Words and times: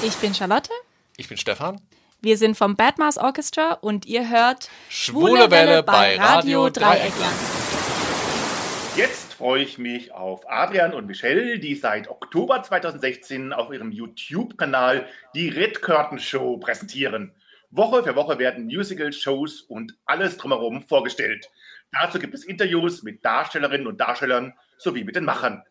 Ich 0.00 0.14
bin 0.18 0.32
Charlotte. 0.32 0.70
Ich 1.16 1.28
bin 1.28 1.36
Stefan. 1.36 1.80
Wir 2.20 2.38
sind 2.38 2.56
vom 2.56 2.76
Badmars 2.76 3.18
Orchestra 3.18 3.72
und 3.72 4.06
ihr 4.06 4.30
hört 4.30 4.70
Schwule 4.88 5.50
Welle 5.50 5.82
bei 5.82 6.16
Radio 6.16 6.70
Dreieckland. 6.70 7.34
Jetzt 8.96 9.34
freue 9.34 9.64
ich 9.64 9.76
mich 9.76 10.12
auf 10.12 10.48
Adrian 10.48 10.94
und 10.94 11.06
Michelle, 11.06 11.58
die 11.58 11.74
seit 11.74 12.08
Oktober 12.08 12.62
2016 12.62 13.52
auf 13.52 13.72
ihrem 13.72 13.90
YouTube-Kanal 13.90 15.08
die 15.34 15.48
Red 15.48 15.82
Curtain 15.82 16.20
Show 16.20 16.58
präsentieren. 16.58 17.32
Woche 17.70 18.04
für 18.04 18.14
Woche 18.14 18.38
werden 18.38 18.66
Musical, 18.66 19.12
Shows 19.12 19.62
und 19.62 19.96
alles 20.06 20.36
drumherum 20.36 20.82
vorgestellt. 20.82 21.50
Dazu 21.90 22.20
gibt 22.20 22.34
es 22.34 22.44
Interviews 22.44 23.02
mit 23.02 23.24
Darstellerinnen 23.24 23.88
und 23.88 24.00
Darstellern 24.00 24.54
sowie 24.76 25.02
mit 25.02 25.16
den 25.16 25.24
Machern. 25.24 25.64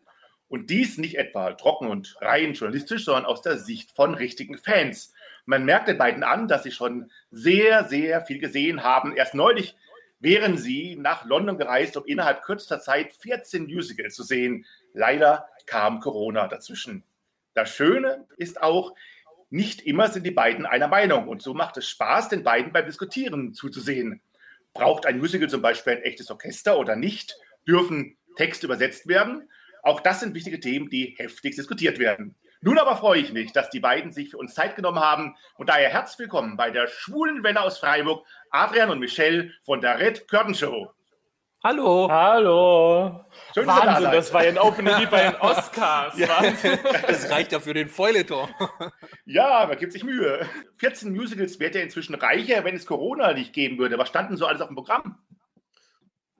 Und 0.48 0.70
dies 0.70 0.96
nicht 0.98 1.18
etwa 1.18 1.52
trocken 1.52 1.88
und 1.88 2.16
rein 2.20 2.54
journalistisch, 2.54 3.04
sondern 3.04 3.26
aus 3.26 3.42
der 3.42 3.58
Sicht 3.58 3.90
von 3.92 4.14
richtigen 4.14 4.56
Fans. 4.56 5.12
Man 5.44 5.64
merkt 5.64 5.88
den 5.88 5.98
beiden 5.98 6.22
an, 6.22 6.48
dass 6.48 6.62
sie 6.62 6.72
schon 6.72 7.10
sehr, 7.30 7.84
sehr 7.84 8.22
viel 8.22 8.38
gesehen 8.38 8.82
haben. 8.82 9.14
Erst 9.14 9.34
neulich 9.34 9.76
wären 10.20 10.56
sie 10.56 10.96
nach 10.96 11.24
London 11.24 11.58
gereist, 11.58 11.96
um 11.96 12.04
innerhalb 12.06 12.42
kürzester 12.42 12.80
Zeit 12.80 13.12
14 13.12 13.64
Musicals 13.64 14.14
zu 14.14 14.22
sehen. 14.22 14.66
Leider 14.94 15.48
kam 15.66 16.00
Corona 16.00 16.48
dazwischen. 16.48 17.04
Das 17.54 17.74
Schöne 17.74 18.26
ist 18.36 18.62
auch, 18.62 18.94
nicht 19.50 19.82
immer 19.82 20.08
sind 20.08 20.24
die 20.24 20.30
beiden 20.30 20.66
einer 20.66 20.88
Meinung. 20.88 21.28
Und 21.28 21.42
so 21.42 21.54
macht 21.54 21.76
es 21.76 21.88
Spaß, 21.88 22.28
den 22.28 22.42
beiden 22.42 22.72
beim 22.72 22.86
Diskutieren 22.86 23.54
zuzusehen. 23.54 24.20
Braucht 24.74 25.06
ein 25.06 25.18
Musical 25.18 25.48
zum 25.48 25.62
Beispiel 25.62 25.94
ein 25.94 26.02
echtes 26.02 26.30
Orchester 26.30 26.78
oder 26.78 26.96
nicht? 26.96 27.36
Dürfen 27.66 28.16
Texte 28.36 28.66
übersetzt 28.66 29.08
werden? 29.08 29.48
Auch 29.82 30.00
das 30.00 30.20
sind 30.20 30.34
wichtige 30.34 30.60
Themen, 30.60 30.90
die 30.90 31.14
heftig 31.18 31.56
diskutiert 31.56 31.98
werden. 31.98 32.34
Nun 32.60 32.78
aber 32.78 32.96
freue 32.96 33.20
ich 33.20 33.32
mich, 33.32 33.52
dass 33.52 33.70
die 33.70 33.78
beiden 33.78 34.10
sich 34.10 34.30
für 34.30 34.38
uns 34.38 34.54
Zeit 34.54 34.74
genommen 34.74 34.98
haben 34.98 35.36
und 35.56 35.68
daher 35.68 35.90
herzlich 35.90 36.18
willkommen 36.18 36.56
bei 36.56 36.70
der 36.70 36.88
schwulen 36.88 37.44
Welle 37.44 37.60
aus 37.60 37.78
Freiburg, 37.78 38.26
Adrian 38.50 38.90
und 38.90 38.98
Michelle 38.98 39.52
von 39.62 39.80
der 39.80 40.00
Red 40.00 40.26
Curtain 40.26 40.54
Show. 40.54 40.90
Hallo. 41.62 42.08
Hallo. 42.08 43.24
Schön, 43.52 43.66
Wahnsinn, 43.66 44.04
da 44.04 44.12
das 44.12 44.32
war 44.32 44.44
ja 44.44 44.50
ein 44.50 44.58
Opening 44.58 44.94
wie 45.00 45.06
bei 45.06 45.24
den 45.24 45.34
Oscars. 45.40 46.16
Ja, 46.16 46.40
das 47.06 47.30
reicht 47.30 47.50
ja 47.50 47.58
für 47.58 47.74
den 47.74 47.88
Feuilleton. 47.88 48.48
Ja, 49.26 49.66
man 49.66 49.76
gibt 49.76 49.92
sich 49.92 50.04
Mühe. 50.04 50.46
14 50.78 51.12
Musicals 51.12 51.58
wäre 51.58 51.74
ja 51.74 51.80
inzwischen 51.80 52.14
reicher, 52.14 52.64
wenn 52.64 52.76
es 52.76 52.86
Corona 52.86 53.32
nicht 53.32 53.52
geben 53.52 53.78
würde. 53.78 53.98
Was 53.98 54.08
stand 54.08 54.30
denn 54.30 54.36
so 54.36 54.46
alles 54.46 54.60
auf 54.60 54.68
dem 54.68 54.76
Programm? 54.76 55.18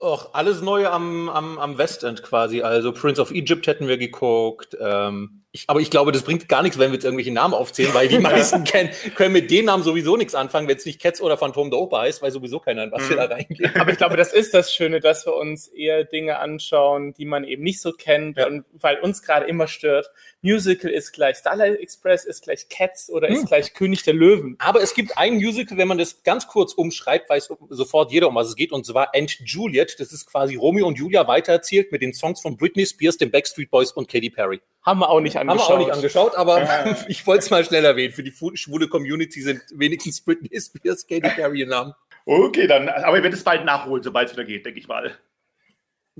Och, 0.00 0.30
alles 0.32 0.60
Neue 0.62 0.91
am, 0.92 1.28
am, 1.28 1.58
am 1.58 1.77
Westend 1.77 2.22
quasi. 2.22 2.62
Also 2.62 2.92
Prince 2.92 3.20
of 3.20 3.32
Egypt 3.32 3.66
hätten 3.66 3.88
wir 3.88 3.98
geguckt. 3.98 4.77
Ähm, 4.80 5.42
ich, 5.50 5.64
aber 5.66 5.80
ich 5.80 5.91
glaube, 5.91 6.12
das 6.12 6.22
bringt 6.22 6.48
gar 6.48 6.62
nichts, 6.62 6.78
wenn 6.78 6.91
wir 6.91 6.94
jetzt 6.94 7.04
irgendwelche 7.04 7.32
Namen 7.32 7.52
aufzählen, 7.52 7.92
weil 7.94 8.06
die 8.06 8.19
meisten 8.20 8.62
kennen, 8.62 8.91
können 9.16 9.32
mit 9.32 9.50
den 9.50 9.64
Namen 9.64 9.82
sowieso 9.82 10.16
nichts 10.16 10.36
anfangen, 10.36 10.69
wenn 10.69 10.76
es 10.76 10.86
nicht 10.86 11.00
Cats 11.00 11.20
oder 11.20 11.36
Phantom 11.36 11.70
der 11.70 11.80
Oper 11.80 12.00
heißt, 12.02 12.22
weil 12.22 12.30
sowieso 12.30 12.60
keiner 12.60 12.84
in 12.84 12.92
was 12.92 13.02
Mhm. 13.02 13.08
wir 13.08 13.16
da 13.16 13.24
reingehen. 13.24 13.72
Aber 13.74 13.91
ich 13.91 13.96
glaube, 13.98 14.16
das 14.16 14.32
ist 14.32 14.54
das 14.54 14.72
Schöne, 14.72 15.00
dass 15.00 15.26
wir 15.26 15.34
uns 15.34 15.66
eher 15.66 16.04
Dinge 16.04 16.38
anschauen, 16.38 17.12
die 17.14 17.24
man 17.24 17.42
eben 17.42 17.64
nicht 17.64 17.80
so 17.80 17.91
kennt, 17.91 18.36
Ja. 18.36 18.46
und 18.46 18.66
weil 18.74 19.00
uns 19.00 19.22
gerade 19.22 19.46
immer 19.46 19.66
stört. 19.66 20.10
Musical 20.42 20.91
ist 20.91 21.12
gleich 21.12 21.36
Starlight 21.39 21.81
Express, 21.81 22.25
ist 22.25 22.42
gleich 22.44 22.69
Cats 22.69 23.11
oder 23.11 23.28
ist 23.28 23.41
Hm. 23.41 23.47
gleich 23.47 23.75
König 23.75 24.05
der 24.05 24.14
Löwen. 24.14 24.56
Aber 24.61 24.81
es 24.81 24.94
gibt 24.94 25.19
ein 25.19 25.34
Musical, 25.34 25.77
wenn 25.78 25.89
man 25.89 25.98
das 25.98 26.22
ganz 26.22 26.47
kurz 26.47 26.72
umschreibt, 26.75 27.28
weiß 27.28 27.50
sofort 27.70 28.12
jeder, 28.12 28.28
um 28.28 28.34
was 28.36 28.48
es 28.48 28.55
geht, 28.56 28.70
und 28.72 28.86
zwar 28.86 29.14
And 29.14 29.31
Juliet. 29.44 29.97
Das 29.98 30.12
ist 30.12 30.27
quasi 30.27 30.55
Romeo 30.55 30.86
und 30.86 30.97
Julia 30.98 31.27
weitererzählt 31.27 31.91
mit 31.91 32.03
den 32.03 32.14
Songs 32.14 32.41
von 32.41 32.56
Britney 32.56 32.86
Spears, 32.86 33.16
den 33.16 33.31
Backstreet 33.31 33.70
Boys 33.70 33.91
und 33.92 34.09
Katy 34.09 34.31
Perry. 34.31 34.61
Haben 34.83 35.00
wir 35.00 35.11
auch 35.11 35.20
nicht 35.20 35.36
Haben 35.36 35.50
angeschaut. 35.50 35.70
wir 35.70 35.75
auch 35.75 35.78
nicht 35.86 35.92
angeschaut, 35.92 36.34
aber 36.36 36.62
Ja. 36.62 36.97
ich 37.09 37.27
wollte 37.27 37.42
es 37.44 37.50
mal 37.50 37.64
schnell 37.64 37.84
erwähnen. 37.84 38.12
Für 38.14 38.22
die 38.22 38.33
schwule 38.55 38.89
Community 38.89 39.42
sind 39.42 39.61
wenigstens 39.75 40.20
Britney 40.20 40.48
Spears, 40.61 41.06
Katy 41.06 41.28
Perry 41.34 41.62
im 41.62 41.70
Namen. 41.70 41.94
Okay, 42.25 42.66
dann, 42.66 42.89
aber 42.89 43.16
ihr 43.16 43.22
werdet 43.22 43.39
es 43.39 43.44
bald 43.44 43.64
nachholen, 43.64 44.03
sobald 44.03 44.28
es 44.28 44.34
wieder 44.34 44.44
geht, 44.44 44.65
denke 44.66 44.78
ich 44.78 44.87
mal. 44.87 45.16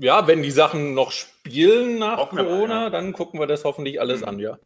Ja, 0.01 0.27
wenn 0.27 0.41
die 0.43 0.51
Sachen 0.51 0.93
noch 0.93 1.11
spielen 1.11 1.99
nach 1.99 2.17
Hoffen 2.17 2.37
wir 2.37 2.43
mal, 2.43 2.49
Corona, 2.51 2.83
ja. 2.83 2.89
dann 2.89 3.11
gucken 3.13 3.39
wir 3.39 3.47
das 3.47 3.65
hoffentlich 3.65 3.99
alles 3.99 4.21
Mhm. 4.21 4.27
an, 4.27 4.39
ja. 4.39 4.59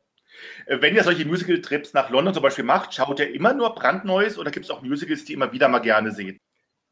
Äh, 0.68 0.78
Wenn 0.82 0.96
ihr 0.96 1.04
solche 1.04 1.26
Musical-Trips 1.26 1.94
nach 1.94 2.10
London 2.10 2.34
zum 2.34 2.44
Beispiel 2.44 2.64
macht, 2.66 2.94
schaut 2.94 3.20
ihr 3.20 3.34
immer 3.34 3.54
nur 3.54 3.74
brandneues 3.74 4.38
oder 4.38 4.52
gibt 4.52 4.66
es 4.66 4.72
auch 4.72 4.82
Musicals, 4.82 5.26
die 5.26 5.34
ihr 5.34 5.38
immer 5.38 5.52
wieder 5.52 5.68
mal 5.68 5.80
gerne 5.80 6.12
seht? 6.12 6.38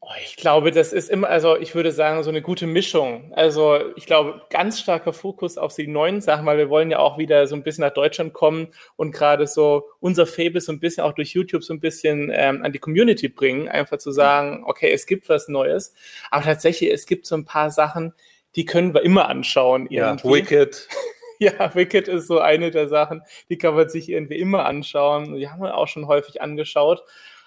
Oh, 0.00 0.08
Ich 0.24 0.34
glaube, 0.34 0.72
das 0.72 0.92
ist 0.92 1.08
immer, 1.10 1.28
also 1.28 1.56
ich 1.56 1.76
würde 1.76 1.92
sagen, 1.92 2.24
so 2.24 2.30
eine 2.30 2.42
gute 2.42 2.66
Mischung. 2.66 3.32
Also 3.34 3.78
ich 3.94 4.04
glaube, 4.06 4.42
ganz 4.50 4.80
starker 4.80 5.12
Fokus 5.12 5.56
auf 5.58 5.76
die 5.76 5.86
neuen 5.86 6.20
Sachen, 6.20 6.44
weil 6.44 6.58
wir 6.58 6.68
wollen 6.70 6.90
ja 6.90 6.98
auch 6.98 7.18
wieder 7.18 7.46
so 7.46 7.54
ein 7.54 7.62
bisschen 7.62 7.82
nach 7.84 7.94
Deutschland 7.94 8.32
kommen 8.32 8.68
und 8.96 9.12
gerade 9.12 9.46
so 9.46 9.84
unser 10.00 10.26
Fable 10.26 10.60
so 10.60 10.72
ein 10.72 10.80
bisschen 10.80 11.04
auch 11.04 11.12
durch 11.12 11.34
YouTube 11.34 11.62
so 11.62 11.72
ein 11.72 11.78
bisschen 11.80 12.30
ähm, 12.34 12.64
an 12.64 12.72
die 12.72 12.80
Community 12.80 13.28
bringen, 13.28 13.68
einfach 13.68 13.98
zu 13.98 14.10
sagen, 14.10 14.64
okay, 14.66 14.90
es 14.90 15.06
gibt 15.06 15.28
was 15.28 15.46
Neues. 15.46 15.94
Aber 16.32 16.42
tatsächlich, 16.44 16.90
es 16.92 17.06
gibt 17.06 17.24
so 17.26 17.36
ein 17.36 17.44
paar 17.44 17.70
Sachen, 17.70 18.12
die 18.56 18.64
können 18.64 18.94
wir 18.94 19.02
immer 19.02 19.28
anschauen. 19.28 19.86
irgendwie. 19.88 20.28
Wicked. 20.28 20.88
Ja, 21.38 21.74
Wicked 21.74 22.06
ist 22.06 22.28
so 22.28 22.38
eine 22.38 22.70
der 22.70 22.86
Sachen, 22.86 23.22
die 23.48 23.58
kann 23.58 23.74
man 23.74 23.88
sich 23.88 24.08
irgendwie 24.08 24.38
immer 24.38 24.64
anschauen. 24.64 25.34
Die 25.34 25.50
haben 25.50 25.60
wir 25.60 25.76
auch 25.76 25.88
schon 25.88 26.06
häufig 26.06 26.40
angeschaut. 26.40 27.02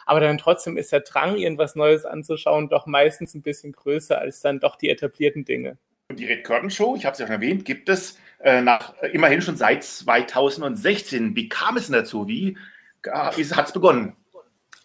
Aber 0.05 0.19
dann 0.19 0.37
trotzdem 0.37 0.75
ist 0.75 0.91
der 0.91 0.99
Drang, 0.99 1.37
irgendwas 1.37 1.75
Neues 1.75 2.03
anzuschauen, 2.03 2.67
doch 2.67 2.87
meistens 2.87 3.33
ein 3.35 3.41
bisschen 3.41 3.71
größer 3.71 4.19
als 4.19 4.41
dann 4.41 4.59
doch 4.59 4.75
die 4.75 4.89
etablierten 4.89 5.45
Dinge. 5.45 5.77
Und 6.09 6.19
die 6.19 6.25
Red 6.25 6.43
Curtain 6.43 6.69
Show, 6.69 6.95
ich 6.97 7.05
habe 7.05 7.13
es 7.13 7.19
ja 7.19 7.25
schon 7.25 7.35
erwähnt, 7.35 7.63
gibt 7.63 7.87
es 7.87 8.19
äh, 8.43 8.61
nach 8.61 8.93
äh, 9.01 9.07
immerhin 9.07 9.41
schon 9.41 9.55
seit 9.55 9.83
2016. 9.83 11.35
Wie 11.35 11.47
kam 11.47 11.77
es 11.77 11.85
denn 11.85 11.93
dazu? 11.93 12.27
Wie 12.27 12.57
äh, 13.03 13.09
hat 13.09 13.67
es 13.67 13.71
begonnen? 13.71 14.15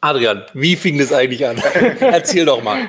Adrian, 0.03 0.45
wie 0.55 0.77
fing 0.77 0.99
das 0.99 1.13
eigentlich 1.13 1.47
an? 1.47 1.59
Erzähl 2.01 2.47
doch 2.47 2.63
mal. 2.63 2.89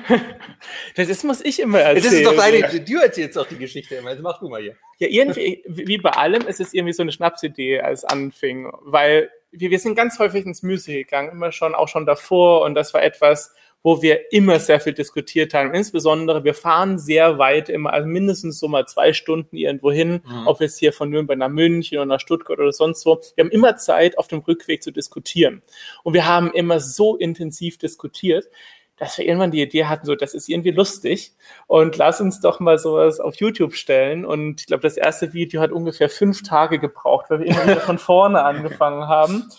Das 0.95 1.23
muss 1.23 1.41
ich 1.44 1.59
immer 1.59 1.79
Es 1.79 2.05
erzählen. 2.05 2.13
ist 2.13 2.25
doch 2.25 2.35
deine, 2.35 2.79
du 2.79 2.97
erzählst 3.01 3.35
doch 3.35 3.47
die 3.47 3.57
Geschichte 3.57 3.95
immer. 3.95 4.11
Jetzt 4.11 4.22
mach 4.22 4.39
du 4.39 4.47
mal 4.47 4.61
hier. 4.61 4.75
Ja, 4.99 5.07
irgendwie, 5.09 5.63
wie 5.67 5.97
bei 5.97 6.11
allem, 6.11 6.47
ist 6.47 6.61
es 6.61 6.73
irgendwie 6.73 6.94
so 6.94 7.01
eine 7.01 7.11
Schnapsidee, 7.11 7.81
als 7.81 8.05
anfing, 8.05 8.72
weil 8.81 9.29
wir, 9.51 9.69
wir 9.69 9.79
sind 9.79 9.95
ganz 9.95 10.19
häufig 10.19 10.45
ins 10.45 10.63
Musical 10.63 11.03
gegangen, 11.03 11.31
immer 11.31 11.51
schon, 11.51 11.75
auch 11.75 11.89
schon 11.89 12.05
davor, 12.05 12.61
und 12.61 12.75
das 12.75 12.94
war 12.94 13.03
etwas, 13.03 13.53
wo 13.84 14.02
wir 14.02 14.31
immer 14.31 14.59
sehr 14.59 14.80
viel 14.80 14.94
diskutiert 14.94 15.53
haben. 15.53 15.74
Insbesondere, 15.74 16.44
wir 16.44 16.53
fahren 16.53 17.00
sehr 17.00 17.38
weit 17.40 17.69
immer, 17.69 17.94
also 17.94 18.08
mindestens 18.08 18.59
so 18.59 18.68
mal 18.68 18.86
zwei 18.88 19.14
Stunden 19.14 19.56
irgendwo 19.56 19.92
hin, 19.92 20.22
Mhm. 20.25 20.47
ob 20.47 20.62
jetzt 20.62 20.78
hier 20.78 20.94
von 20.94 21.09
Nürnberg 21.09 21.40
nach 21.40 21.50
München 21.50 21.97
oder 21.97 22.06
nach 22.06 22.20
Stuttgart 22.20 22.59
oder 22.59 22.72
sonst 22.72 23.06
wo. 23.06 23.20
Wir 23.36 23.44
haben 23.44 23.52
immer 23.52 23.78
Zeit, 23.78 24.18
auf 24.18 24.28
dem 24.28 24.40
Rückweg 24.40 24.84
zu 24.84 24.91
diskutieren. 24.91 25.62
Und 26.03 26.14
wir 26.14 26.28
haben 26.28 26.52
immer 26.52 26.80
so 26.80 27.16
intensiv 27.18 27.78
diskutiert, 27.78 28.50
dass 28.97 29.18
wir 29.18 29.25
irgendwann 29.25 29.50
die 29.50 29.64
Idee 29.64 29.86
hatten, 29.86 30.06
so, 30.06 30.14
das 30.14 30.36
ist 30.36 30.47
irgendwie 30.47 30.70
lustig 30.70 31.31
und 31.66 31.97
lass 31.97 32.22
uns 32.22 32.40
doch 32.40 32.59
mal 32.59 32.78
sowas 32.78 33.20
auf 33.20 33.34
YouTube 33.36 33.74
stellen. 33.74 34.25
Und 34.25 34.62
ich 34.62 34.68
glaube, 34.68 34.84
das 34.84 34.96
erste 34.96 35.34
Video 35.34 35.59
hat 35.59 35.72
ungefähr 35.72 36.08
fünf 36.08 36.44
Tage 36.44 36.78
gebraucht, 36.78 37.25
weil 37.30 37.40
wir 37.40 37.47
immer 37.47 37.64
wieder 37.64 37.81
von 37.81 37.97
vorne 37.97 38.44
angefangen 38.44 39.08
haben. 39.08 39.50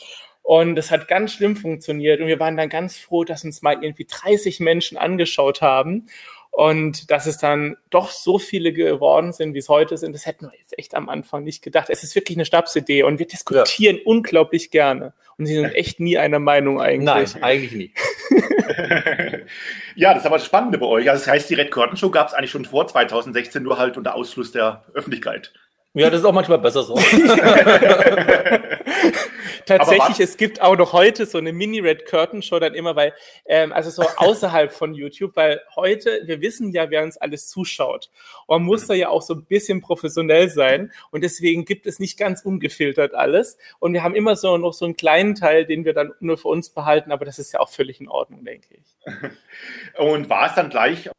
Und 0.43 0.75
das 0.75 0.91
hat 0.91 1.09
ganz 1.09 1.33
schlimm 1.33 1.57
funktioniert. 1.57 2.21
Und 2.21 2.27
wir 2.27 2.41
waren 2.41 2.57
dann 2.57 2.69
ganz 2.69 2.97
froh, 2.97 3.25
dass 3.25 3.45
uns 3.45 3.63
mal 3.63 3.83
irgendwie 3.83 4.07
30 4.07 4.61
Menschen 4.61 4.99
angeschaut 4.99 5.63
haben. 5.63 6.07
Und 6.51 7.11
dass 7.11 7.25
es 7.25 7.39
dann 7.39 7.79
doch 7.89 8.11
so 8.11 8.39
viele 8.39 8.75
geworden 8.75 9.33
sind, 9.33 9.55
wie 9.55 9.59
es 9.59 9.71
heute 9.71 9.97
sind, 9.97 10.13
das 10.13 10.27
hätten 10.27 10.45
wir 10.47 10.59
jetzt 10.59 10.79
echt 10.79 10.95
am 10.95 11.09
Anfang 11.09 11.45
nicht 11.45 11.63
gedacht. 11.63 11.89
Es 11.89 12.03
ist 12.03 12.15
wirklich 12.15 12.37
eine 12.37 12.45
Stabsidee 12.45 13.05
und 13.05 13.19
wir 13.19 13.27
diskutieren 13.27 13.99
unglaublich 14.05 14.71
gerne. 14.71 15.15
Und 15.39 15.47
sie 15.47 15.55
sind 15.55 15.75
echt 15.75 15.99
nie 15.99 16.19
einer 16.19 16.41
Meinung 16.41 16.79
eigentlich. 16.79 17.35
Nein, 17.35 17.43
eigentlich 17.43 17.73
nie. 17.73 17.95
ja, 19.97 20.13
das 20.13 20.25
ist 20.25 20.27
aber 20.27 20.37
das 20.37 20.45
Spannende 20.45 20.77
bei 20.77 20.85
euch. 20.85 21.09
Also 21.09 21.25
das 21.25 21.33
heißt, 21.33 21.49
die 21.49 21.55
Red 21.55 21.71
Curtain 21.71 21.97
Show 21.97 22.11
gab 22.11 22.29
es 22.29 22.35
eigentlich 22.35 22.51
schon 22.51 22.67
vor 22.67 22.87
2016, 22.87 23.63
nur 23.63 23.79
halt 23.79 23.97
unter 23.97 24.15
Ausschluss 24.15 24.53
der 24.53 24.85
Öffentlichkeit. 24.93 25.55
Ja, 25.95 26.11
das 26.11 26.21
ist 26.21 26.27
auch 26.27 26.33
manchmal 26.33 26.59
besser 26.59 26.83
so. 26.83 26.97
Tatsächlich, 29.79 30.21
es 30.21 30.37
gibt 30.37 30.61
auch 30.61 30.77
noch 30.77 30.93
heute 30.93 31.27
so 31.27 31.39
eine 31.39 31.53
Mini-Red 31.53 32.07
Curtain 32.07 32.43
Show 32.43 32.59
dann 32.59 32.75
immer, 32.75 32.97
weil, 32.97 33.15
ähm, 33.47 33.73
also 33.73 33.91
so 33.91 34.03
außerhalb 34.17 34.73
von 34.73 34.95
YouTube, 34.95 35.37
weil 35.37 35.61
heute, 35.77 36.23
wir 36.25 36.41
wissen 36.41 36.73
ja, 36.73 36.91
wer 36.91 37.03
uns 37.03 37.17
alles 37.17 37.49
zuschaut. 37.49 38.11
Und 38.47 38.59
man 38.59 38.67
muss 38.67 38.87
da 38.87 38.95
ja 38.95 39.09
auch 39.09 39.23
so 39.23 39.35
ein 39.35 39.45
bisschen 39.45 39.81
professionell 39.81 40.49
sein. 40.49 40.93
Und 41.11 41.23
deswegen 41.23 41.65
gibt 41.65 41.87
es 41.87 41.99
nicht 41.99 42.19
ganz 42.19 42.43
ungefiltert 42.43 43.15
alles. 43.15 43.59
Und 43.79 43.93
wir 43.93 44.03
haben 44.03 44.15
immer 44.15 44.37
so 44.37 44.57
noch 44.59 44.73
so 44.73 44.85
einen 44.85 44.97
kleinen 44.97 45.35
Teil, 45.35 45.67
den 45.67 45.85
wir 45.85 45.95
dann 45.95 46.13
nur 46.21 46.39
für 46.39 46.49
uns 46.49 46.71
behalten, 46.71 47.13
aber 47.13 47.25
das 47.25 47.39
ist 47.39 47.53
ja 47.53 47.61
auch 47.61 47.71
völlig 47.71 48.01
in 48.01 48.09
Ordnung, 48.09 48.45
denke 48.45 48.69
ich. 48.75 48.97
Und 49.99 50.29
war 50.29 50.49
es 50.49 50.55
dann 50.55 50.71
gleich, 50.71 51.11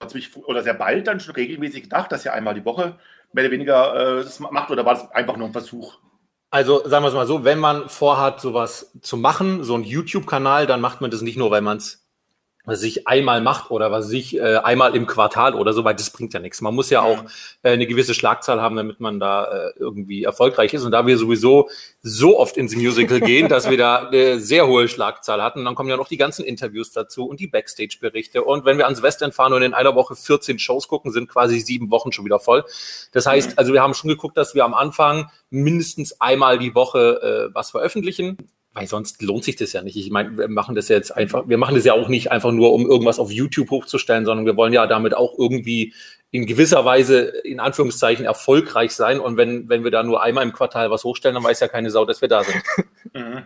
oder 0.46 0.64
sehr 0.64 0.74
bald 0.74 1.08
dann 1.08 1.20
schon 1.20 1.36
regelmäßig 1.36 1.84
gedacht, 1.84 2.12
dass 2.12 2.26
ihr 2.26 2.34
einmal 2.34 2.54
die 2.54 2.66
Woche 2.66 2.98
mehr 3.34 3.46
oder 3.46 3.52
weniger 3.52 4.20
äh, 4.20 4.24
das 4.24 4.40
macht, 4.40 4.72
oder 4.72 4.86
war 4.86 4.94
das 4.94 5.12
einfach 5.12 5.38
nur 5.38 5.48
ein 5.48 5.54
Versuch? 5.54 5.98
Also 6.54 6.88
sagen 6.88 7.04
wir 7.04 7.08
es 7.08 7.16
mal 7.16 7.26
so, 7.26 7.44
wenn 7.44 7.58
man 7.58 7.90
vorhat, 7.90 8.40
sowas 8.40 8.92
zu 9.02 9.18
machen, 9.18 9.64
so 9.64 9.74
ein 9.74 9.84
YouTube-Kanal, 9.84 10.68
dann 10.68 10.82
macht 10.82 11.02
man 11.02 11.10
das 11.10 11.24
nicht 11.24 11.36
nur, 11.36 11.50
weil 11.50 11.62
man 11.62 11.78
es 11.78 12.03
was 12.66 12.80
sich 12.80 13.08
einmal 13.08 13.42
macht 13.42 13.72
oder 13.72 13.92
was 13.92 14.08
sich 14.08 14.38
äh, 14.38 14.58
einmal 14.58 14.96
im 14.96 15.06
Quartal 15.06 15.54
oder 15.56 15.74
so, 15.74 15.84
weil 15.84 15.96
das 15.96 16.10
bringt 16.12 16.34
ja 16.34 16.40
nichts. 16.40 16.62
Man 16.62 16.74
muss 16.74 16.90
ja 16.90 17.02
auch 17.02 17.24
äh, 17.62 17.72
eine 17.72 17.86
gewisse 17.86 18.14
Schlagzahl 18.14 18.62
haben, 18.62 18.78
damit 18.78 19.02
man 19.02 19.20
da 19.20 19.46
äh, 19.46 19.74
irgendwie 19.78 20.24
erfolgreich 20.24 20.74
ist. 20.74 20.86
Und 20.86 20.92
da 20.92 21.06
wir 21.06 21.18
sowieso 21.18 21.70
so 22.02 22.40
oft 22.40 22.56
ins 22.56 22.76
Musical 22.76 23.20
gehen, 23.22 23.50
dass 23.50 23.70
wir 23.70 23.78
da 23.78 24.08
eine 24.08 24.40
sehr 24.40 24.66
hohe 24.66 24.88
Schlagzahl 24.88 25.44
hatten, 25.44 25.66
dann 25.66 25.76
kommen 25.76 25.90
ja 25.90 25.98
noch 25.98 26.08
die 26.08 26.18
ganzen 26.18 26.46
Interviews 26.46 26.92
dazu 26.94 27.26
und 27.26 27.42
die 27.42 27.48
Backstage-Berichte. 27.48 28.44
Und 28.44 28.64
wenn 28.64 28.78
wir 28.78 28.86
ans 28.86 29.02
Westend 29.02 29.34
fahren 29.34 29.52
und 29.52 29.62
in 29.62 29.74
einer 29.74 29.96
Woche 29.96 30.16
14 30.16 30.58
Shows 30.58 30.88
gucken, 30.88 31.12
sind 31.12 31.28
quasi 31.28 31.60
sieben 31.60 31.92
Wochen 31.92 32.14
schon 32.14 32.24
wieder 32.24 32.40
voll. 32.40 32.64
Das 33.12 33.26
heißt, 33.26 33.60
also 33.60 33.74
wir 33.74 33.82
haben 33.82 33.94
schon 33.94 34.10
geguckt, 34.10 34.38
dass 34.38 34.56
wir 34.56 34.64
am 34.64 34.74
Anfang 34.74 35.30
mindestens 35.50 36.22
einmal 36.22 36.60
die 36.60 36.74
Woche 36.76 37.50
äh, 37.50 37.54
was 37.54 37.72
veröffentlichen 37.72 38.38
weil 38.74 38.88
sonst 38.88 39.22
lohnt 39.22 39.44
sich 39.44 39.56
das 39.56 39.74
ja 39.74 39.82
nicht. 39.82 39.96
Ich 39.96 40.10
meine, 40.10 40.38
wir 40.38 40.48
machen 40.48 40.76
das 40.76 40.90
ja 40.90 40.96
jetzt 40.96 41.16
einfach, 41.16 41.48
wir 41.48 41.58
machen 41.58 41.76
das 41.76 41.86
ja 41.86 41.94
auch 41.94 42.10
nicht 42.10 42.32
einfach 42.32 42.52
nur, 42.52 42.74
um 42.74 42.90
irgendwas 42.90 43.20
auf 43.20 43.32
YouTube 43.32 43.70
hochzustellen, 43.70 44.26
sondern 44.26 44.46
wir 44.46 44.58
wollen 44.58 44.74
ja 44.74 44.88
damit 44.88 45.16
auch 45.16 45.38
irgendwie 45.38 45.94
in 46.32 46.48
gewisser 46.48 46.84
Weise 46.84 47.22
in 47.44 47.60
Anführungszeichen 47.60 48.26
erfolgreich 48.26 48.92
sein. 48.92 49.20
Und 49.20 49.38
wenn, 49.38 49.70
wenn 49.70 49.84
wir 49.84 49.92
da 49.92 50.02
nur 50.02 50.24
einmal 50.24 50.44
im 50.44 50.54
Quartal 50.54 50.90
was 50.90 51.04
hochstellen, 51.04 51.36
dann 51.36 51.44
weiß 51.44 51.60
ja 51.60 51.68
keine 51.68 51.92
Sau, 51.92 52.06
dass 52.06 52.22
wir 52.22 52.30
da 52.30 52.44
sind. 52.44 52.64
Mhm. 53.16 53.44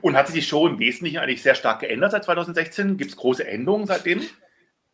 Und 0.00 0.16
hat 0.16 0.26
sich 0.26 0.34
die 0.34 0.42
Show 0.42 0.66
im 0.66 0.80
Wesentlichen 0.80 1.18
eigentlich 1.18 1.42
sehr 1.42 1.54
stark 1.54 1.78
geändert 1.78 2.10
seit 2.10 2.24
2016? 2.24 2.96
Gibt 2.96 3.12
es 3.12 3.16
große 3.16 3.46
Änderungen 3.46 3.86
seitdem? 3.86 4.22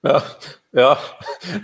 Ja, 0.03 0.23
ja. 0.73 0.99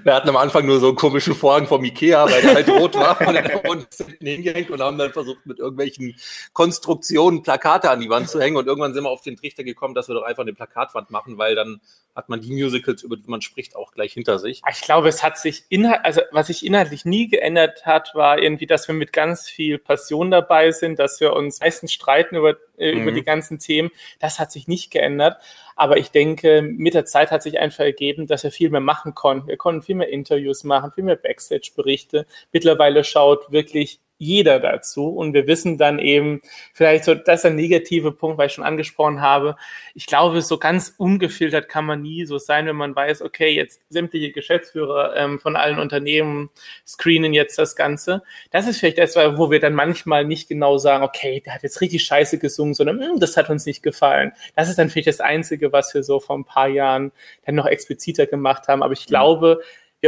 Wir 0.03 0.15
hatten 0.15 0.29
am 0.29 0.37
Anfang 0.37 0.67
nur 0.67 0.81
so 0.81 0.89
einen 0.89 0.97
komischen 0.97 1.35
Vorhang 1.35 1.67
vom 1.67 1.85
Ikea, 1.85 2.25
weil 2.25 2.43
der 2.43 2.55
halt 2.55 2.69
rot 2.69 2.95
war 2.95 3.21
und 3.21 3.35
dann 3.35 3.45
haben 3.45 3.87
hingehängt 4.21 4.71
und 4.71 4.81
haben 4.81 4.99
dann 4.99 5.13
versucht, 5.13 5.47
mit 5.47 5.59
irgendwelchen 5.59 6.17
Konstruktionen 6.53 7.43
Plakate 7.43 7.91
an 7.91 8.01
die 8.01 8.09
Wand 8.09 8.29
zu 8.29 8.41
hängen 8.41 8.57
und 8.57 8.67
irgendwann 8.67 8.95
sind 8.95 9.05
wir 9.05 9.11
auf 9.11 9.23
den 9.23 9.37
Trichter 9.37 9.65
gekommen, 9.65 9.95
dass 9.95 10.09
wir 10.09 10.15
doch 10.15 10.25
einfach 10.25 10.43
eine 10.43 10.55
Plakatwand 10.55 11.11
machen, 11.11 11.39
weil 11.39 11.55
dann 11.55 11.81
hat 12.17 12.31
man 12.31 12.41
die 12.41 12.51
Musicals, 12.51 13.03
über 13.03 13.17
die 13.17 13.29
man 13.29 13.43
spricht, 13.43 13.77
auch 13.77 13.93
gleich 13.93 14.15
hinter 14.15 14.39
sich. 14.39 14.63
Ich 14.71 14.81
glaube, 14.81 15.09
es 15.09 15.23
hat 15.23 15.39
sich 15.39 15.65
inhalt, 15.69 16.01
also 16.03 16.23
was 16.33 16.47
sich 16.47 16.65
inhaltlich 16.65 17.05
nie 17.05 17.29
geändert 17.29 17.85
hat, 17.85 18.15
war 18.15 18.39
irgendwie, 18.39 18.67
dass 18.67 18.89
wir 18.89 18.95
mit 18.95 19.13
ganz 19.13 19.49
viel 19.49 19.79
Passion 19.79 20.31
dabei 20.31 20.73
sind, 20.73 20.99
dass 20.99 21.21
wir 21.21 21.35
uns 21.35 21.61
meistens 21.61 21.93
streiten 21.93 22.37
über, 22.37 22.57
äh, 22.79 22.95
mhm. 22.95 23.03
über 23.03 23.13
die 23.13 23.23
ganzen 23.23 23.59
Themen. 23.59 23.91
Das 24.19 24.39
hat 24.39 24.51
sich 24.51 24.67
nicht 24.67 24.91
geändert. 24.91 25.37
Aber 25.79 25.99
ich 25.99 26.11
denke, 26.11 26.63
mit 26.63 26.95
der 26.95 27.05
Zeit 27.05 27.31
hat 27.31 27.43
sich 27.43 27.59
einfach 27.59 27.85
ergeben, 27.85 28.27
dass 28.27 28.43
wir 28.45 28.51
viel 28.51 28.71
mehr 28.71 28.81
machen 28.81 28.96
konnten. 29.15 29.49
Wir 29.49 29.57
konnten 29.57 29.83
viel 29.83 29.97
mehr 29.97 30.09
Interviews 30.09 30.65
machen, 30.65 30.93
viel 30.93 31.05
mehr 31.05 31.17
Backstage-Berichte. 31.17 32.27
Mittlerweile 32.53 33.05
schaut 33.05 33.51
wirklich 33.51 34.01
jeder 34.19 34.61
dazu. 34.61 35.09
Und 35.09 35.35
wir 35.35 35.47
wissen 35.47 35.79
dann 35.79 35.99
eben, 35.99 36.41
vielleicht 36.73 37.05
so, 37.05 37.15
das 37.15 37.41
ist 37.41 37.47
ein 37.47 37.57
negativer 37.57 38.13
Punkt, 38.13 38.39
weil 38.39 38.47
ich 38.47 38.55
schon 38.55 38.65
angesprochen 38.65 39.21
habe. 39.21 39.57
Ich 39.95 40.07
glaube, 40.07 40.41
so 40.43 40.59
ganz 40.59 40.95
ungefiltert 40.97 41.69
kann 41.69 41.85
man 41.85 42.03
nie 42.03 42.25
so 42.25 42.39
sein, 42.39 42.67
wenn 42.67 42.77
man 42.77 42.97
weiß, 42.97 43.23
okay, 43.23 43.51
jetzt 43.51 43.81
sämtliche 43.91 44.33
Geschäftsführer 44.33 45.15
ähm, 45.17 45.39
von 45.39 45.57
allen 45.57 45.79
Unternehmen 45.79 46.51
screenen 46.87 47.35
jetzt 47.35 47.59
das 47.59 47.77
Ganze. 47.77 48.23
Das 48.51 48.67
ist 48.67 48.79
vielleicht 48.79 48.99
das, 48.99 49.17
wo 49.17 49.51
wir 49.51 49.61
dann 49.61 49.75
manchmal 49.75 50.25
nicht 50.25 50.49
genau 50.49 50.79
sagen, 50.79 51.05
okay, 51.05 51.43
der 51.45 51.55
hat 51.55 51.63
jetzt 51.63 51.81
richtig 51.81 52.05
scheiße 52.05 52.39
gesungen, 52.39 52.75
sondern 52.75 53.01
hm, 53.01 53.21
das 53.21 53.37
hat 53.37 53.51
uns 53.51 53.67
nicht 53.67 53.83
gefallen. 53.83 54.33
Das 54.55 54.69
ist 54.69 54.79
dann 54.79 54.91
vielleicht 54.91 55.09
das 55.09 55.21
Einzige, 55.21 55.73
was 55.73 55.93
wir 55.95 56.03
so 56.03 56.21
vor 56.21 56.37
ein 56.37 56.45
paar 56.45 56.69
Jahren 56.69 57.13
dann 57.45 57.55
noch 57.55 57.67
expliziter 57.67 58.27
gemacht 58.27 58.69
haben. 58.69 58.83
Aber 58.83 58.93
ich 58.93 59.09
mhm. 59.09 59.15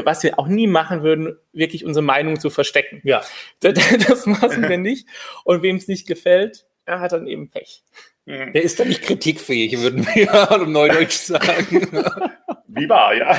Was 0.07 0.23
wir 0.23 0.39
auch 0.39 0.49
nie 0.49 0.67
machen 0.67 1.03
würden, 1.03 1.37
wirklich 1.53 1.85
unsere 1.85 2.05
Meinung 2.05 2.39
zu 2.39 2.51
verstecken. 2.51 3.01
Ja. 3.05 3.23
Das, 3.61 3.75
das 4.07 4.27
machen 4.27 4.69
wir 4.69 4.79
nicht. 4.79 5.07
Und 5.45 5.63
wem 5.63 5.77
es 5.77 5.89
nicht 5.89 6.07
gefällt, 6.07 6.67
er 6.85 7.01
hat 7.01 7.13
dann 7.13 7.27
eben 7.27 7.51
Pech. 7.51 7.83
Mhm. 8.29 8.53
Der 8.53 8.63
ist 8.63 8.79
dann 8.79 8.89
nicht 8.89 9.03
kritikfähig, 9.03 9.81
würden 9.81 10.07
wir 10.07 10.61
im 10.61 10.73
Neudeutsch 10.73 11.13
sagen. 11.17 11.89
Wie 12.67 12.89
wahr, 12.89 13.15
ja. 13.15 13.39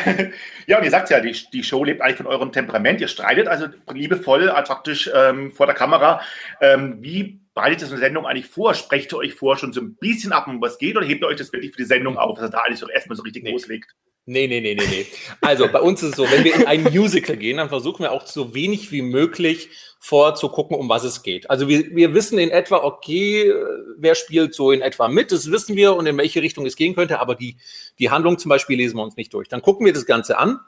Ja, 0.66 0.80
und 0.80 0.84
ihr 0.84 0.90
sagt 0.90 1.12
ja, 1.12 1.20
die, 1.20 1.36
die 1.54 1.64
Show 1.64 1.84
lebt 1.84 2.02
eigentlich 2.02 2.18
von 2.18 2.26
eurem 2.26 2.52
Temperament. 2.52 3.00
Ihr 3.00 3.08
streitet 3.08 3.48
also 3.48 3.68
liebevoll 3.94 4.48
praktisch 4.66 5.10
ähm, 5.14 5.52
vor 5.52 5.68
der 5.68 5.76
Kamera. 5.76 6.22
Ähm, 6.60 6.98
wie 7.02 7.40
bereitet 7.54 7.84
das 7.84 7.92
eine 7.92 8.00
Sendung 8.00 8.26
eigentlich 8.26 8.48
vor? 8.48 8.74
Sprecht 8.74 9.14
ihr 9.14 9.18
euch 9.18 9.36
vor 9.36 9.58
schon 9.58 9.74
so 9.74 9.82
ein 9.82 9.96
bisschen 9.96 10.32
ab, 10.32 10.48
um 10.48 10.60
was 10.60 10.80
geht, 10.80 10.98
oder 10.98 11.06
hebt 11.06 11.22
ihr 11.22 11.28
euch 11.28 11.38
das 11.38 11.54
wirklich 11.54 11.72
für 11.72 11.78
die 11.78 11.88
Sendung 11.88 12.18
auf, 12.18 12.40
dass 12.40 12.50
ihr 12.50 12.52
da 12.52 12.64
alles 12.66 12.80
so 12.80 12.90
erstmal 12.90 13.16
so 13.16 13.24
richtig 13.24 13.44
nee. 13.44 13.52
loslegt? 13.52 13.96
Nee, 14.30 14.46
nee, 14.46 14.62
nee, 14.62 14.76
nee, 14.76 14.86
nee. 14.88 15.08
Also 15.42 15.68
bei 15.68 15.82
uns 15.82 16.04
ist 16.04 16.12
es 16.12 16.16
so, 16.16 16.24
wenn 16.30 16.44
wir 16.44 16.54
in 16.54 16.68
ein 16.68 16.84
Musical 16.84 17.36
gehen, 17.36 17.58
dann 17.58 17.70
versuchen 17.70 18.04
wir 18.04 18.12
auch 18.12 18.28
so 18.28 18.54
wenig 18.54 18.92
wie 18.92 19.02
möglich 19.02 19.70
vorzugucken, 19.98 20.78
um 20.78 20.88
was 20.88 21.04
es 21.04 21.24
geht. 21.24 21.50
Also 21.50 21.68
wir, 21.68 21.96
wir 21.96 22.14
wissen 22.14 22.38
in 22.38 22.52
etwa, 22.52 22.78
okay, 22.84 23.52
wer 23.98 24.14
spielt 24.14 24.54
so 24.54 24.72
in 24.72 24.82
etwa 24.82 25.08
mit, 25.08 25.32
das 25.32 25.50
wissen 25.50 25.76
wir 25.76 25.96
und 25.96 26.06
in 26.06 26.16
welche 26.16 26.44
Richtung 26.44 26.68
es 26.68 26.76
gehen 26.76 26.94
könnte, 26.94 27.20
aber 27.20 27.34
die, 27.34 27.58
die 27.98 28.12
Handlung 28.12 28.38
zum 28.38 28.50
Beispiel 28.50 28.78
lesen 28.78 28.98
wir 28.98 29.04
uns 29.04 29.16
nicht 29.16 29.34
durch. 29.34 29.48
Dann 29.48 29.64
gucken 29.64 29.84
wir 29.84 29.94
das 29.94 30.06
Ganze 30.06 30.38
an 30.38 30.60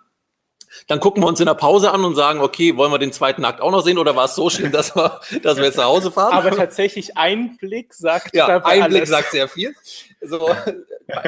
dann 0.88 1.00
gucken 1.00 1.24
wir 1.24 1.28
uns 1.28 1.40
in 1.40 1.46
der 1.46 1.54
Pause 1.54 1.92
an 1.92 2.04
und 2.04 2.16
sagen, 2.16 2.40
okay, 2.42 2.78
wollen 2.78 2.92
wir 2.92 3.00
den 3.00 3.12
zweiten 3.12 3.46
Akt 3.46 3.62
auch 3.62 3.72
noch 3.72 3.82
sehen 3.82 3.98
oder 3.98 4.16
war 4.16 4.26
es 4.26 4.36
so 4.36 4.50
schlimm, 4.50 4.72
dass 4.72 4.96
wir, 4.96 5.20
dass 5.44 5.58
wir 5.58 5.66
jetzt 5.66 5.78
nach 5.78 5.86
Hause 5.86 6.12
fahren? 6.12 6.34
Aber 6.34 6.52
tatsächlich 6.52 7.18
ein 7.18 7.58
Blick 7.58 7.94
sagt 7.94 8.36
ja, 8.36 8.48
ein 8.48 8.84
alles. 8.84 8.88
Blick 8.88 9.08
sagt 9.08 9.32
sehr 9.32 9.48
viel. 9.48 9.76
So, 10.22 10.50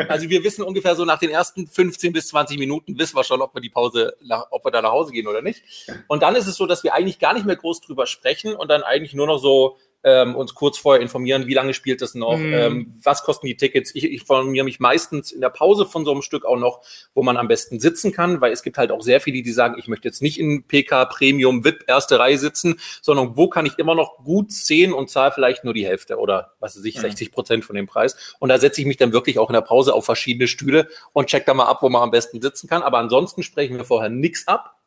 also 0.07 0.30
wir 0.30 0.44
wissen 0.44 0.63
ungefähr 0.63 0.95
so 0.95 1.06
nach 1.06 1.19
den 1.19 1.30
ersten 1.30 1.68
15 1.68 2.13
bis 2.13 2.28
20 2.28 2.60
Minuten 2.60 2.98
wissen 2.98 3.16
wir 3.16 3.24
schon, 3.24 3.42
ob 3.42 3.56
wir 3.56 3.62
die 3.62 3.69
Pause, 3.69 4.16
ob 4.51 4.66
wir 4.66 4.72
da 4.72 4.81
nach 4.81 4.92
Hause 4.92 5.12
gehen 5.12 5.28
oder 5.28 5.42
nicht. 5.42 5.63
Und 6.07 6.24
dann 6.24 6.36
ist 6.36 6.48
es 6.48 6.56
so, 6.56 6.66
dass 6.66 6.84
wir 6.84 6.94
eigentlich 6.94 7.19
gar 7.19 7.34
nicht 7.34 7.46
mehr 7.46 7.56
groß 7.56 7.81
drüber 7.81 8.06
sprechen 8.06 8.56
und 8.56 8.69
dann 8.69 8.84
eigentlich 8.84 9.13
nur 9.13 9.28
noch 9.28 9.39
so 9.39 9.78
ähm, 10.04 10.36
uns 10.36 10.54
kurz 10.54 10.78
vorher 10.78 11.02
informieren, 11.02 11.48
wie 11.48 11.54
lange 11.54 11.74
spielt 11.74 12.02
es 12.02 12.14
noch, 12.14 12.38
mm. 12.38 12.54
ähm, 12.54 12.94
was 13.02 13.24
kosten 13.24 13.48
die 13.48 13.56
Tickets. 13.56 13.96
Ich, 13.96 14.04
ich 14.04 14.22
informiere 14.22 14.66
mich 14.66 14.80
meistens 14.80 15.32
in 15.32 15.42
der 15.42 15.50
Pause 15.50 15.86
von 15.86 16.06
so 16.06 16.12
einem 16.12 16.22
Stück 16.22 16.46
auch 16.46 16.58
noch, 16.58 16.82
wo 17.14 17.24
man 17.24 17.38
am 17.38 17.48
besten 17.48 17.80
sitzen 17.80 18.12
kann, 18.12 18.42
weil 18.42 18.52
es 18.52 18.64
gibt 18.64 18.78
halt 18.78 18.92
auch 18.92 19.02
sehr 19.02 19.22
viele, 19.22 19.42
die 19.42 19.52
sagen, 19.52 19.76
ich 19.78 19.88
möchte 19.88 20.08
jetzt 20.08 20.22
nicht 20.22 20.40
in 20.40 20.68
PK 20.68 21.06
Premium 21.06 21.64
VIP 21.64 21.86
erste 21.88 22.20
Reihe 22.20 22.38
sitzen, 22.38 22.80
sondern 23.02 23.38
wo 23.38 23.48
kann 23.48 23.66
ich 23.66 23.80
immer 23.80 23.96
noch 23.96 24.18
gut 24.24 24.52
sehen 24.52 24.94
und 24.94 25.10
zahle 25.10 25.32
vielleicht 25.32 25.64
nur 25.64 25.74
die 25.74 25.86
Hälfte 25.86 26.18
oder 26.18 26.54
was 26.60 26.78
weiß 26.78 26.84
ich, 26.86 27.00
60 27.00 27.30
mhm. 27.30 27.34
Prozent 27.34 27.66
von 27.66 27.76
dem 27.76 27.88
Preis. 27.88 28.36
Und 28.40 28.50
da 28.50 28.58
setze 28.58 28.82
ich 28.82 28.88
mich 28.88 28.98
dann 28.98 29.14
wirklich 29.14 29.40
auch 29.40 29.50
in 29.50 29.54
der 29.54 29.62
Pause 29.62 29.94
auf 29.94 30.06
verschiedene 30.06 30.48
Stühle 30.48 30.90
und 31.14 31.28
check 31.28 31.46
da 31.46 31.54
mal 31.54 31.66
ab, 31.66 31.82
wo 31.82 31.90
man 31.90 32.02
am 32.02 32.12
besten 32.12 32.42
sitzen 32.42 32.68
kann. 32.68 32.84
Aber 32.84 32.98
ansonsten 32.98 33.44
sprechen 33.44 33.78
wir 33.78 33.86
vorher 33.86 34.10
nichts 34.10 34.48
ab. 34.48 34.78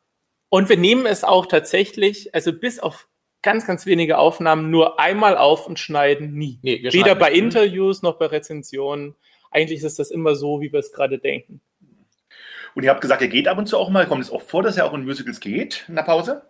Und 0.49 0.69
wir 0.69 0.77
nehmen 0.77 1.05
es 1.05 1.23
auch 1.23 1.45
tatsächlich, 1.45 2.33
also 2.33 2.53
bis 2.53 2.79
auf 2.79 3.07
ganz, 3.41 3.65
ganz 3.65 3.85
wenige 3.85 4.17
Aufnahmen 4.17 4.69
nur 4.71 4.99
einmal 4.99 5.37
auf 5.37 5.67
und 5.67 5.79
schneiden 5.79 6.33
nie. 6.33 6.59
Nee, 6.61 6.83
Weder 6.91 7.15
bei 7.15 7.29
nicht. 7.29 7.39
Interviews 7.39 8.01
noch 8.01 8.17
bei 8.17 8.27
Rezensionen. 8.27 9.15
Eigentlich 9.51 9.83
ist 9.83 9.99
das 9.99 10.11
immer 10.11 10.35
so, 10.35 10.61
wie 10.61 10.71
wir 10.71 10.79
es 10.79 10.91
gerade 10.91 11.19
denken. 11.19 11.61
Und 12.75 12.83
ihr 12.83 12.89
habt 12.89 13.01
gesagt, 13.01 13.21
ihr 13.21 13.27
geht 13.27 13.47
ab 13.47 13.57
und 13.57 13.67
zu 13.67 13.77
auch 13.77 13.89
mal. 13.89 14.05
Kommt 14.05 14.23
es 14.23 14.31
oft 14.31 14.49
vor, 14.49 14.61
dass 14.61 14.77
ihr 14.77 14.85
auch 14.85 14.93
in 14.93 15.05
Musicals 15.05 15.39
geht 15.39 15.85
in 15.87 15.95
der 15.95 16.03
Pause? 16.03 16.43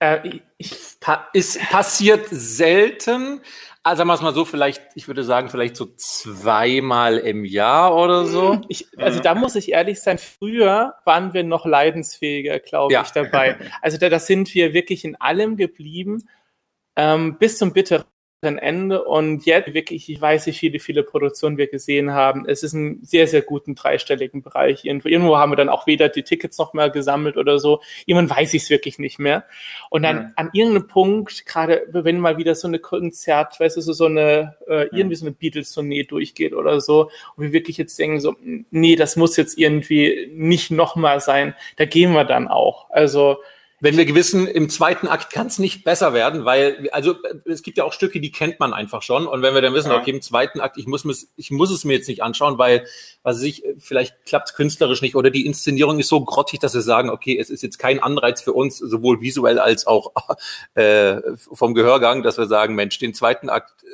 Äh, 0.00 0.40
ich, 0.58 0.72
es 1.34 1.58
passiert 1.70 2.26
selten. 2.30 3.40
Also 3.82 4.00
sagen 4.00 4.08
wir 4.08 4.14
es 4.14 4.20
mal 4.20 4.34
so, 4.34 4.44
vielleicht, 4.44 4.82
ich 4.94 5.08
würde 5.08 5.24
sagen, 5.24 5.48
vielleicht 5.48 5.76
so 5.76 5.86
zweimal 5.96 7.16
im 7.16 7.46
Jahr 7.46 7.96
oder 7.96 8.26
so. 8.26 8.54
Hm, 8.54 8.64
ich, 8.68 8.86
also 8.98 9.20
da 9.20 9.34
muss 9.34 9.54
ich 9.54 9.72
ehrlich 9.72 10.00
sein, 10.00 10.18
früher 10.18 10.96
waren 11.06 11.32
wir 11.32 11.44
noch 11.44 11.64
leidensfähiger, 11.64 12.58
glaube 12.58 12.92
ja. 12.92 13.02
ich, 13.02 13.10
dabei. 13.10 13.56
Also 13.80 13.96
da, 13.96 14.10
da 14.10 14.18
sind 14.18 14.54
wir 14.54 14.74
wirklich 14.74 15.04
in 15.04 15.16
allem 15.16 15.56
geblieben, 15.56 16.28
ähm, 16.96 17.38
bis 17.38 17.56
zum 17.56 17.72
bitteren 17.72 18.04
Ende 18.42 19.04
und 19.04 19.44
jetzt 19.44 19.74
wirklich, 19.74 20.08
ich 20.08 20.20
weiß, 20.20 20.46
wie 20.46 20.52
viele, 20.52 20.78
viele 20.78 21.02
Produktionen 21.02 21.58
wir 21.58 21.66
gesehen 21.66 22.12
haben. 22.12 22.46
Es 22.48 22.62
ist 22.62 22.72
ein 22.72 23.00
sehr, 23.02 23.26
sehr 23.26 23.42
guten 23.42 23.74
dreistelligen 23.74 24.42
Bereich. 24.42 24.84
Irgendwo, 24.84 25.08
irgendwo 25.08 25.36
haben 25.36 25.52
wir 25.52 25.56
dann 25.56 25.68
auch 25.68 25.86
weder 25.86 26.08
die 26.08 26.22
Tickets 26.22 26.56
noch 26.56 26.72
mehr 26.72 26.88
gesammelt 26.88 27.36
oder 27.36 27.58
so. 27.58 27.82
Irgendwann 28.06 28.38
weiß 28.38 28.54
ich 28.54 28.62
es 28.62 28.70
wirklich 28.70 28.98
nicht 28.98 29.18
mehr. 29.18 29.44
Und 29.90 30.02
dann 30.02 30.16
ja. 30.16 30.30
an 30.36 30.50
irgendeinem 30.54 30.86
Punkt, 30.86 31.44
gerade 31.44 31.86
wenn 31.90 32.18
mal 32.18 32.38
wieder 32.38 32.54
so 32.54 32.66
eine 32.66 32.78
Konzert, 32.78 33.60
weißt 33.60 33.76
du, 33.76 33.82
so, 33.82 33.92
so 33.92 34.06
eine, 34.06 34.56
äh, 34.66 34.86
irgendwie 34.92 35.16
so 35.16 35.26
eine 35.26 35.34
Beatles-Tournee 35.34 36.04
durchgeht 36.04 36.54
oder 36.54 36.80
so, 36.80 37.10
und 37.36 37.44
wir 37.44 37.52
wirklich 37.52 37.76
jetzt 37.76 37.98
denken 37.98 38.20
so, 38.20 38.36
nee, 38.70 38.96
das 38.96 39.16
muss 39.16 39.36
jetzt 39.36 39.58
irgendwie 39.58 40.30
nicht 40.34 40.70
nochmal 40.70 41.20
sein, 41.20 41.54
da 41.76 41.84
gehen 41.84 42.12
wir 42.12 42.24
dann 42.24 42.48
auch. 42.48 42.88
Also, 42.90 43.38
wenn 43.80 43.96
wir 43.96 44.04
gewissen, 44.04 44.46
im 44.46 44.68
zweiten 44.68 45.08
Akt 45.08 45.32
kann 45.32 45.46
es 45.46 45.58
nicht 45.58 45.84
besser 45.84 46.12
werden, 46.12 46.44
weil, 46.44 46.88
also 46.92 47.16
es 47.46 47.62
gibt 47.62 47.78
ja 47.78 47.84
auch 47.84 47.94
Stücke, 47.94 48.20
die 48.20 48.30
kennt 48.30 48.60
man 48.60 48.74
einfach 48.74 49.00
schon. 49.00 49.26
Und 49.26 49.40
wenn 49.40 49.54
wir 49.54 49.62
dann 49.62 49.72
wissen, 49.72 49.90
ja. 49.90 49.98
okay, 49.98 50.10
im 50.10 50.20
zweiten 50.20 50.60
Akt, 50.60 50.76
ich 50.76 50.86
muss, 50.86 51.04
ich 51.36 51.50
muss 51.50 51.70
es 51.70 51.84
mir 51.84 51.94
jetzt 51.94 52.08
nicht 52.08 52.22
anschauen, 52.22 52.58
weil, 52.58 52.86
was 53.22 53.42
ich, 53.42 53.64
vielleicht 53.78 54.26
klappt 54.26 54.50
es 54.50 54.54
künstlerisch 54.54 55.00
nicht 55.00 55.16
oder 55.16 55.30
die 55.30 55.46
Inszenierung 55.46 55.98
ist 55.98 56.08
so 56.08 56.22
grottig, 56.22 56.60
dass 56.60 56.74
wir 56.74 56.82
sagen, 56.82 57.08
okay, 57.08 57.38
es 57.38 57.48
ist 57.48 57.62
jetzt 57.62 57.78
kein 57.78 58.02
Anreiz 58.02 58.42
für 58.42 58.52
uns, 58.52 58.78
sowohl 58.78 59.22
visuell 59.22 59.58
als 59.58 59.86
auch 59.86 60.12
äh, 60.74 61.16
vom 61.34 61.74
Gehörgang, 61.74 62.22
dass 62.22 62.36
wir 62.36 62.46
sagen, 62.46 62.74
Mensch, 62.74 62.98
den 62.98 63.14
zweiten 63.14 63.48
Akt 63.48 63.84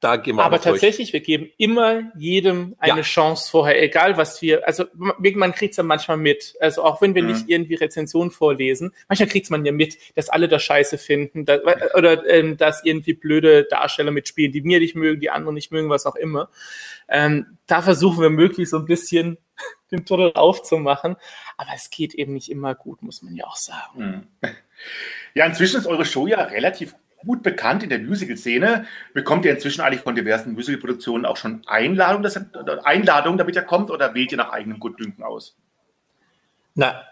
da 0.00 0.16
gehen 0.16 0.36
wir 0.36 0.44
Aber 0.44 0.60
tatsächlich, 0.60 1.10
durch. 1.10 1.14
wir 1.14 1.20
geben 1.20 1.50
immer 1.56 2.12
jedem 2.16 2.76
eine 2.78 2.98
ja. 2.98 3.02
Chance 3.02 3.50
vorher, 3.50 3.82
egal 3.82 4.18
was 4.18 4.42
wir, 4.42 4.66
also 4.66 4.84
man 4.94 5.52
kriegt 5.52 5.72
es 5.72 5.78
ja 5.78 5.82
manchmal 5.82 6.18
mit. 6.18 6.54
Also 6.60 6.84
auch 6.84 7.00
wenn 7.00 7.14
wir 7.14 7.22
mhm. 7.22 7.30
nicht 7.30 7.48
irgendwie 7.48 7.76
Rezensionen 7.76 8.30
vorlesen, 8.30 8.92
manchmal 9.08 9.28
kriegt 9.28 9.50
man 9.50 9.64
ja 9.64 9.72
mit, 9.72 9.96
dass 10.14 10.28
alle 10.28 10.48
das 10.48 10.62
scheiße 10.62 10.98
finden 10.98 11.46
dass, 11.46 11.60
oder 11.94 12.28
ähm, 12.28 12.58
dass 12.58 12.84
irgendwie 12.84 13.14
blöde 13.14 13.64
Darsteller 13.64 14.10
mitspielen, 14.10 14.52
die 14.52 14.60
mir 14.60 14.80
nicht 14.80 14.96
mögen, 14.96 15.20
die 15.20 15.30
anderen 15.30 15.54
nicht 15.54 15.72
mögen, 15.72 15.88
was 15.88 16.04
auch 16.04 16.16
immer. 16.16 16.50
Ähm, 17.08 17.56
da 17.66 17.80
versuchen 17.80 18.20
wir 18.20 18.30
möglichst 18.30 18.72
so 18.72 18.78
ein 18.78 18.84
bisschen 18.84 19.38
den 19.90 20.04
Tunnel 20.04 20.32
aufzumachen. 20.34 21.16
Aber 21.56 21.70
es 21.74 21.88
geht 21.88 22.12
eben 22.14 22.34
nicht 22.34 22.50
immer 22.50 22.74
gut, 22.74 23.00
muss 23.02 23.22
man 23.22 23.34
ja 23.34 23.46
auch 23.46 23.56
sagen. 23.56 24.28
Mhm. 24.42 24.48
Ja, 25.32 25.46
inzwischen 25.46 25.78
ist 25.78 25.86
eure 25.86 26.04
Show 26.04 26.26
ja 26.26 26.42
relativ 26.42 26.94
gut 27.26 27.42
bekannt 27.42 27.82
in 27.82 27.90
der 27.90 27.98
Musical-Szene. 27.98 28.86
Bekommt 29.12 29.44
ihr 29.44 29.52
inzwischen 29.52 29.80
eigentlich 29.80 30.02
von 30.02 30.14
diversen 30.14 30.52
Musical-Produktionen 30.54 31.26
auch 31.26 31.36
schon 31.36 31.62
Einladungen, 31.66 32.22
dass, 32.22 32.40
Einladungen, 32.84 33.38
damit 33.38 33.56
ihr 33.56 33.62
kommt, 33.62 33.90
oder 33.90 34.14
wählt 34.14 34.32
ihr 34.32 34.38
nach 34.38 34.50
eigenem 34.50 34.78
Gutdünken 34.78 35.24
aus? 35.24 35.56
Na, 36.74 37.02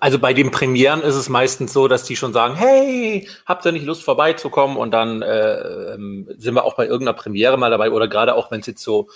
also 0.00 0.18
bei 0.18 0.34
den 0.34 0.50
Premieren 0.50 1.02
ist 1.02 1.14
es 1.14 1.28
meistens 1.28 1.72
so, 1.72 1.88
dass 1.88 2.04
die 2.04 2.16
schon 2.16 2.32
sagen, 2.32 2.54
hey, 2.54 3.28
habt 3.46 3.64
ihr 3.64 3.72
nicht 3.72 3.86
Lust 3.86 4.02
vorbeizukommen? 4.02 4.76
Und 4.76 4.90
dann 4.90 5.22
äh, 5.22 5.94
ähm, 5.94 6.28
sind 6.36 6.54
wir 6.54 6.64
auch 6.64 6.76
bei 6.76 6.86
irgendeiner 6.86 7.16
Premiere 7.16 7.56
mal 7.56 7.70
dabei 7.70 7.90
oder 7.90 8.08
gerade 8.08 8.34
auch 8.34 8.50
wenn 8.50 8.60
es 8.60 8.66
jetzt 8.66 8.82
so 8.82 9.08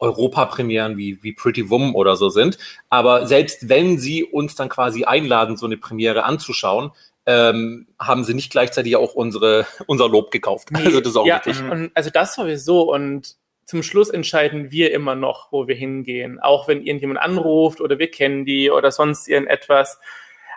Europapremieren 0.00 0.96
wie, 0.96 1.22
wie 1.22 1.32
Pretty 1.32 1.70
Woman 1.70 1.94
oder 1.94 2.16
so 2.16 2.28
sind. 2.28 2.58
Aber 2.90 3.26
selbst 3.26 3.68
wenn 3.68 3.98
sie 3.98 4.24
uns 4.24 4.54
dann 4.54 4.68
quasi 4.68 5.04
einladen, 5.04 5.56
so 5.56 5.66
eine 5.66 5.76
Premiere 5.76 6.24
anzuschauen, 6.24 6.90
ähm, 7.26 7.86
haben 7.98 8.24
sie 8.24 8.34
nicht 8.34 8.50
gleichzeitig 8.50 8.96
auch 8.96 9.14
unsere, 9.14 9.66
unser 9.86 10.08
Lob 10.08 10.30
gekauft. 10.30 10.70
Nee, 10.70 10.84
also 10.84 11.00
das 11.00 11.10
ist 11.10 11.16
auch 11.16 11.26
ja, 11.26 11.36
richtig. 11.38 11.70
Und 11.70 11.90
also 11.94 12.10
das 12.10 12.34
sowieso. 12.34 12.92
Und 12.92 13.36
zum 13.66 13.82
Schluss 13.82 14.10
entscheiden 14.10 14.70
wir 14.70 14.92
immer 14.92 15.14
noch, 15.14 15.50
wo 15.50 15.66
wir 15.66 15.74
hingehen. 15.74 16.38
Auch 16.38 16.68
wenn 16.68 16.82
irgendjemand 16.82 17.20
anruft 17.20 17.80
oder 17.80 17.98
wir 17.98 18.10
kennen 18.10 18.44
die 18.44 18.70
oder 18.70 18.90
sonst 18.90 19.28
irgendetwas 19.28 19.98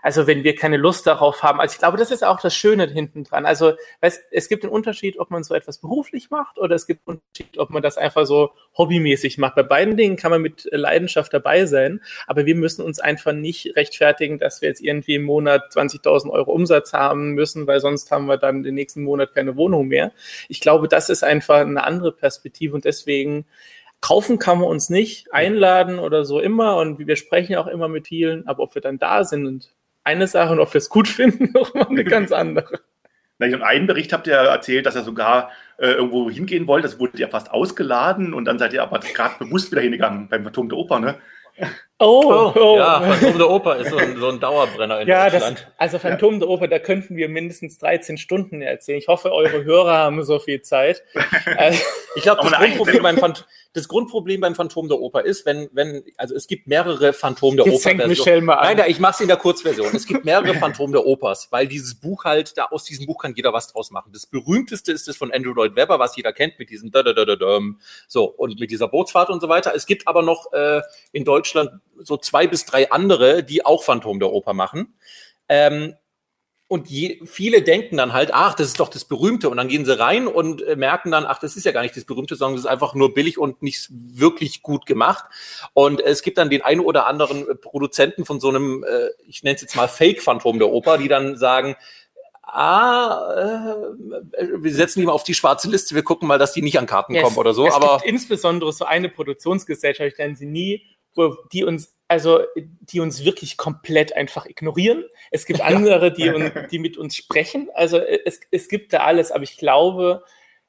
also 0.02 0.28
wenn 0.28 0.44
wir 0.44 0.56
keine 0.56 0.78
Lust 0.78 1.08
darauf 1.08 1.44
haben. 1.44 1.60
Also 1.60 1.74
ich 1.74 1.80
glaube, 1.80 1.98
das 1.98 2.12
ist 2.12 2.24
auch 2.24 2.40
das 2.40 2.56
Schöne 2.56 2.88
hinten 2.88 3.24
dran. 3.24 3.46
Also 3.46 3.74
weißt, 4.02 4.24
es 4.32 4.50
gibt 4.50 4.64
einen 4.64 4.74
Unterschied, 4.74 5.20
ob 5.20 5.32
man 5.32 5.44
so 5.44 5.54
etwas 5.54 5.80
beruflich 5.80 6.30
macht 6.30 6.58
oder 6.58 6.76
es 6.76 6.88
gibt 6.88 7.08
einen 7.08 7.18
Unterschied, 7.18 7.58
ob 7.58 7.70
man 7.70 7.82
das 7.82 7.98
einfach 7.98 8.26
so 8.26 8.52
hobbymäßig 8.78 9.38
macht. 9.38 9.56
Bei 9.56 9.64
beiden 9.64 9.98
Dingen 9.98 10.18
kann 10.18 10.32
man 10.32 10.42
mit 10.42 10.68
Leidenschaft 10.72 11.34
dabei 11.34 11.66
sein, 11.66 12.02
aber 12.28 12.46
wir 12.46 12.56
müssen 12.56 12.84
uns 12.84 13.00
einfach 13.00 13.34
nicht 13.34 13.76
rechtfertigen, 13.76 14.40
dass 14.40 14.62
wir 14.62 14.70
jetzt 14.70 14.82
irgendwie 14.82 15.16
im 15.16 15.24
Monat 15.24 15.74
20.000 15.74 16.30
Euro 16.30 16.52
Umsatz 16.52 16.94
haben 16.94 17.32
müssen, 17.32 17.68
weil 17.68 17.80
sonst 17.80 18.12
haben 18.12 18.26
wir 18.28 18.38
dann 18.38 18.64
den 18.64 18.76
nächsten 18.76 19.04
Monat 19.04 19.34
keine 19.34 19.56
Wohnung 19.56 19.88
mehr. 19.88 20.12
Ich 20.50 20.60
glaube, 20.60 20.88
das 20.88 21.10
ist 21.10 21.24
einfach 21.24 21.60
eine 21.60 21.84
andere 21.84 22.12
Perspektive 22.12 22.76
und 22.76 22.86
deswegen 22.86 23.46
Kaufen 24.00 24.38
kann 24.38 24.60
man 24.60 24.70
uns 24.70 24.90
nicht, 24.90 25.34
einladen 25.34 25.98
oder 25.98 26.24
so 26.24 26.40
immer 26.40 26.78
und 26.78 27.00
wir 27.00 27.16
sprechen 27.16 27.56
auch 27.56 27.66
immer 27.66 27.88
mit 27.88 28.08
vielen, 28.08 28.48
aber 28.48 28.62
ob 28.62 28.76
wir 28.76 28.82
dann 28.82 29.00
da 29.00 29.24
sind 29.24 29.48
und 29.48 29.74
eine 30.08 30.28
Sache 30.28 30.54
und 30.54 30.60
ob 30.60 30.74
wir 30.74 30.80
es 30.80 30.90
gut 30.90 31.08
finden, 31.20 31.52
nochmal 31.54 31.88
eine 31.90 32.04
ganz 32.04 32.32
andere. 32.32 32.80
In 33.40 33.62
einem 33.62 33.86
Bericht 33.86 34.14
habt 34.14 34.26
ihr 34.26 34.34
erzählt, 34.34 34.88
dass 34.88 34.96
er 34.96 35.04
sogar 35.04 35.52
äh, 35.78 35.92
irgendwo 35.92 36.30
hingehen 36.32 36.66
wollte. 36.66 36.88
Das 36.88 37.00
wurde 37.00 37.20
ja 37.20 37.28
fast 37.28 37.52
ausgeladen 37.52 38.34
und 38.34 38.46
dann 38.46 38.58
seid 38.58 38.74
ihr 38.74 38.82
aber 38.82 39.00
gerade 39.00 39.36
bewusst 39.38 39.72
wieder 39.72 39.82
hingegangen 39.82 40.28
beim 40.28 40.44
Phantom 40.44 40.70
der 40.70 40.78
Oper, 40.80 41.00
ne? 41.00 41.16
Oh, 42.00 42.22
oh, 42.26 42.60
oh. 42.60 42.78
ja, 42.78 43.02
Phantom 43.02 43.38
der 43.40 43.50
Oper 43.50 43.78
ist 43.78 43.90
so 43.90 43.98
ein, 43.98 44.18
so 44.18 44.30
ein 44.30 44.40
Dauerbrenner 44.40 45.02
in 45.02 45.08
ja, 45.08 45.30
Deutschland. 45.30 45.60
Das, 45.62 45.68
also 45.80 46.00
Phantom 46.00 46.34
ja. 46.34 46.40
der 46.42 46.50
Oper, 46.50 46.68
da 46.68 46.78
könnten 46.78 47.16
wir 47.16 47.28
mindestens 47.28 47.80
13 47.80 48.20
Stunden 48.20 48.62
erzählen. 48.62 49.00
Ich 49.00 49.08
hoffe, 49.08 49.32
eure 49.32 49.64
Hörer 49.64 49.98
haben 49.98 50.24
so 50.24 50.38
viel 50.38 50.62
Zeit. 50.62 51.04
ich 52.16 52.22
glaube, 52.22 52.44
das 52.44 52.52
Grundproblem 52.52 53.02
beim 53.02 53.18
Phantom 53.18 53.46
das 53.78 53.88
Grundproblem 53.88 54.42
beim 54.42 54.56
Phantom 54.56 54.88
der 54.88 55.00
Oper 55.00 55.24
ist, 55.24 55.46
wenn, 55.46 55.70
wenn, 55.72 56.04
also 56.18 56.34
es 56.34 56.48
gibt 56.48 56.68
mehrere 56.68 57.14
Phantom 57.14 57.56
der 57.56 57.68
Oper. 57.68 57.78
Fängt 57.78 58.08
Michelle 58.08 58.42
mal 58.42 58.56
an. 58.56 58.66
Nein, 58.66 58.78
nein, 58.78 58.90
ich 58.90 59.00
mache 59.00 59.14
es 59.14 59.22
in 59.22 59.28
der 59.28 59.38
Kurzversion. 59.38 59.96
Es 59.96 60.08
gibt 60.08 60.26
mehrere 60.26 60.54
Phantom 60.56 60.92
der 60.92 61.06
Opers, 61.06 61.50
weil 61.52 61.68
dieses 61.68 61.94
Buch 61.94 62.26
halt, 62.26 62.58
da 62.58 62.66
aus 62.66 62.86
diesem 62.86 63.06
Buch 63.06 63.22
kann 63.22 63.34
jeder 63.36 63.54
was 63.54 63.72
draus 63.72 63.92
machen. 63.92 64.12
Das 64.14 64.26
berühmteste 64.26 64.92
ist 64.92 65.08
das 65.08 65.16
von 65.16 65.32
Andrew 65.32 65.54
Lloyd 65.54 65.76
Webber, 65.76 66.00
was 66.00 66.16
jeder 66.16 66.34
kennt, 66.34 66.58
mit 66.58 66.72
diesem 66.72 66.92
da 66.92 67.04
da 67.04 67.14
da 67.14 67.24
da 67.24 67.36
da 67.36 67.60
so 68.08 68.26
und 68.26 68.60
mit 68.60 68.72
dieser 68.72 68.88
Bootsfahrt 68.88 69.30
und 69.30 69.42
so 69.42 69.48
weiter. 69.48 69.74
Es 69.76 69.86
gibt 69.86 70.08
aber 70.08 70.24
noch 70.24 70.52
äh, 70.54 70.82
in 71.12 71.24
Deutschland 71.24 71.70
so 72.04 72.18
zwei 72.18 72.48
bis 72.48 72.66
drei 72.66 72.92
andere, 72.92 73.44
die 73.44 73.66
auch 73.66 73.84
Phantom 73.84 74.20
der 74.20 74.32
Oper 74.32 74.54
machen. 74.54 74.96
Ähm, 75.50 75.96
und 76.70 76.90
je, 76.90 77.22
viele 77.26 77.62
denken 77.62 77.96
dann 77.96 78.12
halt, 78.12 78.32
ach, 78.34 78.54
das 78.54 78.68
ist 78.68 78.80
doch 78.82 78.90
das 78.90 79.06
Berühmte. 79.06 79.50
Und 79.50 79.56
dann 79.56 79.70
gehen 79.70 79.86
sie 79.86 79.98
rein 79.98 80.28
und 80.28 80.62
äh, 80.62 80.76
merken 80.76 81.12
dann, 81.12 81.26
ach, 81.26 81.40
das 81.40 81.56
ist 81.56 81.66
ja 81.66 81.72
gar 81.72 81.82
nicht 81.82 81.96
das 81.96 82.04
Berühmte, 82.04 82.36
sondern 82.36 82.56
das 82.58 82.66
ist 82.66 82.70
einfach 82.70 82.94
nur 82.94 83.14
billig 83.14 83.38
und 83.38 83.62
nicht 83.62 83.88
wirklich 83.90 84.62
gut 84.62 84.86
gemacht. 84.86 85.24
Und 85.74 86.02
es 86.02 86.22
gibt 86.24 86.38
dann 86.38 86.50
den 86.50 86.62
einen 86.62 86.82
oder 86.82 87.08
anderen 87.08 87.48
äh, 87.48 87.56
Produzenten 87.56 88.26
von 88.26 88.42
so 88.42 88.50
einem, 88.50 88.84
äh, 88.84 89.10
ich 89.26 89.44
nenne 89.44 89.56
es 89.56 89.62
jetzt 89.62 89.78
mal 89.78 89.88
Fake-Phantom 89.88 90.60
der 90.60 90.70
Oper, 90.70 90.98
die 90.98 91.08
dann 91.08 91.38
sagen, 91.38 91.78
ah, 92.44 93.34
äh, 94.38 94.48
wir 94.58 94.74
setzen 94.74 95.00
die 95.00 95.06
mal 95.06 95.14
auf 95.14 95.24
die 95.24 95.36
schwarze 95.36 95.70
Liste, 95.70 95.96
wir 95.96 96.04
gucken 96.04 96.28
mal, 96.28 96.38
dass 96.38 96.52
die 96.52 96.62
nicht 96.62 96.78
an 96.78 96.86
Karten 96.86 97.14
yes. 97.14 97.24
kommen 97.24 97.38
oder 97.38 97.54
so. 97.54 97.66
Es 97.66 97.74
aber 97.74 98.00
gibt 98.00 98.10
insbesondere 98.10 98.74
so 98.74 98.84
eine 98.84 99.08
Produktionsgesellschaft, 99.08 100.12
ich 100.12 100.18
nenne 100.18 100.36
sie 100.36 100.46
nie, 100.46 100.84
wo 101.18 101.36
die 101.52 101.64
uns 101.64 101.94
also 102.08 102.40
die 102.56 103.02
uns 103.02 103.26
wirklich 103.26 103.58
komplett 103.58 104.16
einfach 104.16 104.46
ignorieren. 104.46 105.04
Es 105.30 105.46
gibt 105.46 105.62
andere, 105.62 106.12
die, 106.12 106.52
die 106.72 106.80
mit 106.80 106.98
uns 106.98 107.16
sprechen. 107.16 107.70
Also 107.74 107.98
es, 107.98 108.40
es 108.50 108.70
gibt 108.70 108.94
da 108.94 109.00
alles, 109.00 109.32
aber 109.32 109.44
ich 109.44 109.58
glaube 109.58 110.24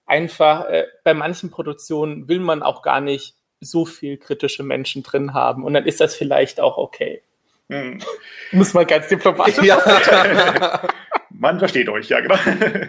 einfach, 0.06 0.68
äh, 0.68 0.86
bei 1.04 1.14
manchen 1.14 1.50
Produktionen 1.50 2.28
will 2.28 2.40
man 2.40 2.62
auch 2.62 2.82
gar 2.82 3.00
nicht 3.00 3.34
so 3.60 3.84
viel 3.84 4.16
kritische 4.16 4.62
Menschen 4.62 5.02
drin 5.02 5.34
haben 5.34 5.64
und 5.64 5.74
dann 5.74 5.84
ist 5.84 6.00
das 6.00 6.14
vielleicht 6.14 6.60
auch 6.60 6.76
okay. 6.76 7.22
Hm. 7.68 8.00
Muss 8.52 8.72
man 8.72 8.86
ganz 8.86 9.08
diplomatisch 9.08 9.62
ja. 9.62 9.78
Man 11.40 11.60
versteht 11.60 11.88
euch, 11.88 12.08
ja, 12.08 12.18
genau. 12.18 12.34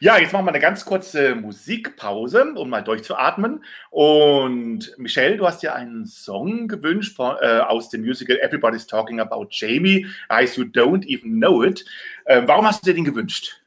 ja, 0.00 0.18
jetzt 0.18 0.32
machen 0.32 0.46
wir 0.46 0.52
eine 0.52 0.60
ganz 0.60 0.84
kurze 0.84 1.34
Musikpause, 1.34 2.54
um 2.54 2.70
mal 2.70 2.82
durchzuatmen. 2.82 3.64
Und 3.90 4.94
Michelle, 4.98 5.36
du 5.36 5.44
hast 5.44 5.64
ja 5.64 5.74
einen 5.74 6.06
Song 6.06 6.68
gewünscht 6.68 7.16
von, 7.16 7.34
äh, 7.40 7.58
aus 7.58 7.90
dem 7.90 8.02
Musical 8.02 8.38
Everybody's 8.38 8.86
Talking 8.86 9.18
About 9.18 9.48
Jamie, 9.50 10.06
Eyes 10.28 10.54
You 10.54 10.62
Don't 10.62 11.04
Even 11.08 11.40
Know 11.40 11.64
It. 11.64 11.84
Äh, 12.24 12.42
warum 12.46 12.68
hast 12.68 12.86
du 12.86 12.90
dir 12.90 12.94
den 12.94 13.04
gewünscht? 13.04 13.62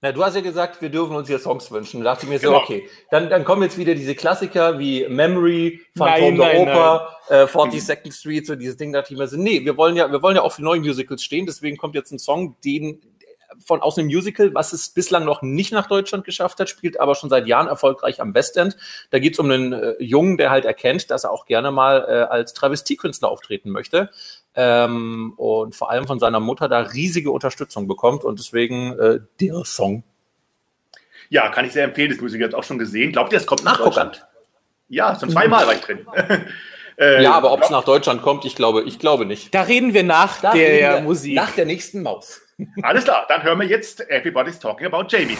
Na, 0.00 0.12
du 0.12 0.24
hast 0.24 0.36
ja 0.36 0.42
gesagt, 0.42 0.80
wir 0.80 0.88
dürfen 0.88 1.16
uns 1.16 1.26
hier 1.26 1.40
Songs 1.40 1.72
wünschen. 1.72 2.04
Da 2.04 2.12
dachte 2.12 2.26
ich 2.26 2.30
mir 2.30 2.38
so, 2.38 2.50
genau. 2.50 2.62
okay, 2.62 2.88
dann, 3.10 3.28
dann 3.30 3.44
kommen 3.44 3.64
jetzt 3.64 3.76
wieder 3.76 3.96
diese 3.96 4.14
Klassiker 4.14 4.78
wie 4.78 5.08
Memory, 5.08 5.80
Phantom 5.96 6.36
der 6.36 6.54
Oper, 6.60 7.16
Äh, 7.28 7.44
42nd 7.46 8.12
Street, 8.12 8.46
so 8.46 8.54
dieses 8.54 8.76
Ding, 8.76 8.92
da 8.92 9.00
dachte 9.00 9.12
ich 9.12 9.18
mir 9.18 9.26
so, 9.26 9.36
nee, 9.36 9.64
wir 9.64 9.76
wollen 9.76 9.96
ja, 9.96 10.10
wir 10.10 10.22
wollen 10.22 10.36
ja 10.36 10.42
auch 10.42 10.52
für 10.52 10.62
neue 10.62 10.78
Musicals 10.78 11.24
stehen, 11.24 11.46
deswegen 11.46 11.76
kommt 11.76 11.96
jetzt 11.96 12.12
ein 12.12 12.18
Song, 12.18 12.56
den 12.64 13.00
von 13.64 13.80
aus 13.80 13.98
einem 13.98 14.08
Musical, 14.08 14.54
was 14.54 14.72
es 14.72 14.88
bislang 14.90 15.24
noch 15.24 15.42
nicht 15.42 15.72
nach 15.72 15.86
Deutschland 15.86 16.24
geschafft 16.24 16.60
hat, 16.60 16.68
spielt 16.68 17.00
aber 17.00 17.14
schon 17.14 17.30
seit 17.30 17.46
Jahren 17.46 17.68
erfolgreich 17.68 18.20
am 18.20 18.34
Westend. 18.34 18.76
Da 19.10 19.18
geht 19.18 19.34
es 19.34 19.38
um 19.38 19.50
einen 19.50 19.72
äh, 19.72 19.94
Jungen, 19.98 20.36
der 20.36 20.50
halt 20.50 20.64
erkennt, 20.64 21.10
dass 21.10 21.24
er 21.24 21.30
auch 21.30 21.46
gerne 21.46 21.70
mal 21.70 22.04
äh, 22.08 22.12
als 22.22 22.54
Travestiekünstler 22.54 23.28
auftreten 23.28 23.70
möchte. 23.70 24.10
Ähm, 24.54 25.34
und 25.36 25.76
vor 25.76 25.90
allem 25.90 26.06
von 26.06 26.18
seiner 26.18 26.40
Mutter 26.40 26.68
da 26.68 26.80
riesige 26.80 27.30
Unterstützung 27.30 27.86
bekommt 27.86 28.24
und 28.24 28.38
deswegen 28.38 28.98
äh, 28.98 29.20
der 29.40 29.64
Song. 29.64 30.02
Ja, 31.28 31.48
kann 31.50 31.64
ich 31.64 31.72
sehr 31.72 31.84
empfehlen. 31.84 32.10
Das 32.10 32.20
Musical 32.20 32.52
auch 32.54 32.64
schon 32.64 32.78
gesehen. 32.78 33.12
Glaubt 33.12 33.32
ihr, 33.32 33.38
es 33.38 33.46
kommt 33.46 33.64
nach 33.64 33.78
Deutschland? 33.78 34.26
Ja, 34.88 35.16
schon 35.18 35.30
zweimal 35.30 35.66
war 35.66 35.74
ich 35.74 35.80
drin. 35.80 36.06
Äh, 37.00 37.22
ja, 37.22 37.32
aber 37.32 37.50
ob 37.52 37.62
es 37.62 37.70
nach 37.70 37.84
Deutschland 37.84 38.20
kommt, 38.20 38.44
ich 38.44 38.54
glaube, 38.54 38.82
ich 38.82 38.98
glaube 38.98 39.24
nicht. 39.24 39.54
Da 39.54 39.62
reden 39.62 39.94
wir 39.94 40.02
nach 40.02 40.42
da 40.42 40.52
der 40.52 40.96
wir 40.96 41.00
Musik. 41.00 41.34
Nach 41.34 41.50
der 41.52 41.64
nächsten 41.64 42.02
Maus. 42.02 42.42
Alles 42.82 43.04
klar, 43.04 43.26
dann 43.28 43.42
hören 43.42 43.60
wir 43.60 43.66
jetzt 43.66 44.00
Everybody's 44.10 44.58
Talking 44.58 44.86
About 44.86 45.04
Jamie. 45.08 45.38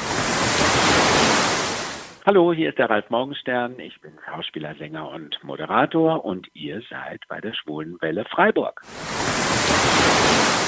Hallo, 2.25 2.53
hier 2.53 2.69
ist 2.69 2.79
der 2.79 2.89
Ralf 2.89 3.11
Morgenstern. 3.11 3.79
Ich 3.79 4.01
bin 4.01 4.13
Schauspieler, 4.27 4.75
Sänger 4.77 5.11
und 5.11 5.43
Moderator 5.43 6.25
und 6.25 6.49
ihr 6.55 6.83
seid 6.89 7.23
bei 7.29 7.41
der 7.41 7.53
Schwulen 7.55 8.01
Welle 8.01 8.25
Freiburg. 8.25 8.83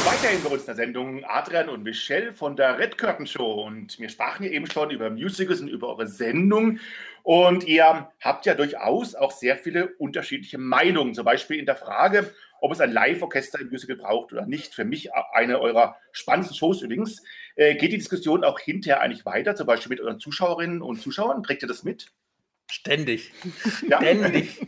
Weiterhin 0.04 0.42
bei 0.42 0.50
uns 0.50 0.62
in 0.62 0.66
der 0.66 0.74
Sendung 0.74 1.24
Adrian 1.24 1.68
und 1.68 1.84
Michelle 1.84 2.32
von 2.32 2.56
der 2.56 2.78
Red 2.78 2.98
Curtain 2.98 3.26
Show. 3.26 3.62
Und 3.62 3.98
wir 4.00 4.08
sprachen 4.08 4.42
hier 4.42 4.52
eben 4.52 4.68
schon 4.68 4.90
über 4.90 5.10
Musicals 5.10 5.60
und 5.60 5.68
über 5.68 5.88
eure 5.90 6.08
Sendung. 6.08 6.80
Und 7.22 7.64
ihr 7.68 8.08
habt 8.20 8.46
ja 8.46 8.54
durchaus 8.54 9.14
auch 9.14 9.30
sehr 9.30 9.56
viele 9.56 9.94
unterschiedliche 9.98 10.58
Meinungen. 10.58 11.14
Zum 11.14 11.24
Beispiel 11.24 11.58
in 11.58 11.66
der 11.66 11.76
Frage, 11.76 12.32
ob 12.62 12.70
es 12.70 12.80
ein 12.80 12.92
Live-Orchester 12.92 13.60
im 13.60 13.70
Musical 13.70 13.96
braucht 13.96 14.32
oder 14.32 14.46
nicht. 14.46 14.72
Für 14.72 14.84
mich 14.84 15.12
eine 15.14 15.60
eurer 15.60 15.96
spannendsten 16.12 16.56
Shows 16.56 16.80
übrigens. 16.80 17.22
Äh, 17.56 17.74
geht 17.74 17.92
die 17.92 17.98
Diskussion 17.98 18.44
auch 18.44 18.60
hinterher 18.60 19.00
eigentlich 19.00 19.26
weiter, 19.26 19.56
zum 19.56 19.66
Beispiel 19.66 19.90
mit 19.90 20.00
euren 20.00 20.20
Zuschauerinnen 20.20 20.80
und 20.80 21.02
Zuschauern? 21.02 21.42
Trägt 21.42 21.62
ihr 21.62 21.68
das 21.68 21.82
mit? 21.82 22.12
Ständig. 22.70 23.32
Ja. 23.88 23.98
Ständig. 23.98 24.60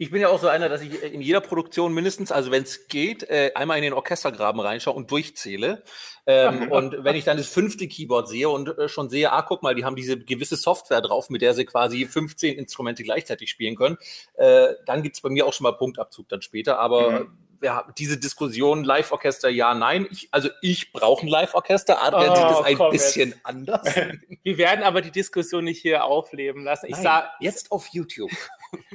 Ich 0.00 0.12
bin 0.12 0.20
ja 0.20 0.28
auch 0.28 0.40
so 0.40 0.46
einer, 0.46 0.68
dass 0.68 0.80
ich 0.80 1.02
in 1.02 1.20
jeder 1.20 1.40
Produktion 1.40 1.92
mindestens, 1.92 2.30
also 2.30 2.52
wenn 2.52 2.62
es 2.62 2.86
geht, 2.86 3.24
äh, 3.24 3.50
einmal 3.56 3.78
in 3.78 3.82
den 3.82 3.92
Orchestergraben 3.92 4.60
reinschaue 4.60 4.94
und 4.94 5.10
durchzähle. 5.10 5.82
Ähm, 6.24 6.70
und 6.72 7.02
wenn 7.02 7.16
ich 7.16 7.24
dann 7.24 7.36
das 7.36 7.48
fünfte 7.48 7.88
Keyboard 7.88 8.28
sehe 8.28 8.48
und 8.48 8.68
äh, 8.78 8.88
schon 8.88 9.10
sehe, 9.10 9.32
ah, 9.32 9.42
guck 9.42 9.64
mal, 9.64 9.74
die 9.74 9.84
haben 9.84 9.96
diese 9.96 10.16
gewisse 10.16 10.56
Software 10.56 11.00
drauf, 11.00 11.30
mit 11.30 11.42
der 11.42 11.52
sie 11.54 11.64
quasi 11.64 12.06
15 12.06 12.56
Instrumente 12.56 13.02
gleichzeitig 13.02 13.50
spielen 13.50 13.74
können, 13.74 13.98
äh, 14.34 14.68
dann 14.86 15.02
gibt's 15.02 15.20
bei 15.20 15.30
mir 15.30 15.46
auch 15.46 15.52
schon 15.52 15.64
mal 15.64 15.72
Punktabzug 15.72 16.28
dann 16.28 16.42
später. 16.42 16.78
Aber 16.78 17.10
mhm 17.10 17.38
ja, 17.62 17.84
diese 17.98 18.18
Diskussion 18.18 18.84
Live-Orchester, 18.84 19.48
ja, 19.48 19.74
nein. 19.74 20.06
Ich, 20.10 20.28
also 20.30 20.48
ich 20.62 20.92
brauche 20.92 21.26
ein 21.26 21.28
Live-Orchester. 21.28 22.02
Adrian 22.02 22.30
oh, 22.30 22.34
sieht 22.34 22.44
das 22.44 22.64
ein 22.64 22.90
bisschen 22.90 23.28
jetzt. 23.30 23.40
anders. 23.46 23.96
Wir 24.42 24.58
werden 24.58 24.84
aber 24.84 25.00
die 25.00 25.10
Diskussion 25.10 25.64
nicht 25.64 25.82
hier 25.82 26.04
aufleben 26.04 26.64
lassen. 26.64 26.86
Ich 26.86 26.96
sage 26.96 27.28
jetzt 27.40 27.72
auf 27.72 27.88
YouTube. 27.88 28.30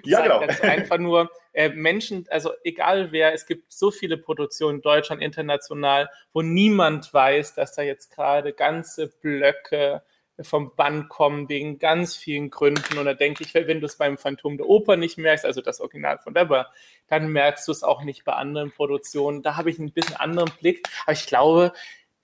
Ja, 0.03 0.22
genau. 0.22 0.39
Ganz 0.39 0.62
einfach 0.62 0.98
nur 0.98 1.32
äh, 1.53 1.70
Menschen, 1.70 2.25
also 2.30 2.51
egal 2.63 3.12
wer, 3.12 3.34
es 3.34 3.46
gibt 3.46 3.72
so 3.72 3.92
viele 3.92 4.18
Produktionen 4.18 4.77
in 4.77 4.82
Deutschland, 4.82 5.22
international, 5.22 6.10
wo 6.34 6.42
niemand 6.42 7.13
weiß, 7.13 7.56
dass 7.56 7.74
da 7.74 7.82
jetzt 7.82 8.12
gerade 8.12 8.53
ganze 8.53 9.08
Blöcke 9.08 10.03
vom 10.42 10.75
Band 10.75 11.10
kommen 11.10 11.48
wegen 11.48 11.77
ganz 11.77 12.15
vielen 12.15 12.50
Gründen. 12.50 12.98
Und 12.98 13.06
da 13.06 13.13
denke 13.13 13.44
ich, 13.44 13.53
wenn 13.53 13.80
du 13.80 13.86
es 13.86 13.98
beim 13.98 14.18
Phantom 14.18 14.58
der 14.58 14.68
Oper 14.68 14.98
nicht 14.98 15.18
merkst, 15.18 15.46
also 15.46 15.62
das 15.62 15.80
Original 15.80 16.18
von 16.18 16.34
Weber, 16.34 16.72
dann 17.08 17.27
merkst 17.27 17.68
du 17.68 17.72
es 17.72 17.84
auch 17.84 18.03
nicht 18.03 18.24
bei 18.24 18.34
anderen 18.34 18.72
Produktionen. 18.72 19.44
Da 19.44 19.58
habe 19.58 19.70
ich 19.70 19.77
ein 19.77 19.92
bisschen 19.92 20.15
anderen 20.15 20.51
Blick. 20.60 20.88
Aber 21.03 21.13
ich 21.13 21.27
glaube, 21.27 21.74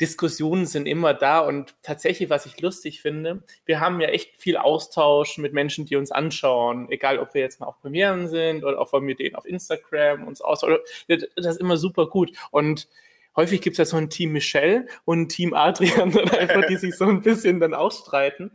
Diskussionen 0.01 0.65
sind 0.65 0.85
immer 0.85 1.13
da 1.13 1.39
und 1.39 1.75
tatsächlich, 1.81 2.29
was 2.29 2.45
ich 2.45 2.61
lustig 2.61 3.01
finde, 3.01 3.43
wir 3.65 3.79
haben 3.79 3.99
ja 3.99 4.07
echt 4.07 4.37
viel 4.37 4.55
Austausch 4.55 5.37
mit 5.37 5.53
Menschen, 5.53 5.85
die 5.85 5.97
uns 5.97 6.11
anschauen, 6.11 6.89
egal 6.89 7.19
ob 7.19 7.33
wir 7.33 7.41
jetzt 7.41 7.59
mal 7.59 7.67
auf 7.67 7.79
Premieren 7.81 8.27
sind 8.27 8.63
oder 8.63 8.79
ob 8.79 8.93
wir 8.93 9.01
mit 9.01 9.19
denen 9.19 9.35
auf 9.35 9.45
Instagram 9.45 10.25
uns 10.25 10.41
austauschen. 10.41 10.77
Das 11.07 11.45
ist 11.45 11.59
immer 11.59 11.77
super 11.77 12.07
gut 12.07 12.31
und 12.51 12.87
häufig 13.35 13.61
gibt 13.61 13.75
es 13.75 13.77
ja 13.77 13.85
so 13.85 13.97
ein 13.97 14.09
Team 14.09 14.31
Michelle 14.31 14.87
und 15.05 15.21
ein 15.21 15.29
Team 15.29 15.53
Adrian, 15.53 16.17
einfach, 16.29 16.65
die 16.67 16.77
sich 16.77 16.95
so 16.95 17.05
ein 17.05 17.21
bisschen 17.21 17.59
dann 17.59 17.73
ausstreiten. 17.73 18.51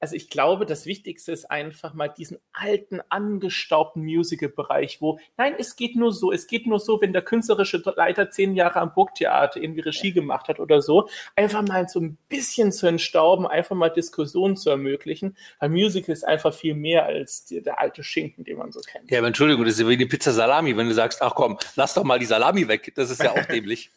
Also 0.00 0.14
ich 0.14 0.30
glaube, 0.30 0.64
das 0.64 0.86
Wichtigste 0.86 1.32
ist 1.32 1.50
einfach 1.50 1.92
mal 1.92 2.08
diesen 2.08 2.38
alten, 2.52 3.00
angestaubten 3.08 4.04
Musical-Bereich, 4.04 5.00
wo, 5.00 5.18
nein, 5.36 5.54
es 5.58 5.74
geht 5.74 5.96
nur 5.96 6.12
so, 6.12 6.30
es 6.32 6.46
geht 6.46 6.66
nur 6.66 6.78
so, 6.78 7.00
wenn 7.00 7.12
der 7.12 7.22
künstlerische 7.22 7.82
Leiter 7.96 8.30
zehn 8.30 8.54
Jahre 8.54 8.80
am 8.80 8.94
Burgtheater 8.94 9.60
irgendwie 9.60 9.80
Regie 9.80 10.12
gemacht 10.12 10.48
hat 10.48 10.60
oder 10.60 10.80
so, 10.82 11.08
einfach 11.34 11.62
mal 11.66 11.88
so 11.88 12.00
ein 12.00 12.16
bisschen 12.28 12.70
zu 12.70 12.86
entstauben, 12.86 13.46
einfach 13.46 13.74
mal 13.74 13.88
Diskussionen 13.88 14.56
zu 14.56 14.70
ermöglichen, 14.70 15.36
weil 15.58 15.70
Musical 15.70 16.12
ist 16.12 16.24
einfach 16.24 16.54
viel 16.54 16.74
mehr 16.74 17.06
als 17.06 17.44
die, 17.44 17.60
der 17.60 17.80
alte 17.80 18.04
Schinken, 18.04 18.44
den 18.44 18.58
man 18.58 18.70
so 18.70 18.80
kennt. 18.80 19.10
Ja, 19.10 19.18
aber 19.18 19.26
Entschuldigung, 19.28 19.64
das 19.64 19.78
ist 19.78 19.88
wie 19.88 19.96
die 19.96 20.06
Pizza 20.06 20.32
Salami, 20.32 20.76
wenn 20.76 20.88
du 20.88 20.94
sagst, 20.94 21.20
ach 21.22 21.34
komm, 21.34 21.58
lass 21.74 21.94
doch 21.94 22.04
mal 22.04 22.18
die 22.20 22.26
Salami 22.26 22.68
weg, 22.68 22.92
das 22.94 23.10
ist 23.10 23.22
ja 23.22 23.32
auch 23.32 23.44
dämlich. 23.46 23.90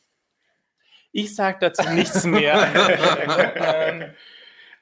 Ich 1.12 1.36
sage 1.36 1.58
dazu 1.60 1.88
nichts 1.90 2.24
mehr. 2.24 4.14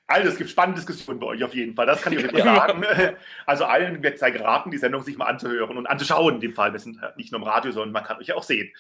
also, 0.09 0.27
es 0.27 0.37
gibt 0.37 0.49
spannende 0.49 0.81
Diskussionen 0.81 1.19
bei 1.19 1.27
euch 1.27 1.43
auf 1.43 1.53
jeden 1.53 1.75
Fall. 1.75 1.85
Das 1.85 2.01
kann 2.01 2.13
ich 2.13 2.33
euch 2.33 2.43
sagen. 2.43 2.83
Also 3.45 3.65
allen 3.65 4.01
wird 4.01 4.17
sei 4.17 4.31
geraten, 4.31 4.71
die 4.71 4.77
Sendung 4.79 5.03
sich 5.03 5.17
mal 5.17 5.25
anzuhören 5.25 5.77
und 5.77 5.85
anzuschauen. 5.85 6.35
In 6.35 6.41
dem 6.41 6.53
Fall, 6.53 6.73
wir 6.73 6.79
sind 6.79 6.99
nicht 7.15 7.31
nur 7.31 7.41
im 7.41 7.47
Radio, 7.47 7.71
sondern 7.71 7.91
man 7.91 8.03
kann 8.03 8.17
euch 8.17 8.27
ja 8.27 8.35
auch 8.35 8.43
sehen. 8.43 8.71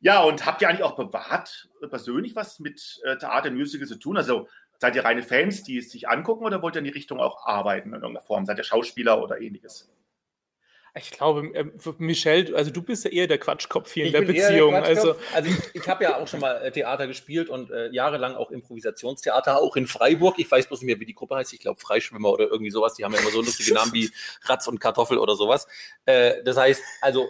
Ja, 0.00 0.20
und 0.20 0.46
habt 0.46 0.62
ihr 0.62 0.68
eigentlich 0.68 0.82
auch 0.82 0.96
bewahrt 0.96 1.68
persönlich 1.90 2.34
was 2.34 2.60
mit 2.60 3.00
äh, 3.04 3.16
Theater, 3.18 3.50
Musical 3.50 3.86
zu 3.86 3.96
tun? 3.96 4.16
Also 4.16 4.48
seid 4.78 4.96
ihr 4.96 5.04
reine 5.04 5.22
Fans, 5.22 5.64
die 5.64 5.78
es 5.78 5.90
sich 5.90 6.08
angucken 6.08 6.44
oder 6.44 6.62
wollt 6.62 6.76
ihr 6.76 6.80
in 6.80 6.84
die 6.84 6.90
Richtung 6.90 7.20
auch 7.20 7.46
arbeiten 7.46 7.90
in 7.90 7.96
irgendeiner 7.96 8.24
Form? 8.24 8.46
Seid 8.46 8.56
ihr 8.56 8.64
Schauspieler 8.64 9.22
oder 9.22 9.40
ähnliches? 9.40 9.90
Ich 10.96 11.10
glaube, 11.10 11.52
äh, 11.54 11.64
Michelle, 11.98 12.54
also 12.54 12.70
du 12.70 12.80
bist 12.80 13.04
ja 13.04 13.10
eher 13.10 13.26
der 13.26 13.38
Quatschkopf 13.38 13.92
hier 13.92 14.04
ich 14.04 14.14
in 14.14 14.20
der 14.20 14.32
Beziehung. 14.32 14.70
Der 14.72 14.84
also, 14.84 15.16
also 15.34 15.50
ich, 15.50 15.82
ich 15.82 15.88
habe 15.88 16.04
ja 16.04 16.16
auch 16.18 16.28
schon 16.28 16.38
mal 16.38 16.62
äh, 16.62 16.70
Theater 16.70 17.08
gespielt 17.08 17.48
und 17.48 17.72
äh, 17.72 17.90
jahrelang 17.90 18.36
auch 18.36 18.52
Improvisationstheater, 18.52 19.60
auch 19.60 19.74
in 19.74 19.88
Freiburg. 19.88 20.38
Ich 20.38 20.48
weiß 20.48 20.68
bloß 20.68 20.82
nicht 20.82 20.86
mehr, 20.86 21.00
wie 21.00 21.06
die 21.06 21.14
Gruppe 21.14 21.34
heißt. 21.34 21.52
Ich 21.52 21.58
glaube 21.58 21.80
Freischwimmer 21.80 22.30
oder 22.30 22.46
irgendwie 22.46 22.70
sowas. 22.70 22.94
Die 22.94 23.04
haben 23.04 23.12
ja 23.12 23.18
immer 23.18 23.32
so 23.32 23.40
lustige 23.40 23.74
Namen 23.74 23.92
wie 23.92 24.08
Ratz 24.42 24.68
und 24.68 24.78
Kartoffel 24.78 25.18
oder 25.18 25.34
sowas. 25.34 25.66
Äh, 26.06 26.44
das 26.44 26.56
heißt, 26.56 26.80
also 27.00 27.28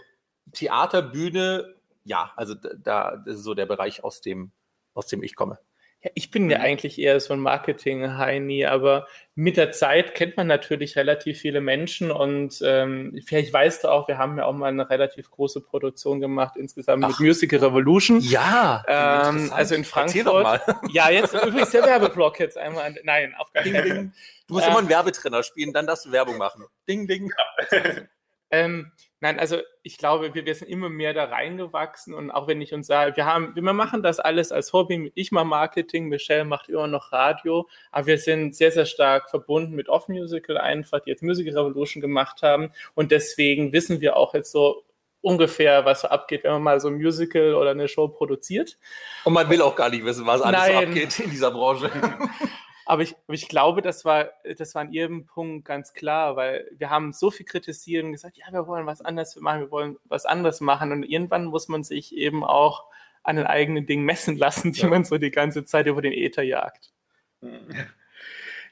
Theater, 0.52 1.00
Bühne, 1.00 1.74
ja, 2.04 2.32
also 2.36 2.54
da 2.54 3.16
das 3.24 3.36
ist 3.36 3.44
so 3.44 3.54
der 3.54 3.64
Bereich, 3.64 4.04
aus 4.04 4.20
dem, 4.20 4.52
aus 4.92 5.06
dem 5.06 5.22
ich 5.22 5.36
komme. 5.36 5.58
Ja, 6.04 6.10
ich 6.14 6.30
bin 6.30 6.50
ja 6.50 6.58
mhm. 6.58 6.64
eigentlich 6.64 6.98
eher 6.98 7.18
so 7.18 7.32
ein 7.32 7.40
Marketing-Heini, 7.40 8.66
aber 8.66 9.06
mit 9.34 9.56
der 9.56 9.72
Zeit 9.72 10.14
kennt 10.14 10.36
man 10.36 10.46
natürlich 10.46 10.96
relativ 10.96 11.40
viele 11.40 11.62
Menschen 11.62 12.10
und 12.10 12.60
ähm, 12.62 13.18
vielleicht 13.24 13.52
weißt 13.52 13.84
du 13.84 13.88
auch, 13.88 14.06
wir 14.06 14.18
haben 14.18 14.36
ja 14.36 14.44
auch 14.44 14.52
mal 14.52 14.68
eine 14.68 14.90
relativ 14.90 15.30
große 15.30 15.62
Produktion 15.62 16.20
gemacht 16.20 16.56
insgesamt 16.56 17.02
Ach. 17.04 17.08
mit 17.08 17.20
Musical 17.20 17.58
Revolution. 17.58 18.20
Ja, 18.20 18.84
ähm, 18.86 19.50
also 19.52 19.74
in 19.74 19.84
Frankfurt. 19.84 20.26
Doch 20.26 20.42
mal. 20.42 20.60
Ja, 20.92 21.08
jetzt 21.08 21.32
übrigens 21.32 21.70
der 21.70 21.84
Werbeblock 21.84 22.38
jetzt 22.38 22.58
einmal. 22.58 22.94
Nein, 23.02 23.34
auf 23.38 23.50
gar 23.52 23.62
keinen 23.62 23.88
Fall. 23.88 24.10
Du 24.46 24.54
musst 24.54 24.66
ähm, 24.66 24.72
immer 24.72 24.80
einen 24.80 24.88
Werbetrenner 24.90 25.42
spielen, 25.42 25.72
dann 25.72 25.86
darfst 25.86 26.04
du 26.04 26.12
Werbung 26.12 26.36
machen. 26.36 26.64
Ding, 26.86 27.06
ding. 27.06 27.32
Ähm, 28.54 28.92
nein, 29.18 29.40
also 29.40 29.58
ich 29.82 29.98
glaube, 29.98 30.32
wir, 30.34 30.46
wir 30.46 30.54
sind 30.54 30.68
immer 30.68 30.88
mehr 30.88 31.12
da 31.12 31.24
reingewachsen 31.24 32.14
und 32.14 32.30
auch 32.30 32.46
wenn 32.46 32.60
ich 32.60 32.72
uns 32.72 32.86
sage, 32.86 33.16
wir 33.16 33.26
haben, 33.26 33.54
wir 33.56 33.62
machen 33.62 34.02
das 34.02 34.20
alles 34.20 34.52
als 34.52 34.72
Hobby. 34.72 35.10
Ich 35.16 35.32
mache 35.32 35.44
Marketing, 35.44 36.08
Michelle 36.08 36.44
macht 36.44 36.68
immer 36.68 36.86
noch 36.86 37.10
Radio, 37.10 37.68
aber 37.90 38.06
wir 38.06 38.18
sind 38.18 38.54
sehr, 38.54 38.70
sehr 38.70 38.86
stark 38.86 39.28
verbunden 39.28 39.74
mit 39.74 39.88
Off 39.88 40.06
Musical 40.06 40.56
einfach, 40.56 41.00
die 41.00 41.10
jetzt 41.10 41.24
Musical 41.24 41.52
Revolution 41.58 42.00
gemacht 42.00 42.42
haben 42.42 42.70
und 42.94 43.10
deswegen 43.10 43.72
wissen 43.72 44.00
wir 44.00 44.16
auch 44.16 44.34
jetzt 44.34 44.52
so 44.52 44.84
ungefähr, 45.20 45.84
was 45.84 46.02
so 46.02 46.08
abgeht, 46.08 46.44
wenn 46.44 46.52
man 46.52 46.62
mal 46.62 46.80
so 46.80 46.88
ein 46.88 46.94
Musical 46.94 47.54
oder 47.54 47.70
eine 47.70 47.88
Show 47.88 48.06
produziert. 48.06 48.78
Und 49.24 49.32
man 49.32 49.48
will 49.48 49.62
auch 49.62 49.74
gar 49.74 49.88
nicht 49.88 50.04
wissen, 50.04 50.26
was 50.26 50.42
alles 50.42 50.60
Nein. 50.60 50.72
so 50.72 50.78
abgeht 50.78 51.18
in 51.18 51.30
dieser 51.30 51.50
Branche. 51.50 51.90
Aber 52.86 53.02
ich, 53.02 53.16
ich 53.28 53.48
glaube, 53.48 53.82
das 53.82 54.04
war, 54.04 54.30
das 54.58 54.74
war 54.74 54.82
an 54.82 54.92
ihrem 54.92 55.26
Punkt 55.26 55.64
ganz 55.64 55.94
klar, 55.94 56.36
weil 56.36 56.68
wir 56.76 56.90
haben 56.90 57.12
so 57.12 57.30
viel 57.30 57.46
kritisiert 57.46 58.04
und 58.04 58.12
gesagt, 58.12 58.36
ja, 58.36 58.52
wir 58.52 58.66
wollen 58.66 58.86
was 58.86 59.00
anderes 59.00 59.36
machen, 59.36 59.60
wir 59.60 59.70
wollen 59.70 59.96
was 60.04 60.26
anderes 60.26 60.60
machen. 60.60 60.92
Und 60.92 61.02
irgendwann 61.02 61.46
muss 61.46 61.68
man 61.68 61.82
sich 61.82 62.14
eben 62.14 62.44
auch 62.44 62.84
an 63.22 63.36
den 63.36 63.46
eigenen 63.46 63.86
Dingen 63.86 64.04
messen 64.04 64.36
lassen, 64.36 64.72
die 64.72 64.82
ja. 64.82 64.88
man 64.88 65.04
so 65.04 65.16
die 65.18 65.30
ganze 65.30 65.64
Zeit 65.64 65.86
über 65.86 66.02
den 66.02 66.12
Äther 66.12 66.42
jagt. 66.42 66.92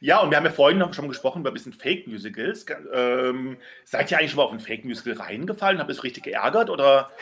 Ja, 0.05 0.19
und 0.19 0.31
wir 0.31 0.37
haben 0.37 0.45
ja 0.45 0.51
vorhin 0.51 0.79
noch 0.79 0.95
schon 0.95 1.07
gesprochen 1.07 1.43
über 1.43 1.53
ein 1.53 1.55
bisschen 1.55 1.73
Fake-Musicals. 1.73 2.67
Ähm, 2.93 3.57
seid 3.85 4.11
ihr 4.11 4.19
eigentlich 4.19 4.33
schon 4.33 4.39
mal 4.39 4.43
auf 4.43 4.53
ein 4.53 4.59
Fake-Musical 4.59 5.13
reingefallen? 5.13 5.79
Habt 5.79 5.91
ihr 5.91 5.93
es 5.93 6.03
richtig 6.03 6.25
geärgert 6.25 6.71
oder 6.71 7.13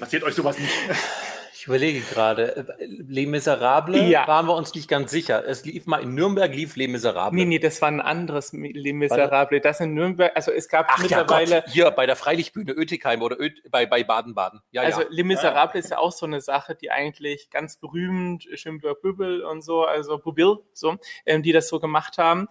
passiert 0.00 0.24
euch 0.24 0.34
sowas 0.34 0.58
nicht? 0.58 0.74
Ich 1.64 1.68
überlege 1.68 2.00
gerade, 2.00 2.76
Les 2.78 3.26
Miserables 3.26 4.10
ja. 4.10 4.28
waren 4.28 4.44
wir 4.44 4.54
uns 4.54 4.74
nicht 4.74 4.86
ganz 4.86 5.10
sicher. 5.10 5.48
Es 5.48 5.64
lief 5.64 5.86
mal 5.86 6.02
in 6.02 6.14
Nürnberg, 6.14 6.54
lief 6.54 6.76
Les 6.76 6.88
Miserables. 6.88 7.32
Nee, 7.32 7.46
nee, 7.46 7.58
das 7.58 7.80
war 7.80 7.88
ein 7.88 8.02
anderes 8.02 8.52
Les 8.52 8.92
Miserables. 8.92 9.62
Das 9.62 9.80
in 9.80 9.94
Nürnberg, 9.94 10.30
also 10.36 10.52
es 10.52 10.68
gab 10.68 10.88
Ach, 10.90 10.98
mittlerweile. 11.00 11.50
Ja 11.50 11.60
Gott, 11.62 11.70
hier 11.70 11.90
bei 11.92 12.04
der 12.04 12.16
Freilichtbühne 12.16 12.72
Ötigheim 12.72 13.22
oder 13.22 13.40
Ö 13.40 13.48
bei, 13.70 13.86
Baden-Baden. 13.86 14.60
Ja, 14.72 14.82
also 14.82 15.00
ja. 15.00 15.06
Les 15.08 15.24
Miserables 15.24 15.86
ist 15.86 15.90
ja 15.92 15.96
auch 15.96 16.12
so 16.12 16.26
eine 16.26 16.42
Sache, 16.42 16.74
die 16.74 16.90
eigentlich 16.90 17.48
ganz 17.48 17.78
berühmt, 17.78 18.46
Schönberg 18.52 19.00
Bübel 19.00 19.40
und 19.42 19.64
so, 19.64 19.86
also 19.86 20.18
Bubil, 20.18 20.58
so, 20.74 20.98
ähm, 21.24 21.42
die 21.42 21.52
das 21.52 21.68
so 21.68 21.80
gemacht 21.80 22.18
haben 22.18 22.46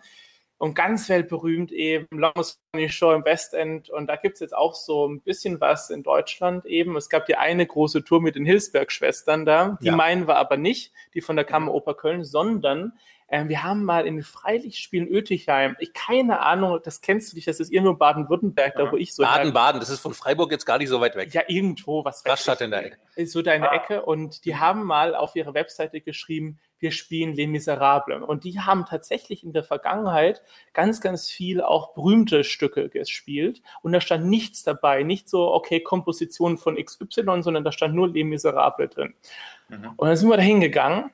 und 0.57 0.75
ganz 0.75 1.09
weltberühmt 1.09 1.71
eben 1.71 2.07
Longest 2.11 2.61
Funny 2.71 2.89
Show 2.89 3.11
im 3.11 3.25
Westend. 3.25 3.89
Und 3.89 4.07
da 4.07 4.15
gibt 4.15 4.35
es 4.35 4.39
jetzt 4.39 4.55
auch 4.55 4.75
so 4.75 5.07
ein 5.07 5.21
bisschen 5.21 5.59
was 5.59 5.89
in 5.89 6.03
Deutschland 6.03 6.65
eben. 6.65 6.95
Es 6.95 7.09
gab 7.09 7.25
die 7.25 7.35
eine 7.35 7.65
große 7.65 8.03
Tour 8.03 8.21
mit 8.21 8.35
den 8.35 8.45
Hilsberg-Schwestern 8.45 9.45
da. 9.45 9.77
Die 9.81 9.87
ja. 9.87 9.95
meinen 9.95 10.27
wir 10.27 10.37
aber 10.37 10.57
nicht, 10.57 10.93
die 11.13 11.21
von 11.21 11.35
der 11.35 11.45
Kammeroper 11.45 11.95
Köln, 11.95 12.23
sondern 12.23 12.93
äh, 13.33 13.49
wir 13.49 13.63
haben 13.63 13.83
mal 13.83 14.05
in 14.05 14.17
den 14.17 14.23
Freilichtspielen 14.23 15.07
Ötichheim, 15.07 15.75
ich 15.79 15.93
keine 15.93 16.41
Ahnung, 16.41 16.79
das 16.83 17.01
kennst 17.01 17.31
du 17.31 17.35
nicht, 17.35 17.47
das 17.47 17.59
ist 17.59 17.71
irgendwo 17.71 17.95
Baden-Württemberg, 17.95 18.75
da 18.75 18.91
wo 18.91 18.95
ich 18.95 19.15
so. 19.15 19.23
Baden-Baden, 19.23 19.79
das 19.79 19.89
ist 19.89 20.01
von 20.01 20.13
Freiburg 20.13 20.51
jetzt 20.51 20.65
gar 20.65 20.77
nicht 20.77 20.89
so 20.89 21.01
weit 21.01 21.15
weg. 21.15 21.33
Ja, 21.33 21.41
irgendwo, 21.47 22.05
was 22.05 22.23
Rastatt 22.27 22.61
in 22.61 22.69
der 22.69 22.85
Ecke. 22.85 23.25
So 23.25 23.41
deine 23.41 23.71
ah. 23.71 23.75
Ecke. 23.75 24.03
Und 24.03 24.45
die 24.45 24.55
haben 24.57 24.83
mal 24.83 25.15
auf 25.15 25.35
ihrer 25.35 25.55
Webseite 25.55 25.99
geschrieben, 25.99 26.59
wir 26.77 26.91
spielen 26.91 27.33
Les 27.33 27.47
Miserables. 27.47 28.21
Und 28.21 28.43
die 28.43 28.59
haben 28.59 28.85
tatsächlich 28.85 29.43
in 29.43 29.51
der 29.51 29.63
Vergangenheit 29.63 30.43
ganz, 30.73 31.01
ganz 31.01 31.27
viel 31.27 31.61
auch 31.61 31.95
berühmte 31.95 32.43
Stücke 32.43 32.89
gespielt. 32.89 33.63
Und 33.81 33.93
da 33.93 34.01
stand 34.01 34.27
nichts 34.27 34.63
dabei, 34.63 35.01
nicht 35.01 35.27
so, 35.27 35.51
okay, 35.53 35.79
Komposition 35.79 36.59
von 36.59 36.75
XY, 36.75 37.41
sondern 37.41 37.63
da 37.63 37.71
stand 37.71 37.95
nur 37.95 38.09
Les 38.09 38.25
Miserables 38.25 38.91
drin. 38.91 39.15
Mhm. 39.69 39.93
Und 39.95 40.07
dann 40.07 40.17
sind 40.17 40.29
wir 40.29 40.37
da 40.37 40.43
hingegangen 40.43 41.09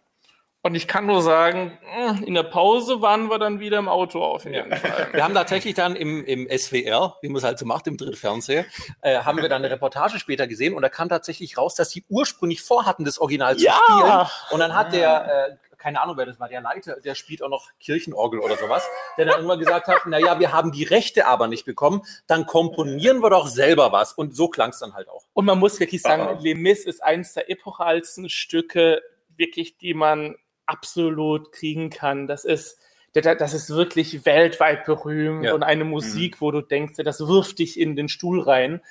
Und 0.61 0.75
ich 0.75 0.89
kann 0.89 1.05
nur 1.05 1.21
sagen, 1.21 1.77
hm, 1.81 2.23
in 2.25 2.33
der 2.33 2.43
Pause 2.43 3.01
waren 3.01 3.29
wir 3.29 3.39
dann 3.39 3.61
wieder 3.61 3.77
im 3.77 3.87
Auto 3.87 4.21
auf 4.21 4.43
jeden 4.43 4.75
Fall. 4.75 5.07
Wir 5.13 5.23
haben 5.23 5.33
tatsächlich 5.33 5.73
dann 5.73 5.95
im, 5.95 6.25
im 6.25 6.49
SWR, 6.49 7.15
wie 7.21 7.29
man 7.29 7.37
es 7.37 7.43
halt 7.45 7.57
so 7.57 7.65
macht, 7.65 7.87
im 7.87 7.95
Drittfernseher, 7.95 8.65
äh, 9.01 9.19
haben 9.19 9.41
wir 9.41 9.47
dann 9.47 9.63
eine 9.63 9.71
Reportage 9.73 10.19
später 10.19 10.47
gesehen 10.47 10.73
und 10.73 10.81
da 10.81 10.89
kam 10.89 11.07
tatsächlich 11.07 11.57
raus, 11.57 11.75
dass 11.75 11.91
sie 11.91 12.03
ursprünglich 12.09 12.61
vorhatten, 12.61 13.05
das 13.05 13.19
Original 13.19 13.55
zu 13.55 13.65
Ja. 13.65 13.79
spielen. 13.85 14.27
Und 14.51 14.59
dann 14.59 14.75
hat 14.75 14.91
der, 14.91 15.47
äh, 15.51 15.55
keine 15.77 16.01
Ahnung, 16.01 16.17
wer 16.17 16.25
das 16.25 16.41
war, 16.41 16.49
der 16.49 16.59
Leiter, 16.59 16.99
der 16.99 17.15
spielt 17.15 17.41
auch 17.41 17.47
noch 17.47 17.69
Kirchenorgel 17.79 18.41
oder 18.41 18.57
sowas, 18.57 18.85
der 19.17 19.25
dann 19.25 19.35
irgendwann 19.35 19.59
gesagt 19.59 19.87
hat, 19.87 20.01
na 20.07 20.19
ja, 20.19 20.39
wir 20.41 20.51
haben 20.51 20.73
die 20.73 20.83
Rechte 20.83 21.25
aber 21.25 21.47
nicht 21.47 21.63
bekommen, 21.63 22.01
dann 22.27 22.45
komponieren 22.45 23.23
wir 23.23 23.29
doch 23.29 23.47
selber 23.47 23.93
was. 23.93 24.11
Und 24.11 24.35
so 24.35 24.49
klang 24.49 24.71
es 24.71 24.79
dann 24.79 24.93
halt 24.93 25.07
auch. 25.07 25.23
Und 25.31 25.45
man 25.45 25.57
muss 25.57 25.79
wirklich 25.79 26.01
sagen, 26.01 26.23
Aha. 26.23 26.37
Les 26.41 26.55
Mis 26.57 26.83
ist 26.83 27.01
eines 27.01 27.31
der 27.33 27.49
epochalsten 27.49 28.27
Stücke, 28.29 29.01
wirklich, 29.37 29.77
die 29.77 29.93
man 29.93 30.35
absolut 30.69 31.51
kriegen 31.51 31.89
kann. 31.89 32.27
Das 32.27 32.45
ist, 32.45 32.79
das 33.13 33.53
ist 33.53 33.69
wirklich 33.69 34.25
weltweit 34.25 34.85
berühmt 34.85 35.45
Ja. 35.45 35.53
und 35.53 35.63
eine 35.63 35.83
Musik, 35.83 36.41
wo 36.41 36.51
du 36.51 36.61
denkst, 36.61 36.93
das 37.03 37.19
wirft 37.27 37.59
dich 37.59 37.79
in 37.79 37.95
den 37.95 38.07
Stuhl 38.09 38.39
rein. 38.41 38.81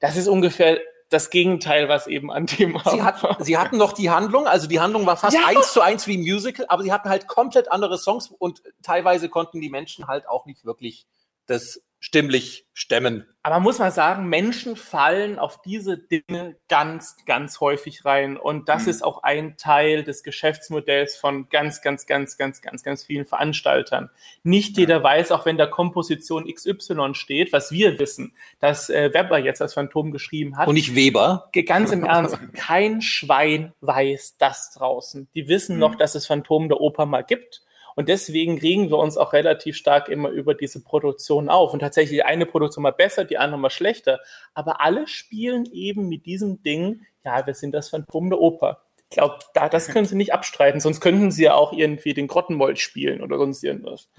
Das 0.00 0.16
ist 0.16 0.28
ungefähr 0.28 0.78
das 1.08 1.28
Gegenteil, 1.30 1.88
was 1.90 2.06
eben 2.06 2.30
an 2.32 2.46
dem 2.46 2.78
Sie, 2.90 3.02
hat, 3.02 3.22
war. 3.22 3.36
sie 3.44 3.58
hatten 3.58 3.76
noch 3.76 3.92
die 3.92 4.08
Handlung, 4.10 4.46
also 4.46 4.66
die 4.66 4.80
Handlung 4.80 5.04
war 5.04 5.16
fast 5.18 5.34
Ja. 5.36 5.46
eins 5.46 5.72
zu 5.72 5.82
eins 5.82 6.06
wie 6.06 6.16
ein 6.16 6.22
Musical, 6.22 6.64
aber 6.68 6.82
sie 6.82 6.92
hatten 6.92 7.08
halt 7.10 7.26
komplett 7.28 7.70
andere 7.70 7.98
Songs 7.98 8.28
und 8.38 8.62
teilweise 8.82 9.28
konnten 9.28 9.60
die 9.60 9.68
Menschen 9.68 10.06
halt 10.06 10.26
auch 10.26 10.46
nicht 10.46 10.64
wirklich 10.64 11.06
das 11.46 11.82
stimmlich 12.04 12.66
stemmen. 12.74 13.24
Aber 13.44 13.60
muss 13.60 13.78
man 13.78 13.92
sagen, 13.92 14.28
Menschen 14.28 14.74
fallen 14.74 15.38
auf 15.38 15.62
diese 15.62 15.96
Dinge 15.98 16.56
ganz, 16.68 17.16
ganz 17.26 17.60
häufig 17.60 18.04
rein. 18.04 18.36
Und 18.36 18.68
das 18.68 18.84
Mhm. 18.84 18.88
ist 18.88 19.04
auch 19.04 19.22
ein 19.22 19.56
Teil 19.56 20.02
des 20.02 20.24
Geschäftsmodells 20.24 21.14
von 21.16 21.48
ganz, 21.48 21.80
ganz, 21.80 22.06
ganz, 22.06 22.36
ganz, 22.36 22.60
ganz, 22.60 22.82
ganz 22.82 23.04
vielen 23.04 23.24
Veranstaltern. 23.24 24.10
Nicht 24.42 24.76
jeder 24.78 25.00
weiß, 25.02 25.30
auch 25.30 25.46
wenn 25.46 25.58
da 25.58 25.66
Komposition 25.66 26.52
XY 26.52 27.14
steht, 27.14 27.52
was 27.52 27.70
wir 27.70 28.00
wissen, 28.00 28.34
dass 28.58 28.90
äh, 28.90 29.14
Weber 29.14 29.38
jetzt 29.38 29.62
als 29.62 29.74
Phantom 29.74 30.10
geschrieben 30.10 30.56
hat. 30.56 30.66
Und 30.66 30.74
nicht 30.74 30.96
Weber. 30.96 31.50
Ganz 31.66 31.92
im 31.92 32.04
Ernst, 32.04 32.36
kein 32.54 33.00
Schwein 33.00 33.74
weiß 33.80 34.38
das 34.38 34.72
draußen. 34.72 35.28
Die 35.36 35.46
wissen 35.46 35.78
noch, 35.78 35.92
Mhm. 35.94 35.98
dass 35.98 36.16
es 36.16 36.26
Phantom 36.26 36.68
der 36.68 36.80
Oper 36.80 37.06
mal 37.06 37.22
gibt. 37.22 37.62
Und 37.94 38.08
deswegen 38.08 38.58
regen 38.58 38.90
wir 38.90 38.98
uns 38.98 39.16
auch 39.16 39.32
relativ 39.32 39.76
stark 39.76 40.08
immer 40.08 40.30
über 40.30 40.54
diese 40.54 40.82
Produktion 40.82 41.48
auf. 41.48 41.72
Und 41.72 41.80
tatsächlich 41.80 42.24
eine 42.24 42.46
Produktion 42.46 42.82
mal 42.82 42.90
besser, 42.92 43.24
die 43.24 43.38
andere 43.38 43.60
mal 43.60 43.70
schlechter. 43.70 44.20
Aber 44.54 44.80
alle 44.80 45.06
spielen 45.06 45.66
eben 45.72 46.08
mit 46.08 46.26
diesem 46.26 46.62
Ding, 46.62 47.02
ja, 47.24 47.46
wir 47.46 47.54
sind 47.54 47.72
das 47.72 47.88
Phantom 47.90 48.30
der 48.30 48.40
Oper. 48.40 48.82
Ich 49.12 49.18
glaube, 49.18 49.40
da, 49.52 49.68
das 49.68 49.88
können 49.88 50.06
sie 50.06 50.16
nicht 50.16 50.32
abstreiten, 50.32 50.80
sonst 50.80 51.02
könnten 51.02 51.30
sie 51.30 51.44
ja 51.44 51.52
auch 51.54 51.74
irgendwie 51.74 52.14
den 52.14 52.28
Grottenmold 52.28 52.78
spielen 52.78 53.20
oder 53.20 53.36
sonst 53.36 53.62
irgendwas. 53.62 54.08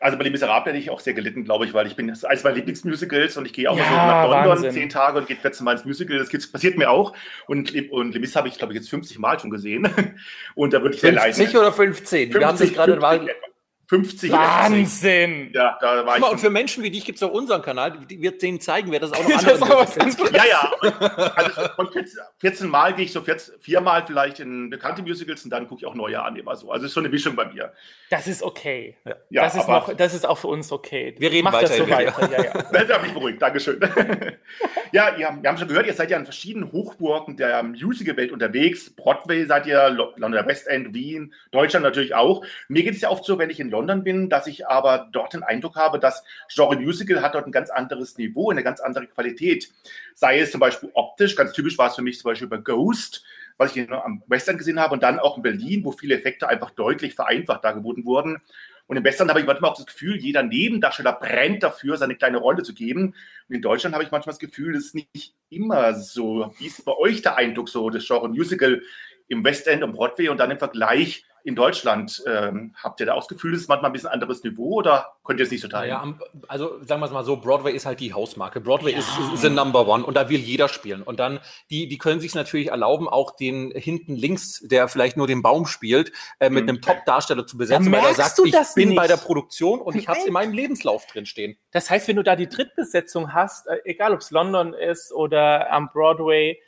Also 0.00 0.16
bei 0.16 0.22
Les 0.22 0.30
Miserables 0.30 0.66
hätte 0.74 0.78
ich 0.80 0.90
auch 0.90 1.00
sehr 1.00 1.12
gelitten, 1.12 1.42
glaube 1.42 1.64
ich, 1.64 1.74
weil 1.74 1.88
ich 1.88 1.96
bin 1.96 2.06
das 2.06 2.18
ist 2.18 2.24
eines 2.24 2.44
meiner 2.44 2.54
Lieblingsmusicals 2.54 3.36
und 3.36 3.46
ich 3.46 3.52
gehe 3.52 3.68
auch 3.68 3.76
Ja, 3.76 3.82
so 3.82 3.90
nach 3.96 4.22
London 4.30 4.48
Wahnsinn. 4.50 4.70
zehn 4.70 4.88
Tage 4.90 5.18
und 5.18 5.26
gehe 5.26 5.34
14 5.34 5.64
Mal 5.64 5.72
ins 5.72 5.84
Musical. 5.84 6.16
Das 6.18 6.52
passiert 6.52 6.78
mir 6.78 6.88
auch. 6.88 7.14
Und, 7.48 7.72
Le- 7.72 7.88
und 7.90 8.12
Les 8.14 8.20
Mis 8.20 8.36
habe 8.36 8.46
ich, 8.46 8.58
glaube 8.58 8.72
ich, 8.74 8.78
jetzt 8.78 8.90
50 8.90 9.18
Mal 9.18 9.40
schon 9.40 9.50
gesehen. 9.50 9.88
Und 10.54 10.72
da 10.72 10.82
würde 10.82 10.94
ich 10.94 11.00
sehr 11.00 11.10
leiden. 11.10 11.34
50 11.34 11.58
oder 11.58 11.72
15? 11.72 12.32
Wir 12.32 12.46
haben 12.46 12.56
50, 12.56 12.76
gerade 12.76 12.92
50, 12.92 13.00
mal. 13.02 13.28
etwa. 13.28 13.47
50 13.88 14.30
oder 14.30 14.40
50. 14.40 14.72
Wahnsinn! 14.72 15.50
Ja, 15.54 15.78
da 15.80 16.04
war 16.04 16.18
mal, 16.18 16.28
und 16.28 16.36
ich. 16.36 16.42
für 16.42 16.50
Menschen 16.50 16.82
wie 16.82 16.90
dich 16.90 17.06
gibt 17.06 17.16
es 17.16 17.22
auch 17.22 17.30
unseren 17.32 17.62
Kanal, 17.62 17.98
die 18.06 18.20
wird 18.20 18.42
denen 18.42 18.60
zeigen, 18.60 18.92
wer 18.92 19.00
das 19.00 19.12
auch 19.12 19.26
noch 19.26 19.42
Das 19.42 19.62
andere 19.62 19.82
ist. 19.84 20.18
Ja, 20.32 20.44
ja. 20.44 21.32
Also 21.34 21.62
von 21.74 21.90
14, 21.90 22.18
14 22.38 22.68
Mal 22.68 22.94
gehe 22.94 23.06
ich 23.06 23.12
so 23.12 23.22
14, 23.22 23.54
viermal 23.60 24.04
vielleicht 24.06 24.40
in 24.40 24.68
bekannte 24.68 25.00
Musicals 25.00 25.42
und 25.44 25.50
dann 25.50 25.66
gucke 25.68 25.80
ich 25.80 25.86
auch 25.86 25.94
neue 25.94 26.22
an, 26.22 26.36
immer 26.36 26.54
so. 26.54 26.70
Also 26.70 26.84
es 26.84 26.90
ist 26.90 26.94
schon 26.94 27.04
eine 27.04 27.12
Mischung 27.12 27.34
bei 27.34 27.46
mir. 27.46 27.72
Das 28.10 28.26
ist 28.26 28.42
okay. 28.42 28.96
Ja, 29.30 29.44
das, 29.44 29.54
ist 29.54 29.68
noch, 29.68 29.94
das 29.94 30.14
ist 30.14 30.26
auch 30.28 30.36
für 30.36 30.48
uns 30.48 30.70
okay. 30.70 31.14
Wir 31.18 31.30
reden 31.30 31.44
Mach 31.44 31.58
das 31.58 31.74
so 31.74 31.88
weiter, 31.88 32.14
weiter. 32.20 32.44
Ja, 32.44 32.62
ja. 32.72 32.84
Da 32.84 32.94
habe 32.94 33.06
ich 33.06 33.14
beruhigt, 33.14 33.40
Dankeschön. 33.40 33.80
ja, 34.92 35.16
ihr, 35.16 35.38
wir 35.40 35.48
haben 35.48 35.56
schon 35.58 35.68
gehört, 35.68 35.86
ihr 35.86 35.94
seid 35.94 36.10
ja 36.10 36.18
in 36.18 36.24
verschiedenen 36.24 36.72
Hochburgen 36.72 37.38
der 37.38 37.62
Musical-Welt 37.62 38.32
unterwegs. 38.32 38.90
Broadway 38.90 39.46
seid 39.46 39.66
ihr, 39.66 39.88
Lo- 39.88 40.12
London 40.16 40.46
West 40.46 40.66
End, 40.66 40.92
Wien, 40.92 41.32
Deutschland 41.52 41.84
natürlich 41.84 42.14
auch. 42.14 42.44
Mir 42.68 42.82
geht 42.82 42.94
es 42.94 43.00
ja 43.00 43.08
oft 43.08 43.24
so, 43.24 43.38
wenn 43.38 43.48
ich 43.48 43.60
in 43.60 43.70
London 43.70 43.77
bin, 43.86 44.28
dass 44.28 44.46
ich 44.46 44.66
aber 44.66 45.08
dort 45.12 45.32
den 45.34 45.42
Eindruck 45.42 45.76
habe, 45.76 45.98
dass 45.98 46.24
Genre 46.52 46.76
Musical 46.76 47.22
hat 47.22 47.34
dort 47.34 47.46
ein 47.46 47.52
ganz 47.52 47.70
anderes 47.70 48.18
Niveau, 48.18 48.50
eine 48.50 48.62
ganz 48.62 48.80
andere 48.80 49.06
Qualität. 49.06 49.70
Sei 50.14 50.40
es 50.40 50.50
zum 50.50 50.60
Beispiel 50.60 50.90
optisch, 50.94 51.36
ganz 51.36 51.52
typisch 51.52 51.78
war 51.78 51.88
es 51.88 51.96
für 51.96 52.02
mich 52.02 52.18
zum 52.18 52.30
Beispiel 52.30 52.48
bei 52.48 52.58
Ghost, 52.58 53.24
was 53.56 53.74
ich 53.74 53.90
am 53.90 54.22
West 54.26 54.48
End 54.48 54.58
gesehen 54.58 54.80
habe 54.80 54.94
und 54.94 55.02
dann 55.02 55.18
auch 55.18 55.36
in 55.36 55.42
Berlin, 55.42 55.84
wo 55.84 55.92
viele 55.92 56.16
Effekte 56.16 56.48
einfach 56.48 56.70
deutlich 56.70 57.14
vereinfacht 57.14 57.64
dargeboten 57.64 58.04
wurden. 58.04 58.40
Und 58.88 58.96
im 58.96 59.04
Western 59.04 59.28
habe 59.28 59.40
ich 59.40 59.46
manchmal 59.46 59.70
auch 59.70 59.76
das 59.76 59.84
Gefühl, 59.84 60.16
jeder 60.16 60.42
Nebendarsteller 60.42 61.12
brennt 61.12 61.62
dafür, 61.62 61.98
seine 61.98 62.16
kleine 62.16 62.38
Rolle 62.38 62.62
zu 62.62 62.72
geben. 62.72 63.14
Und 63.48 63.54
in 63.54 63.60
Deutschland 63.60 63.94
habe 63.94 64.02
ich 64.02 64.10
manchmal 64.10 64.32
das 64.32 64.38
Gefühl, 64.38 64.72
das 64.72 64.84
ist 64.86 64.94
nicht 64.94 65.34
immer 65.50 65.92
so. 65.94 66.54
Wie 66.58 66.66
ist 66.66 66.84
bei 66.86 66.96
euch 66.96 67.20
der 67.20 67.36
Eindruck 67.36 67.68
so, 67.68 67.90
das 67.90 68.06
Genre 68.06 68.30
Musical 68.30 68.80
im 69.28 69.44
Westend 69.44 69.82
und 69.82 69.92
Broadway 69.92 70.30
und 70.30 70.38
dann 70.38 70.50
im 70.50 70.58
Vergleich 70.58 71.26
in 71.48 71.54
Deutschland? 71.56 72.22
Ähm, 72.26 72.74
habt 72.82 73.00
ihr 73.00 73.06
da 73.06 73.14
auch 73.14 73.20
das 73.20 73.28
Gefühl, 73.28 73.52
das 73.52 73.62
ist 73.62 73.68
manchmal 73.68 73.90
ein 73.90 73.92
bisschen 73.92 74.08
anderes 74.10 74.44
Niveau 74.44 74.74
oder 74.74 75.14
könnt 75.24 75.40
ihr 75.40 75.44
es 75.44 75.50
nicht 75.50 75.60
so 75.62 75.68
teilen? 75.68 75.90
Naja, 75.90 76.02
am- 76.02 76.20
also 76.46 76.82
sagen 76.84 77.00
wir 77.00 77.06
es 77.06 77.12
mal 77.12 77.24
so, 77.24 77.36
Broadway 77.38 77.72
ist 77.72 77.86
halt 77.86 78.00
die 78.00 78.12
Hausmarke. 78.12 78.60
Broadway 78.60 78.92
ist 78.92 79.08
ist 79.34 79.42
the 79.42 79.50
number 79.50 79.86
one 79.88 80.04
und 80.04 80.14
da 80.14 80.28
will 80.28 80.38
jeder 80.38 80.68
spielen. 80.68 81.02
Und 81.02 81.18
dann, 81.18 81.40
die, 81.70 81.88
die 81.88 81.98
können 81.98 82.20
sich 82.20 82.34
natürlich 82.34 82.68
erlauben, 82.68 83.08
auch 83.08 83.34
den 83.36 83.70
hinten 83.74 84.14
links, 84.14 84.60
der 84.66 84.88
vielleicht 84.88 85.16
nur 85.16 85.26
den 85.26 85.42
Baum 85.42 85.66
spielt, 85.66 86.12
äh, 86.38 86.50
mit 86.50 86.64
Mhm. 86.64 86.68
einem 86.68 86.80
Top-Darsteller 86.82 87.46
zu 87.46 87.56
besetzen, 87.58 87.90
weil 87.90 88.04
er 88.04 88.14
sagt, 88.14 88.38
du 88.38 88.44
ich 88.44 88.52
das 88.52 88.74
bin 88.74 88.90
nicht. 88.90 88.96
bei 88.98 89.06
der 89.06 89.16
Produktion 89.16 89.80
und 89.80 89.96
ich 89.96 90.06
habe 90.08 90.18
es 90.18 90.26
in 90.26 90.32
meinem 90.32 90.52
Lebenslauf 90.52 91.06
drin 91.06 91.26
stehen. 91.26 91.56
Das 91.72 91.88
heißt, 91.90 92.06
wenn 92.08 92.16
du 92.16 92.22
da 92.22 92.36
die 92.36 92.48
Drittbesetzung 92.48 93.32
hast, 93.32 93.66
äh, 93.66 93.78
egal 93.84 94.12
ob 94.12 94.20
es 94.20 94.30
London 94.30 94.74
ist 94.74 95.12
oder 95.12 95.72
am 95.72 95.90
Broadway, 95.92 96.58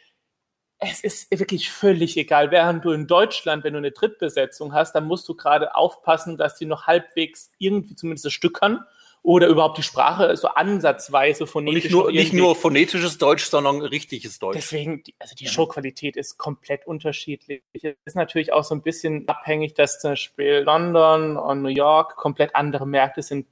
es 0.81 1.01
ist 1.01 1.31
wirklich 1.39 1.71
völlig 1.71 2.17
egal. 2.17 2.51
Während 2.51 2.85
du 2.85 2.91
in 2.93 3.07
Deutschland, 3.07 3.65
wenn 3.65 3.75
du 3.75 3.79
eine 3.79 3.93
Drittbesetzung 3.93 4.73
hast, 4.73 4.95
dann 4.95 5.05
musst 5.05 5.29
du 5.29 5.37
gerade 5.37 5.75
aufpassen, 5.75 6.39
dass 6.39 6.57
die 6.57 6.67
noch 6.67 6.87
halbwegs 6.87 7.53
irgendwie 7.59 7.95
zumindest 7.95 8.25
das 8.25 8.33
Stück 8.33 8.61
kann 8.61 8.85
oder 9.23 9.49
überhaupt 9.49 9.77
die 9.77 9.83
Sprache 9.83 10.35
so 10.37 10.49
ansatzweise 10.49 11.47
phonetisch 11.47 11.85
nicht 11.85 11.93
nur, 11.93 12.11
nicht 12.11 12.33
nur 12.33 12.57
phonetisches 12.57 13.19
Deutsch, 13.19 13.45
sondern 13.45 13.83
richtiges 13.83 14.39
Deutsch. 14.39 14.57
Deswegen, 14.57 15.03
also 15.19 15.35
die 15.35 15.47
Showqualität 15.47 16.17
ist 16.17 16.39
komplett 16.39 16.87
unterschiedlich. 16.87 17.63
Es 17.75 17.97
ist 18.07 18.17
natürlich 18.17 18.53
auch 18.53 18.65
so 18.65 18.75
ein 18.75 18.83
bisschen 18.83 19.29
abhängig, 19.29 19.75
dass 19.75 20.01
zum 20.01 20.13
Beispiel 20.13 20.63
London 20.65 21.37
und 21.37 21.61
New 21.61 21.69
York 21.69 22.17
komplett 22.17 22.57
andere 22.57 22.87
Märkte 22.87 23.21
sind. 23.21 23.47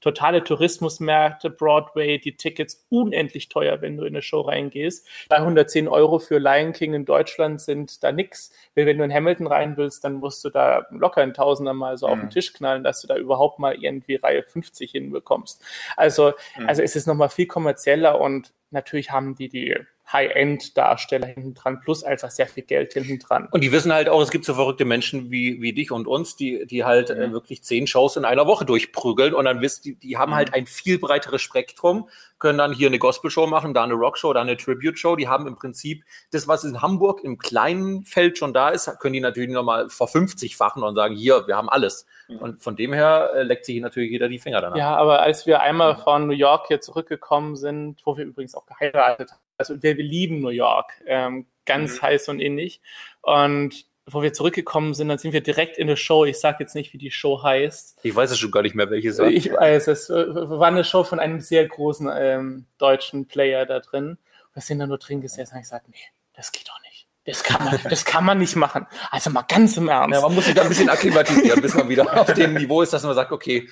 Totale 0.00 0.44
Tourismusmärkte, 0.44 1.50
Broadway, 1.50 2.18
die 2.18 2.36
Tickets 2.36 2.86
unendlich 2.90 3.48
teuer, 3.48 3.80
wenn 3.80 3.96
du 3.96 4.04
in 4.04 4.14
eine 4.14 4.22
Show 4.22 4.42
reingehst. 4.42 5.06
310 5.30 5.88
Euro 5.88 6.18
für 6.18 6.38
Lion 6.38 6.72
King 6.72 6.94
in 6.94 7.04
Deutschland 7.04 7.60
sind 7.60 8.02
da 8.04 8.12
nix. 8.12 8.52
Weil 8.74 8.86
Wenn 8.86 8.98
du 8.98 9.04
in 9.04 9.12
Hamilton 9.12 9.46
rein 9.46 9.76
willst, 9.76 10.04
dann 10.04 10.14
musst 10.14 10.44
du 10.44 10.50
da 10.50 10.86
locker 10.90 11.22
ein 11.22 11.34
Tausender 11.34 11.72
mal 11.74 11.96
so 11.96 12.06
auf 12.06 12.14
den 12.18 12.26
Mhm. 12.26 12.30
Tisch 12.30 12.52
knallen, 12.52 12.84
dass 12.84 13.00
du 13.00 13.08
da 13.08 13.16
überhaupt 13.16 13.58
mal 13.58 13.74
irgendwie 13.74 14.16
Reihe 14.16 14.42
50 14.42 14.90
hinbekommst. 14.92 15.62
Also, 15.96 16.32
Mhm. 16.56 16.68
also 16.68 16.82
es 16.82 16.94
ist 16.94 17.06
nochmal 17.06 17.30
viel 17.30 17.46
kommerzieller 17.46 18.20
und 18.20 18.52
natürlich 18.70 19.10
haben 19.10 19.34
die 19.34 19.48
die 19.48 19.76
High-End-Darsteller 20.12 21.26
hinten 21.26 21.54
dran, 21.54 21.80
plus 21.80 22.04
einfach 22.04 22.30
sehr 22.30 22.46
viel 22.46 22.62
Geld 22.64 22.92
hinten 22.92 23.18
dran. 23.18 23.48
Und 23.50 23.62
die 23.62 23.72
wissen 23.72 23.92
halt 23.92 24.08
auch, 24.08 24.22
es 24.22 24.30
gibt 24.30 24.44
so 24.44 24.54
verrückte 24.54 24.84
Menschen 24.84 25.30
wie, 25.30 25.60
wie 25.60 25.72
dich 25.72 25.90
und 25.90 26.06
uns, 26.06 26.36
die, 26.36 26.66
die 26.66 26.84
halt 26.84 27.10
äh, 27.10 27.26
Mhm. 27.28 27.32
wirklich 27.32 27.62
zehn 27.64 27.86
Shows 27.86 28.16
in 28.16 28.24
einer 28.24 28.46
Woche 28.46 28.64
durchprügeln 28.64 29.34
und 29.34 29.44
dann 29.44 29.60
wisst 29.60 29.84
die, 29.84 29.94
die 29.96 30.16
haben 30.16 30.30
Mhm. 30.30 30.36
halt 30.36 30.54
ein 30.54 30.66
viel 30.66 30.98
breiteres 30.98 31.42
Spektrum, 31.42 32.08
können 32.38 32.58
dann 32.58 32.72
hier 32.72 32.88
eine 32.88 32.98
Gospel-Show 32.98 33.46
machen, 33.46 33.72
da 33.74 33.82
eine 33.84 33.94
Rock-Show, 33.94 34.32
da 34.32 34.42
eine 34.42 34.56
Tribute-Show. 34.56 35.16
Die 35.16 35.26
haben 35.26 35.46
im 35.46 35.56
Prinzip 35.56 36.04
das, 36.32 36.46
was 36.46 36.64
in 36.64 36.82
Hamburg 36.82 37.24
im 37.24 37.38
kleinen 37.38 38.04
Feld 38.04 38.36
schon 38.38 38.52
da 38.52 38.68
ist, 38.68 38.90
können 39.00 39.14
die 39.14 39.20
natürlich 39.20 39.50
nochmal 39.50 39.88
vor 39.88 40.06
50-fachen 40.08 40.82
und 40.82 40.94
sagen, 40.94 41.16
hier, 41.16 41.46
wir 41.46 41.56
haben 41.56 41.68
alles. 41.70 42.06
Mhm. 42.28 42.36
Und 42.38 42.62
von 42.62 42.76
dem 42.76 42.92
her 42.92 43.30
äh, 43.34 43.42
leckt 43.42 43.64
sich 43.64 43.80
natürlich 43.80 44.10
jeder 44.10 44.28
die 44.28 44.38
Finger 44.38 44.60
danach. 44.60 44.76
Ja, 44.76 44.96
aber 44.96 45.20
als 45.22 45.46
wir 45.46 45.60
einmal 45.60 45.96
von 45.96 46.26
New 46.26 46.34
York 46.34 46.66
hier 46.68 46.80
zurückgekommen 46.80 47.56
sind, 47.56 48.02
wo 48.04 48.16
wir 48.16 48.24
übrigens 48.24 48.54
auch 48.54 48.66
geheiratet 48.66 49.32
haben, 49.32 49.40
also 49.58 49.82
wir, 49.82 49.96
wir 49.96 50.04
lieben 50.04 50.40
New 50.40 50.48
York, 50.50 50.92
ähm, 51.06 51.46
ganz 51.64 51.96
Mhm. 51.96 52.02
heiß 52.02 52.28
und 52.28 52.40
innig. 52.40 52.80
Und 53.22 53.86
wo 54.08 54.22
wir 54.22 54.32
zurückgekommen 54.32 54.94
sind, 54.94 55.08
dann 55.08 55.18
sind 55.18 55.32
wir 55.32 55.40
direkt 55.40 55.78
in 55.78 55.88
eine 55.88 55.96
Show. 55.96 56.24
Ich 56.24 56.38
sage 56.38 56.58
jetzt 56.60 56.74
nicht, 56.76 56.92
wie 56.92 56.98
die 56.98 57.10
Show 57.10 57.42
heißt. 57.42 57.98
Ich 58.04 58.14
weiß 58.14 58.30
es 58.30 58.38
schon 58.38 58.52
gar 58.52 58.62
nicht 58.62 58.76
mehr, 58.76 58.88
welches 58.88 59.18
war. 59.18 59.26
Ich 59.28 59.52
weiß, 59.52 59.88
es 59.88 60.10
äh, 60.10 60.14
war 60.48 60.68
eine 60.68 60.84
Show 60.84 61.02
von 61.02 61.18
einem 61.18 61.40
sehr 61.40 61.66
großen 61.66 62.08
ähm, 62.14 62.66
deutschen 62.78 63.26
Player 63.26 63.66
da 63.66 63.80
drin. 63.80 64.18
Wir 64.54 64.62
sind 64.62 64.78
da 64.78 64.86
nur 64.86 64.98
drin 64.98 65.20
gesessen 65.20 65.54
und 65.54 65.58
ich 65.60 65.64
gesagt, 65.64 65.88
nee, 65.88 65.96
das 66.34 66.52
geht 66.52 66.68
doch 66.68 66.80
nicht. 66.82 67.08
Das 67.24 67.42
kann 67.42 67.64
man, 67.64 67.80
das 67.90 68.04
kann 68.04 68.24
man 68.24 68.38
nicht 68.38 68.54
machen. 68.54 68.86
Also 69.10 69.30
mal 69.30 69.42
ganz 69.42 69.76
im 69.76 69.88
Ernst. 69.88 70.14
Ja, 70.14 70.20
man 70.20 70.32
muss 70.36 70.44
sich 70.46 70.54
da 70.54 70.62
ein 70.62 70.68
bisschen 70.68 70.88
akklimatisieren, 70.88 71.60
bis 71.60 71.74
man 71.74 71.88
wieder 71.88 72.16
auf 72.20 72.32
dem 72.32 72.54
Niveau 72.54 72.82
ist, 72.82 72.92
dass 72.92 73.02
man 73.02 73.16
sagt, 73.16 73.32
okay, 73.32 73.68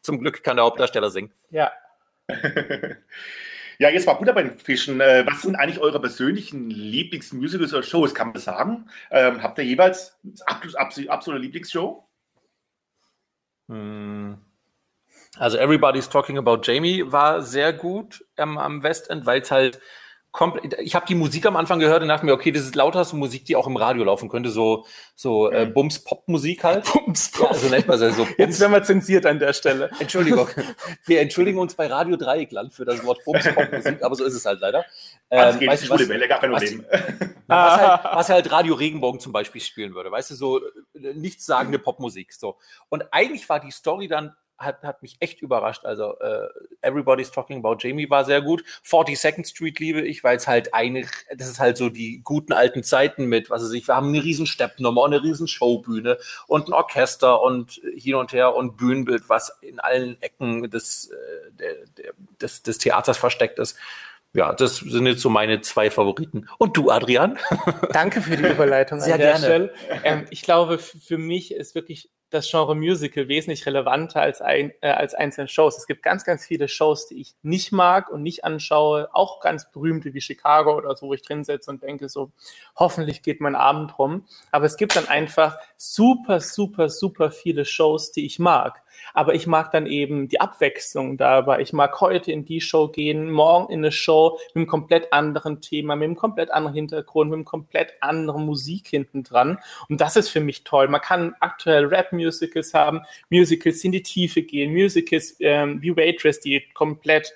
zum 0.00 0.18
Glück 0.20 0.42
kann 0.42 0.56
der 0.56 0.64
Hauptdarsteller 0.64 1.10
singen. 1.10 1.30
Ja, 1.50 1.70
Ja, 3.80 3.88
jetzt 3.88 4.06
mal 4.06 4.12
Butter 4.12 4.34
bei 4.34 4.42
den 4.42 4.58
Fischen. 4.58 5.00
Äh, 5.00 5.24
was 5.26 5.40
sind 5.40 5.56
eigentlich 5.56 5.80
eure 5.80 5.98
persönlichen 5.98 6.68
Lieblingsmusicals 6.68 7.72
oder 7.72 7.82
Shows? 7.82 8.14
Kann 8.14 8.28
man 8.28 8.38
sagen? 8.38 8.90
Ähm, 9.10 9.42
habt 9.42 9.56
ihr 9.56 9.64
jeweils 9.64 10.18
absolute 10.44 11.38
Lieblingsshow? 11.38 12.06
Hm. 13.70 14.36
Also 15.38 15.56
Everybody's 15.56 16.10
Talking 16.10 16.36
About 16.36 16.58
Jamie 16.62 17.10
war 17.10 17.40
sehr 17.40 17.72
gut 17.72 18.22
ähm, 18.36 18.58
am 18.58 18.82
Westend, 18.82 19.24
weil 19.24 19.40
es 19.40 19.50
halt 19.50 19.80
ich 20.78 20.94
habe 20.94 21.06
die 21.06 21.16
Musik 21.16 21.44
am 21.44 21.56
Anfang 21.56 21.80
gehört 21.80 22.02
und 22.02 22.08
dachte 22.08 22.24
mir, 22.24 22.32
okay, 22.32 22.52
das 22.52 22.62
ist 22.62 22.76
lauterste 22.76 23.16
Musik, 23.16 23.44
die 23.46 23.56
auch 23.56 23.66
im 23.66 23.76
Radio 23.76 24.04
laufen 24.04 24.28
könnte, 24.28 24.50
so 24.50 24.86
so 25.16 25.50
äh, 25.50 25.66
Bums 25.66 26.04
Pop 26.04 26.28
Musik 26.28 26.62
halt. 26.62 26.84
Bums 26.92 27.32
Pop. 27.32 27.50
Ja, 27.50 27.54
so 27.56 27.68
nennt 27.68 27.88
man 27.88 28.00
es 28.00 28.16
so. 28.16 28.26
Jetzt 28.38 28.60
werden 28.60 28.72
wir 28.72 28.82
zensiert 28.84 29.26
an 29.26 29.40
der 29.40 29.52
Stelle. 29.52 29.90
Entschuldigung. 29.98 30.48
Wir 31.06 31.20
entschuldigen 31.20 31.58
uns 31.58 31.74
bei 31.74 31.86
Radio 31.88 32.16
Dreieckland 32.16 32.72
für 32.72 32.84
das 32.84 33.04
Wort 33.04 33.24
Bums 33.24 33.44
Pop 33.54 33.72
Musik, 33.72 34.02
aber 34.02 34.14
so 34.14 34.24
ist 34.24 34.34
es 34.34 34.44
halt 34.44 34.60
leider. 34.60 34.84
Ähm, 35.30 35.58
geht 35.58 35.68
weißt, 35.68 35.90
was, 35.90 36.08
gar 36.08 36.38
kein 36.38 36.52
Problem. 36.52 36.84
Was, 37.46 37.80
halt, 37.80 38.04
was 38.14 38.28
halt 38.28 38.52
Radio 38.52 38.74
Regenbogen 38.74 39.20
zum 39.20 39.32
Beispiel 39.32 39.60
spielen 39.60 39.94
würde, 39.94 40.10
weißt 40.10 40.30
du, 40.30 40.34
so 40.36 40.60
äh, 40.94 41.14
nichtssagende 41.14 41.78
Popmusik. 41.78 42.32
So. 42.32 42.56
Und 42.88 43.12
eigentlich 43.12 43.48
war 43.48 43.58
die 43.58 43.72
Story 43.72 44.06
dann 44.06 44.34
hat, 44.60 44.82
hat 44.82 45.02
mich 45.02 45.16
echt 45.20 45.40
überrascht. 45.42 45.84
Also 45.84 46.18
äh, 46.20 46.48
Everybody's 46.82 47.30
Talking 47.30 47.58
About 47.58 47.76
Jamie 47.80 48.08
war 48.08 48.24
sehr 48.24 48.42
gut. 48.42 48.62
42nd 48.86 49.48
Street 49.48 49.78
liebe 49.80 50.02
ich, 50.02 50.22
weil 50.22 50.36
es 50.36 50.46
halt 50.46 50.74
eine, 50.74 51.06
das 51.34 51.48
ist 51.48 51.58
halt 51.60 51.76
so 51.76 51.88
die 51.88 52.20
guten 52.22 52.52
alten 52.52 52.82
Zeiten 52.82 53.24
mit, 53.24 53.50
was 53.50 53.62
weiß 53.62 53.72
ich, 53.72 53.88
wir 53.88 53.96
haben 53.96 54.08
eine 54.08 54.22
riesen 54.22 54.46
Steppnummer 54.46 55.02
und 55.02 55.14
eine 55.14 55.22
riesen 55.22 55.48
Showbühne 55.48 56.18
und 56.46 56.68
ein 56.68 56.72
Orchester 56.72 57.42
und 57.42 57.80
hin 57.96 58.14
und 58.14 58.32
her 58.32 58.54
und 58.54 58.76
Bühnenbild, 58.76 59.28
was 59.28 59.58
in 59.62 59.80
allen 59.80 60.20
Ecken 60.22 60.70
des, 60.70 61.10
äh, 61.10 61.50
der, 61.52 61.74
der, 61.96 62.12
des, 62.40 62.62
des 62.62 62.78
Theaters 62.78 63.16
versteckt 63.16 63.58
ist. 63.58 63.76
Ja, 64.32 64.52
das 64.52 64.76
sind 64.76 65.06
jetzt 65.06 65.22
so 65.22 65.28
meine 65.28 65.60
zwei 65.60 65.90
Favoriten. 65.90 66.48
Und 66.58 66.76
du, 66.76 66.90
Adrian? 66.90 67.36
Danke 67.92 68.22
für 68.22 68.36
die 68.36 68.46
Überleitung. 68.46 69.00
Sehr 69.00 69.18
gerne. 69.18 69.70
Ähm, 70.04 70.26
ich 70.30 70.42
glaube, 70.42 70.78
für 70.78 71.18
mich 71.18 71.52
ist 71.52 71.74
wirklich 71.74 72.10
das 72.30 72.48
Genre 72.50 72.74
Musical 72.74 73.28
wesentlich 73.28 73.66
relevanter 73.66 74.22
als, 74.22 74.40
ein, 74.40 74.72
äh, 74.80 74.90
als 74.90 75.14
einzelne 75.14 75.48
Shows. 75.48 75.76
Es 75.76 75.86
gibt 75.86 76.02
ganz, 76.02 76.24
ganz 76.24 76.46
viele 76.46 76.68
Shows, 76.68 77.06
die 77.06 77.20
ich 77.20 77.34
nicht 77.42 77.72
mag 77.72 78.10
und 78.10 78.22
nicht 78.22 78.44
anschaue, 78.44 79.08
auch 79.12 79.40
ganz 79.40 79.70
berühmte 79.70 80.14
wie 80.14 80.20
Chicago 80.20 80.76
oder 80.76 80.94
so, 80.96 81.08
wo 81.08 81.14
ich 81.14 81.22
drin 81.22 81.44
sitze 81.44 81.70
und 81.70 81.82
denke 81.82 82.08
so, 82.08 82.30
hoffentlich 82.76 83.22
geht 83.22 83.40
mein 83.40 83.56
Abend 83.56 83.98
rum. 83.98 84.24
Aber 84.52 84.66
es 84.66 84.76
gibt 84.76 84.96
dann 84.96 85.08
einfach 85.08 85.58
super, 85.76 86.40
super, 86.40 86.88
super 86.88 87.30
viele 87.30 87.64
Shows, 87.64 88.12
die 88.12 88.26
ich 88.26 88.38
mag. 88.38 88.82
Aber 89.14 89.34
ich 89.34 89.46
mag 89.46 89.70
dann 89.72 89.86
eben 89.86 90.28
die 90.28 90.40
Abwechslung 90.40 91.16
dabei. 91.16 91.60
Ich 91.60 91.72
mag 91.72 92.00
heute 92.00 92.32
in 92.32 92.44
die 92.44 92.60
Show 92.60 92.88
gehen, 92.88 93.30
morgen 93.30 93.72
in 93.72 93.80
eine 93.80 93.92
Show 93.92 94.38
mit 94.48 94.56
einem 94.56 94.66
komplett 94.66 95.12
anderen 95.12 95.60
Thema, 95.60 95.96
mit 95.96 96.06
einem 96.06 96.16
komplett 96.16 96.50
anderen 96.50 96.74
Hintergrund, 96.74 97.30
mit 97.30 97.36
einem 97.38 97.44
komplett 97.44 97.94
anderen 98.00 98.44
Musik 98.46 98.88
hinten 98.88 99.22
dran. 99.22 99.58
Und 99.88 100.00
das 100.00 100.16
ist 100.16 100.28
für 100.28 100.40
mich 100.40 100.64
toll. 100.64 100.88
Man 100.88 101.00
kann 101.00 101.34
aktuell 101.40 101.86
Rap-Musicals 101.86 102.74
haben, 102.74 103.02
Musicals, 103.28 103.84
in 103.84 103.92
die 103.92 104.02
Tiefe 104.02 104.42
gehen, 104.42 104.72
Musicals 104.72 105.36
ähm, 105.40 105.80
wie 105.82 105.96
Waitress, 105.96 106.40
die 106.40 106.62
komplett 106.74 107.34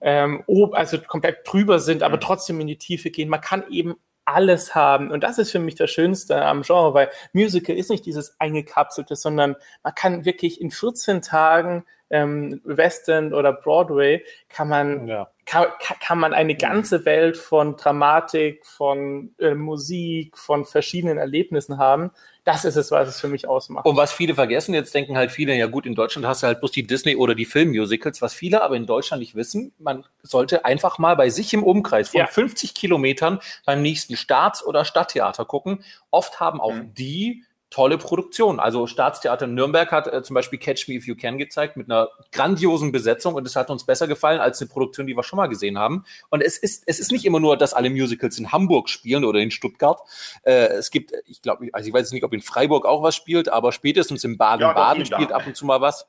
ähm, 0.00 0.44
also 0.72 0.98
komplett 0.98 1.38
drüber 1.44 1.80
sind, 1.80 2.02
aber 2.02 2.20
trotzdem 2.20 2.60
in 2.60 2.66
die 2.66 2.76
Tiefe 2.76 3.10
gehen. 3.10 3.28
Man 3.28 3.40
kann 3.40 3.64
eben 3.70 3.96
alles 4.28 4.74
haben. 4.74 5.10
Und 5.10 5.24
das 5.24 5.38
ist 5.38 5.50
für 5.50 5.58
mich 5.58 5.74
das 5.74 5.90
Schönste 5.90 6.44
am 6.44 6.62
Genre, 6.62 6.94
weil 6.94 7.10
Musical 7.32 7.76
ist 7.76 7.90
nicht 7.90 8.06
dieses 8.06 8.38
eingekapselte, 8.40 9.16
sondern 9.16 9.56
man 9.82 9.94
kann 9.94 10.24
wirklich 10.24 10.60
in 10.60 10.70
14 10.70 11.22
Tagen 11.22 11.84
ähm, 12.10 12.60
West 12.64 13.08
End 13.08 13.32
oder 13.32 13.52
Broadway 13.52 14.24
kann 14.48 14.68
man, 14.68 15.06
ja. 15.06 15.30
kann, 15.46 15.66
kann 16.00 16.18
man 16.18 16.32
eine 16.32 16.54
ganze 16.54 17.04
Welt 17.04 17.36
von 17.36 17.76
Dramatik, 17.76 18.64
von 18.64 19.34
äh, 19.38 19.54
Musik, 19.54 20.36
von 20.38 20.64
verschiedenen 20.64 21.18
Erlebnissen 21.18 21.78
haben. 21.78 22.10
Das 22.48 22.64
ist 22.64 22.76
es, 22.76 22.90
was 22.90 23.06
es 23.06 23.20
für 23.20 23.28
mich 23.28 23.46
ausmacht. 23.46 23.84
Und 23.84 23.96
was 23.96 24.10
viele 24.10 24.34
vergessen, 24.34 24.72
jetzt 24.72 24.94
denken 24.94 25.18
halt 25.18 25.30
viele, 25.30 25.54
ja 25.54 25.66
gut, 25.66 25.84
in 25.84 25.94
Deutschland 25.94 26.26
hast 26.26 26.42
du 26.42 26.46
halt 26.46 26.60
bloß 26.60 26.72
die 26.72 26.86
Disney- 26.86 27.14
oder 27.14 27.34
die 27.34 27.44
Filmmusicals, 27.44 28.22
was 28.22 28.32
viele 28.32 28.62
aber 28.62 28.74
in 28.74 28.86
Deutschland 28.86 29.20
nicht 29.20 29.34
wissen, 29.34 29.74
man 29.78 30.06
sollte 30.22 30.64
einfach 30.64 30.96
mal 30.96 31.14
bei 31.14 31.28
sich 31.28 31.52
im 31.52 31.62
Umkreis 31.62 32.08
von 32.08 32.20
ja. 32.20 32.26
50 32.26 32.72
Kilometern 32.72 33.38
beim 33.66 33.82
nächsten 33.82 34.16
Staats- 34.16 34.64
oder 34.64 34.86
Stadttheater 34.86 35.44
gucken. 35.44 35.84
Oft 36.10 36.40
haben 36.40 36.58
auch 36.58 36.72
mhm. 36.72 36.94
die 36.94 37.44
tolle 37.70 37.98
Produktion. 37.98 38.60
Also 38.60 38.86
Staatstheater 38.86 39.46
Nürnberg 39.46 39.90
hat 39.92 40.06
äh, 40.06 40.22
zum 40.22 40.34
Beispiel 40.34 40.58
Catch 40.58 40.88
Me 40.88 40.94
If 40.94 41.06
You 41.06 41.14
Can 41.14 41.38
gezeigt 41.38 41.76
mit 41.76 41.90
einer 41.90 42.08
grandiosen 42.32 42.92
Besetzung 42.92 43.34
und 43.34 43.46
es 43.46 43.56
hat 43.56 43.70
uns 43.70 43.84
besser 43.84 44.06
gefallen 44.06 44.40
als 44.40 44.60
eine 44.60 44.68
Produktion, 44.68 45.06
die 45.06 45.14
wir 45.14 45.22
schon 45.22 45.36
mal 45.36 45.48
gesehen 45.48 45.78
haben. 45.78 46.04
Und 46.30 46.42
es 46.42 46.56
ist, 46.56 46.84
es 46.86 46.98
ist 46.98 47.12
nicht 47.12 47.24
immer 47.24 47.40
nur, 47.40 47.56
dass 47.56 47.74
alle 47.74 47.90
Musicals 47.90 48.38
in 48.38 48.52
Hamburg 48.52 48.88
spielen 48.88 49.24
oder 49.24 49.40
in 49.40 49.50
Stuttgart. 49.50 50.00
Äh, 50.42 50.68
es 50.68 50.90
gibt, 50.90 51.12
ich 51.26 51.42
glaube, 51.42 51.68
also 51.72 51.88
ich 51.88 51.94
weiß 51.94 52.10
nicht, 52.12 52.24
ob 52.24 52.32
in 52.32 52.40
Freiburg 52.40 52.86
auch 52.86 53.02
was 53.02 53.14
spielt, 53.14 53.48
aber 53.48 53.72
spätestens 53.72 54.24
in 54.24 54.38
Baden-Baden 54.38 55.04
ja, 55.04 55.06
spielt 55.06 55.32
ab 55.32 55.46
und 55.46 55.56
zu 55.56 55.66
mal 55.66 55.80
was. 55.80 56.08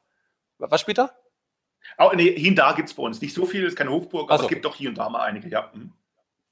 Was 0.59 0.81
spielt 0.81 0.97
da? 0.97 1.11
Oh, 1.97 2.11
nee, 2.15 2.35
hier 2.37 2.51
und 2.51 2.55
da 2.55 2.73
gibt 2.73 2.89
es 2.89 2.93
bei 2.93 3.03
uns 3.03 3.21
nicht 3.21 3.33
so 3.33 3.45
viel, 3.45 3.63
es 3.63 3.69
ist 3.69 3.75
keine 3.75 3.91
Hofburg, 3.91 4.23
aber 4.23 4.33
also. 4.33 4.43
es 4.45 4.49
gibt 4.49 4.65
doch 4.65 4.75
hier 4.75 4.89
und 4.89 4.97
da 4.97 5.09
mal 5.09 5.21
einige, 5.21 5.49
ja. 5.49 5.71
Mhm. 5.73 5.91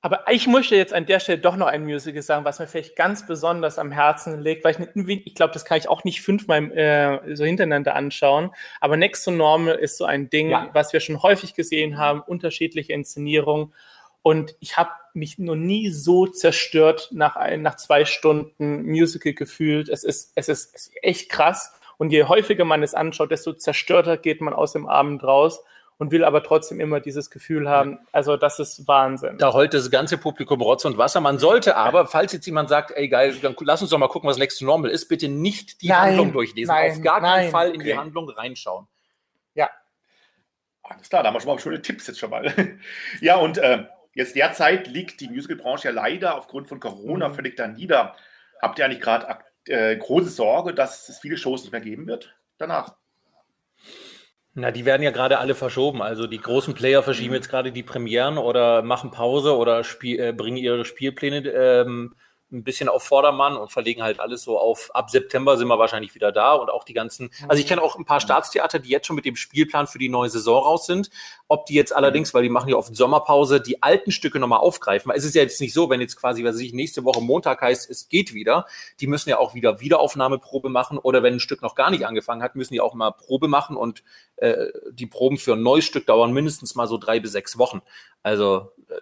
Aber 0.01 0.25
ich 0.31 0.47
möchte 0.47 0.75
jetzt 0.75 0.93
an 0.93 1.07
der 1.07 1.19
Stelle 1.19 1.39
doch 1.39 1.55
noch 1.55 1.67
ein 1.67 1.83
Musical 1.83 2.21
sagen, 2.21 2.45
was 2.45 2.59
mir 2.59 2.67
vielleicht 2.67 2.95
ganz 2.95 3.25
besonders 3.25 3.79
am 3.79 3.91
Herzen 3.91 4.39
liegt, 4.39 4.63
weil 4.63 4.89
ich, 4.93 5.25
ich 5.25 5.35
glaube, 5.35 5.53
das 5.53 5.65
kann 5.65 5.79
ich 5.79 5.89
auch 5.89 6.03
nicht 6.03 6.21
fünfmal 6.21 6.71
äh, 6.71 7.35
so 7.35 7.43
hintereinander 7.43 7.95
anschauen. 7.95 8.51
Aber 8.79 8.95
Next 8.95 9.25
to 9.25 9.31
Normal 9.31 9.75
ist 9.75 9.97
so 9.97 10.05
ein 10.05 10.29
Ding, 10.29 10.51
ja. 10.51 10.69
was 10.73 10.93
wir 10.93 10.99
schon 10.99 11.23
häufig 11.23 11.55
gesehen 11.55 11.97
haben, 11.97 12.21
unterschiedliche 12.21 12.93
Inszenierungen. 12.93 13.73
Und 14.21 14.55
ich 14.59 14.77
habe 14.77 14.91
mich 15.13 15.39
noch 15.39 15.55
nie 15.55 15.89
so 15.89 16.27
zerstört 16.27 17.09
nach, 17.11 17.35
ein, 17.35 17.63
nach 17.63 17.75
zwei 17.75 18.05
Stunden 18.05 18.83
Musical 18.83 19.33
gefühlt. 19.33 19.89
Es 19.89 20.03
ist, 20.03 20.31
es 20.35 20.47
ist, 20.47 20.75
es 20.75 20.87
ist 20.87 20.95
echt 21.01 21.29
krass. 21.29 21.73
Und 21.97 22.11
je 22.11 22.25
häufiger 22.25 22.65
man 22.65 22.83
es 22.83 22.93
anschaut, 22.93 23.31
desto 23.31 23.53
zerstörter 23.53 24.17
geht 24.17 24.41
man 24.41 24.53
aus 24.53 24.73
dem 24.73 24.87
Abend 24.87 25.23
raus 25.23 25.63
und 25.99 26.11
will 26.11 26.23
aber 26.23 26.43
trotzdem 26.43 26.79
immer 26.79 26.99
dieses 26.99 27.29
Gefühl 27.29 27.69
haben, 27.69 27.99
also 28.11 28.37
das 28.37 28.59
ist 28.59 28.87
Wahnsinn. 28.87 29.37
Da 29.39 29.53
heult 29.53 29.73
das 29.73 29.89
ganze 29.89 30.17
Publikum 30.17 30.61
Rotz 30.61 30.85
und 30.85 30.97
Wasser. 30.97 31.21
Man 31.21 31.39
sollte 31.39 31.75
aber, 31.75 32.05
falls 32.05 32.33
jetzt 32.33 32.45
jemand 32.45 32.69
sagt, 32.69 32.91
ey 32.91 33.07
geil, 33.07 33.35
dann 33.41 33.55
lass 33.61 33.81
uns 33.81 33.91
doch 33.91 33.97
mal 33.97 34.07
gucken, 34.07 34.29
was 34.29 34.37
Next 34.37 34.59
to 34.59 34.65
Normal 34.65 34.91
ist, 34.91 35.07
bitte 35.07 35.27
nicht 35.27 35.81
die 35.81 35.87
nein, 35.87 36.09
Handlung 36.09 36.33
durchlesen. 36.33 36.73
Nein, 36.73 36.91
Auf 36.91 37.01
gar 37.01 37.21
nein, 37.21 37.41
keinen 37.41 37.51
Fall 37.51 37.69
in 37.69 37.81
okay. 37.81 37.83
die 37.85 37.97
Handlung 37.97 38.29
reinschauen. 38.29 38.87
Ja. 39.55 39.69
Alles 40.83 41.09
klar, 41.09 41.23
da 41.23 41.29
haben 41.29 41.35
wir 41.35 41.41
schon 41.41 41.51
mal 41.51 41.59
schöne 41.59 41.81
Tipps 41.81 42.05
jetzt 42.07 42.19
schon 42.19 42.29
mal. 42.29 42.53
ja, 43.21 43.37
und 43.37 43.57
äh, 43.57 43.85
jetzt 44.13 44.35
derzeit 44.35 44.87
liegt 44.87 45.19
die 45.19 45.29
Musicalbranche 45.29 45.87
ja 45.87 45.93
leider 45.93 46.37
aufgrund 46.37 46.67
von 46.67 46.79
Corona 46.79 47.29
mhm. 47.29 47.33
völlig 47.33 47.55
da 47.55 47.67
nieder. 47.67 48.15
Habt 48.61 48.77
ihr 48.77 48.85
eigentlich 48.85 49.01
gerade 49.01 49.39
äh, 49.65 49.97
große 49.97 50.29
Sorge, 50.29 50.75
dass 50.75 51.09
es 51.09 51.19
viele 51.19 51.37
Shows 51.37 51.63
nicht 51.63 51.71
mehr 51.71 51.81
geben 51.81 52.05
wird 52.05 52.35
danach? 52.57 52.95
Na, 54.59 54.71
die 54.71 54.85
werden 54.85 55.03
ja 55.03 55.11
gerade 55.11 55.37
alle 55.37 55.53
verschoben. 55.53 56.01
Also 56.01 56.25
die 56.25 56.41
großen 56.41 56.73
Player 56.73 57.03
verschieben 57.03 57.35
jetzt 57.35 57.47
gerade 57.47 57.71
die 57.71 57.83
Premieren 57.83 58.39
oder 58.39 58.81
machen 58.81 59.11
Pause 59.11 59.55
oder 59.55 59.83
spiel, 59.83 60.19
äh, 60.19 60.33
bringen 60.33 60.57
ihre 60.57 60.83
Spielpläne 60.83 61.47
ähm, 61.47 62.15
ein 62.51 62.63
bisschen 62.63 62.87
auf 62.87 63.03
Vordermann 63.03 63.57
und 63.57 63.71
verlegen 63.71 64.03
halt 64.03 64.19
alles 64.19 64.43
so 64.43 64.57
auf, 64.57 64.89
ab 64.93 65.09
September 65.09 65.57
sind 65.57 65.67
wir 65.67 65.79
wahrscheinlich 65.79 66.15
wieder 66.15 66.31
da 66.31 66.53
und 66.53 66.69
auch 66.69 66.85
die 66.85 66.93
ganzen, 66.93 67.29
also 67.47 67.59
ich 67.59 67.67
kenne 67.67 67.81
auch 67.81 67.97
ein 67.97 68.05
paar 68.05 68.21
Staatstheater, 68.21 68.79
die 68.79 68.89
jetzt 68.89 69.07
schon 69.07 69.17
mit 69.17 69.25
dem 69.25 69.35
Spielplan 69.35 69.87
für 69.87 69.99
die 69.99 70.07
neue 70.07 70.29
Saison 70.29 70.63
raus 70.63 70.85
sind. 70.85 71.09
Ob 71.49 71.65
die 71.65 71.73
jetzt 71.73 71.93
allerdings, 71.93 72.33
weil 72.33 72.43
die 72.43 72.49
machen 72.49 72.69
ja 72.69 72.77
oft 72.77 72.95
Sommerpause, 72.95 73.59
die 73.59 73.83
alten 73.83 74.11
Stücke 74.11 74.39
nochmal 74.39 74.59
aufgreifen. 74.59 75.11
Es 75.13 75.25
ist 75.25 75.35
ja 75.35 75.41
jetzt 75.41 75.59
nicht 75.59 75.73
so, 75.73 75.89
wenn 75.89 75.99
jetzt 75.99 76.15
quasi, 76.15 76.43
was 76.43 76.55
sich 76.55 76.73
nächste 76.73 77.03
Woche 77.03 77.21
Montag 77.21 77.61
heißt, 77.61 77.89
es 77.89 78.07
geht 78.07 78.33
wieder, 78.33 78.65
die 79.01 79.07
müssen 79.07 79.29
ja 79.29 79.39
auch 79.39 79.53
wieder 79.53 79.81
Wiederaufnahmeprobe 79.81 80.69
machen 80.69 80.97
oder 80.97 81.23
wenn 81.23 81.35
ein 81.35 81.39
Stück 81.39 81.61
noch 81.61 81.75
gar 81.75 81.91
nicht 81.91 82.05
angefangen 82.05 82.43
hat, 82.43 82.55
müssen 82.55 82.73
die 82.73 82.81
auch 82.81 82.93
mal 82.93 83.11
Probe 83.11 83.47
machen 83.47 83.75
und 83.75 84.03
äh, 84.37 84.67
die 84.91 85.07
Proben 85.07 85.37
für 85.37 85.53
ein 85.53 85.63
neues 85.63 85.85
Stück 85.85 86.05
dauern 86.05 86.31
mindestens 86.31 86.75
mal 86.75 86.87
so 86.87 86.97
drei 86.97 87.19
bis 87.19 87.33
sechs 87.33 87.57
Wochen. 87.57 87.81
Also 88.23 88.71
äh, 88.89 88.95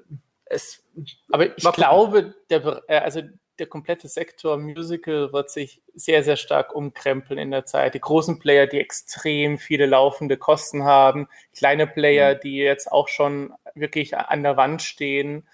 es, 0.46 0.84
aber 1.32 1.58
ich 1.58 1.72
glaube, 1.74 2.36
der, 2.50 2.84
äh, 2.88 2.98
also 2.98 3.22
der 3.60 3.68
komplette 3.68 4.08
Sektor 4.08 4.58
Musical 4.58 5.32
wird 5.32 5.50
sich 5.50 5.82
sehr, 5.94 6.24
sehr 6.24 6.36
stark 6.36 6.76
umkrempeln 6.76 7.40
in 7.40 7.52
der 7.52 7.66
Zeit. 7.66 7.94
Die 7.94 8.02
großen 8.02 8.40
Player, 8.40 8.68
die 8.68 8.80
extrem 8.80 9.58
viele 9.58 9.86
laufende 9.86 10.38
Kosten 10.38 10.84
haben, 10.84 11.28
kleine 11.56 11.88
Player, 11.88 12.36
mhm. 12.36 12.40
die 12.44 12.58
jetzt 12.58 12.92
auch 12.92 13.08
schon 13.08 13.54
wirklich 13.74 14.18
an 14.18 14.44
der 14.44 14.58
Wand 14.58 14.82
stehen, 14.82 15.48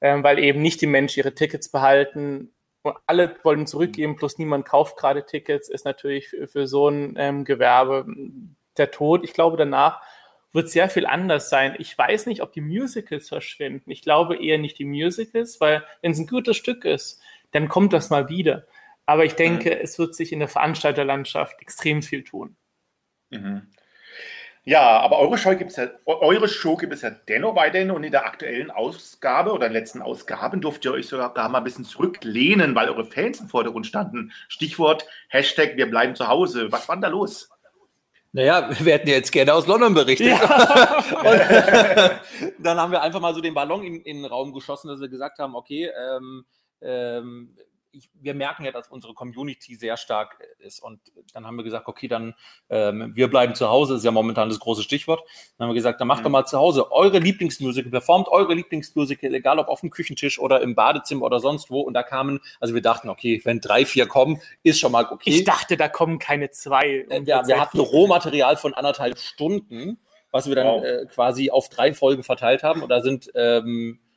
äh, 0.00 0.22
weil 0.22 0.38
eben 0.38 0.62
nicht 0.62 0.80
die 0.80 0.86
Menschen 0.86 1.20
ihre 1.20 1.34
Tickets 1.34 1.68
behalten. 1.68 2.52
Und 2.82 2.96
alle 3.06 3.36
wollen 3.42 3.66
zurückgeben, 3.66 4.16
plus 4.16 4.38
niemand 4.38 4.64
kauft 4.64 4.96
gerade 4.96 5.26
Tickets, 5.26 5.68
ist 5.68 5.84
natürlich 5.84 6.28
für, 6.28 6.46
für 6.46 6.66
so 6.66 6.88
ein 6.88 7.14
ähm, 7.18 7.44
Gewerbe 7.44 8.06
der 8.76 8.90
Tod. 8.92 9.24
Ich 9.24 9.32
glaube, 9.32 9.56
danach 9.56 10.00
wird 10.58 10.70
sehr 10.70 10.88
viel 10.90 11.06
anders 11.06 11.50
sein. 11.50 11.76
Ich 11.78 11.96
weiß 11.96 12.26
nicht, 12.26 12.42
ob 12.42 12.52
die 12.52 12.60
Musicals 12.60 13.28
verschwinden. 13.28 13.92
Ich 13.92 14.02
glaube 14.02 14.42
eher 14.44 14.58
nicht 14.58 14.76
die 14.80 14.84
Musicals, 14.84 15.60
weil 15.60 15.84
wenn 16.02 16.10
es 16.10 16.18
ein 16.18 16.26
gutes 16.26 16.56
Stück 16.56 16.84
ist, 16.84 17.22
dann 17.52 17.68
kommt 17.68 17.92
das 17.92 18.10
mal 18.10 18.28
wieder. 18.28 18.66
Aber 19.06 19.24
ich 19.24 19.34
denke, 19.34 19.70
mhm. 19.70 19.78
es 19.82 20.00
wird 20.00 20.16
sich 20.16 20.32
in 20.32 20.40
der 20.40 20.48
Veranstalterlandschaft 20.48 21.60
extrem 21.60 22.02
viel 22.02 22.24
tun. 22.24 22.56
Mhm. 23.30 23.68
Ja, 24.64 24.98
aber 24.98 25.20
eure 25.20 25.38
Show 25.38 25.54
gibt 25.54 25.70
es 25.70 25.76
ja, 25.76 25.90
eure 26.06 26.48
Show 26.48 26.76
gibt 26.76 26.92
es 26.92 27.02
ja 27.02 27.10
dennoch 27.10 27.54
weiterhin 27.54 27.92
und 27.92 28.02
in 28.02 28.10
der 28.10 28.26
aktuellen 28.26 28.72
Ausgabe 28.72 29.52
oder 29.52 29.66
in 29.66 29.72
den 29.72 29.80
letzten 29.80 30.02
Ausgaben 30.02 30.60
durft 30.60 30.84
ihr 30.84 30.92
euch 30.92 31.06
sogar 31.06 31.48
mal 31.48 31.58
ein 31.58 31.64
bisschen 31.64 31.84
zurücklehnen, 31.84 32.74
weil 32.74 32.88
eure 32.88 33.04
Fans 33.04 33.38
im 33.40 33.48
Vordergrund 33.48 33.86
standen. 33.86 34.32
Stichwort 34.48 35.06
Hashtag 35.28 35.76
wir 35.76 35.88
bleiben 35.88 36.16
zu 36.16 36.26
Hause. 36.26 36.72
Was 36.72 36.88
war 36.88 36.96
denn 36.96 37.02
da 37.02 37.08
los? 37.08 37.48
Naja, 38.32 38.68
wir 38.84 38.92
hätten 38.92 39.08
jetzt 39.08 39.32
gerne 39.32 39.54
aus 39.54 39.66
London 39.66 39.94
berichtet. 39.94 40.28
Ja. 40.28 41.00
dann 42.58 42.78
haben 42.78 42.92
wir 42.92 43.02
einfach 43.02 43.20
mal 43.20 43.34
so 43.34 43.40
den 43.40 43.54
Ballon 43.54 43.82
in, 43.82 44.00
in, 44.02 44.18
den 44.18 44.24
Raum 44.26 44.52
geschossen, 44.52 44.88
dass 44.88 45.00
wir 45.00 45.08
gesagt 45.08 45.38
haben, 45.38 45.54
okay, 45.54 45.90
ähm, 45.98 46.44
ähm, 46.80 47.56
ich, 47.92 48.10
wir 48.14 48.34
merken 48.34 48.64
ja, 48.64 48.72
dass 48.72 48.88
unsere 48.88 49.14
Community 49.14 49.74
sehr 49.74 49.96
stark 49.96 50.38
ist. 50.58 50.82
Und 50.82 51.00
dann 51.32 51.46
haben 51.46 51.56
wir 51.56 51.64
gesagt, 51.64 51.88
okay, 51.88 52.08
dann 52.08 52.34
ähm, 52.68 53.12
wir 53.14 53.28
bleiben 53.28 53.54
zu 53.54 53.68
Hause, 53.68 53.96
ist 53.96 54.04
ja 54.04 54.10
momentan 54.10 54.48
das 54.48 54.58
große 54.58 54.82
Stichwort. 54.82 55.22
Dann 55.56 55.66
haben 55.66 55.70
wir 55.70 55.78
gesagt, 55.78 56.00
dann 56.00 56.08
macht 56.08 56.20
mhm. 56.20 56.24
doch 56.24 56.30
mal 56.30 56.46
zu 56.46 56.58
Hause 56.58 56.92
eure 56.92 57.18
Lieblingsmusical, 57.18 57.90
performt 57.90 58.28
eure 58.28 58.54
Lieblingsmusical, 58.54 59.34
egal 59.34 59.58
ob 59.58 59.68
auf 59.68 59.80
dem 59.80 59.90
Küchentisch 59.90 60.38
oder 60.38 60.60
im 60.60 60.74
Badezimmer 60.74 61.24
oder 61.24 61.40
sonst 61.40 61.70
wo. 61.70 61.80
Und 61.80 61.94
da 61.94 62.02
kamen, 62.02 62.40
also 62.60 62.74
wir 62.74 62.82
dachten, 62.82 63.08
okay, 63.08 63.40
wenn 63.44 63.60
drei, 63.60 63.86
vier 63.86 64.06
kommen, 64.06 64.40
ist 64.62 64.78
schon 64.78 64.92
mal 64.92 65.06
okay. 65.10 65.30
Ich 65.30 65.44
dachte, 65.44 65.76
da 65.76 65.88
kommen 65.88 66.18
keine 66.18 66.50
zwei. 66.50 67.06
Äh, 67.08 67.22
ja, 67.24 67.46
wir 67.46 67.60
hatten 67.60 67.80
Rohmaterial 67.80 68.56
von 68.56 68.74
anderthalb 68.74 69.18
Stunden, 69.18 69.98
was 70.30 70.48
wir 70.48 70.54
dann 70.54 70.66
wow. 70.66 70.84
äh, 70.84 71.06
quasi 71.06 71.50
auf 71.50 71.68
drei 71.68 71.94
Folgen 71.94 72.22
verteilt 72.22 72.62
haben. 72.62 72.82
Und 72.82 72.90
da 72.90 73.00
sind 73.00 73.30
ähm, 73.34 73.98
äh, 74.02 74.07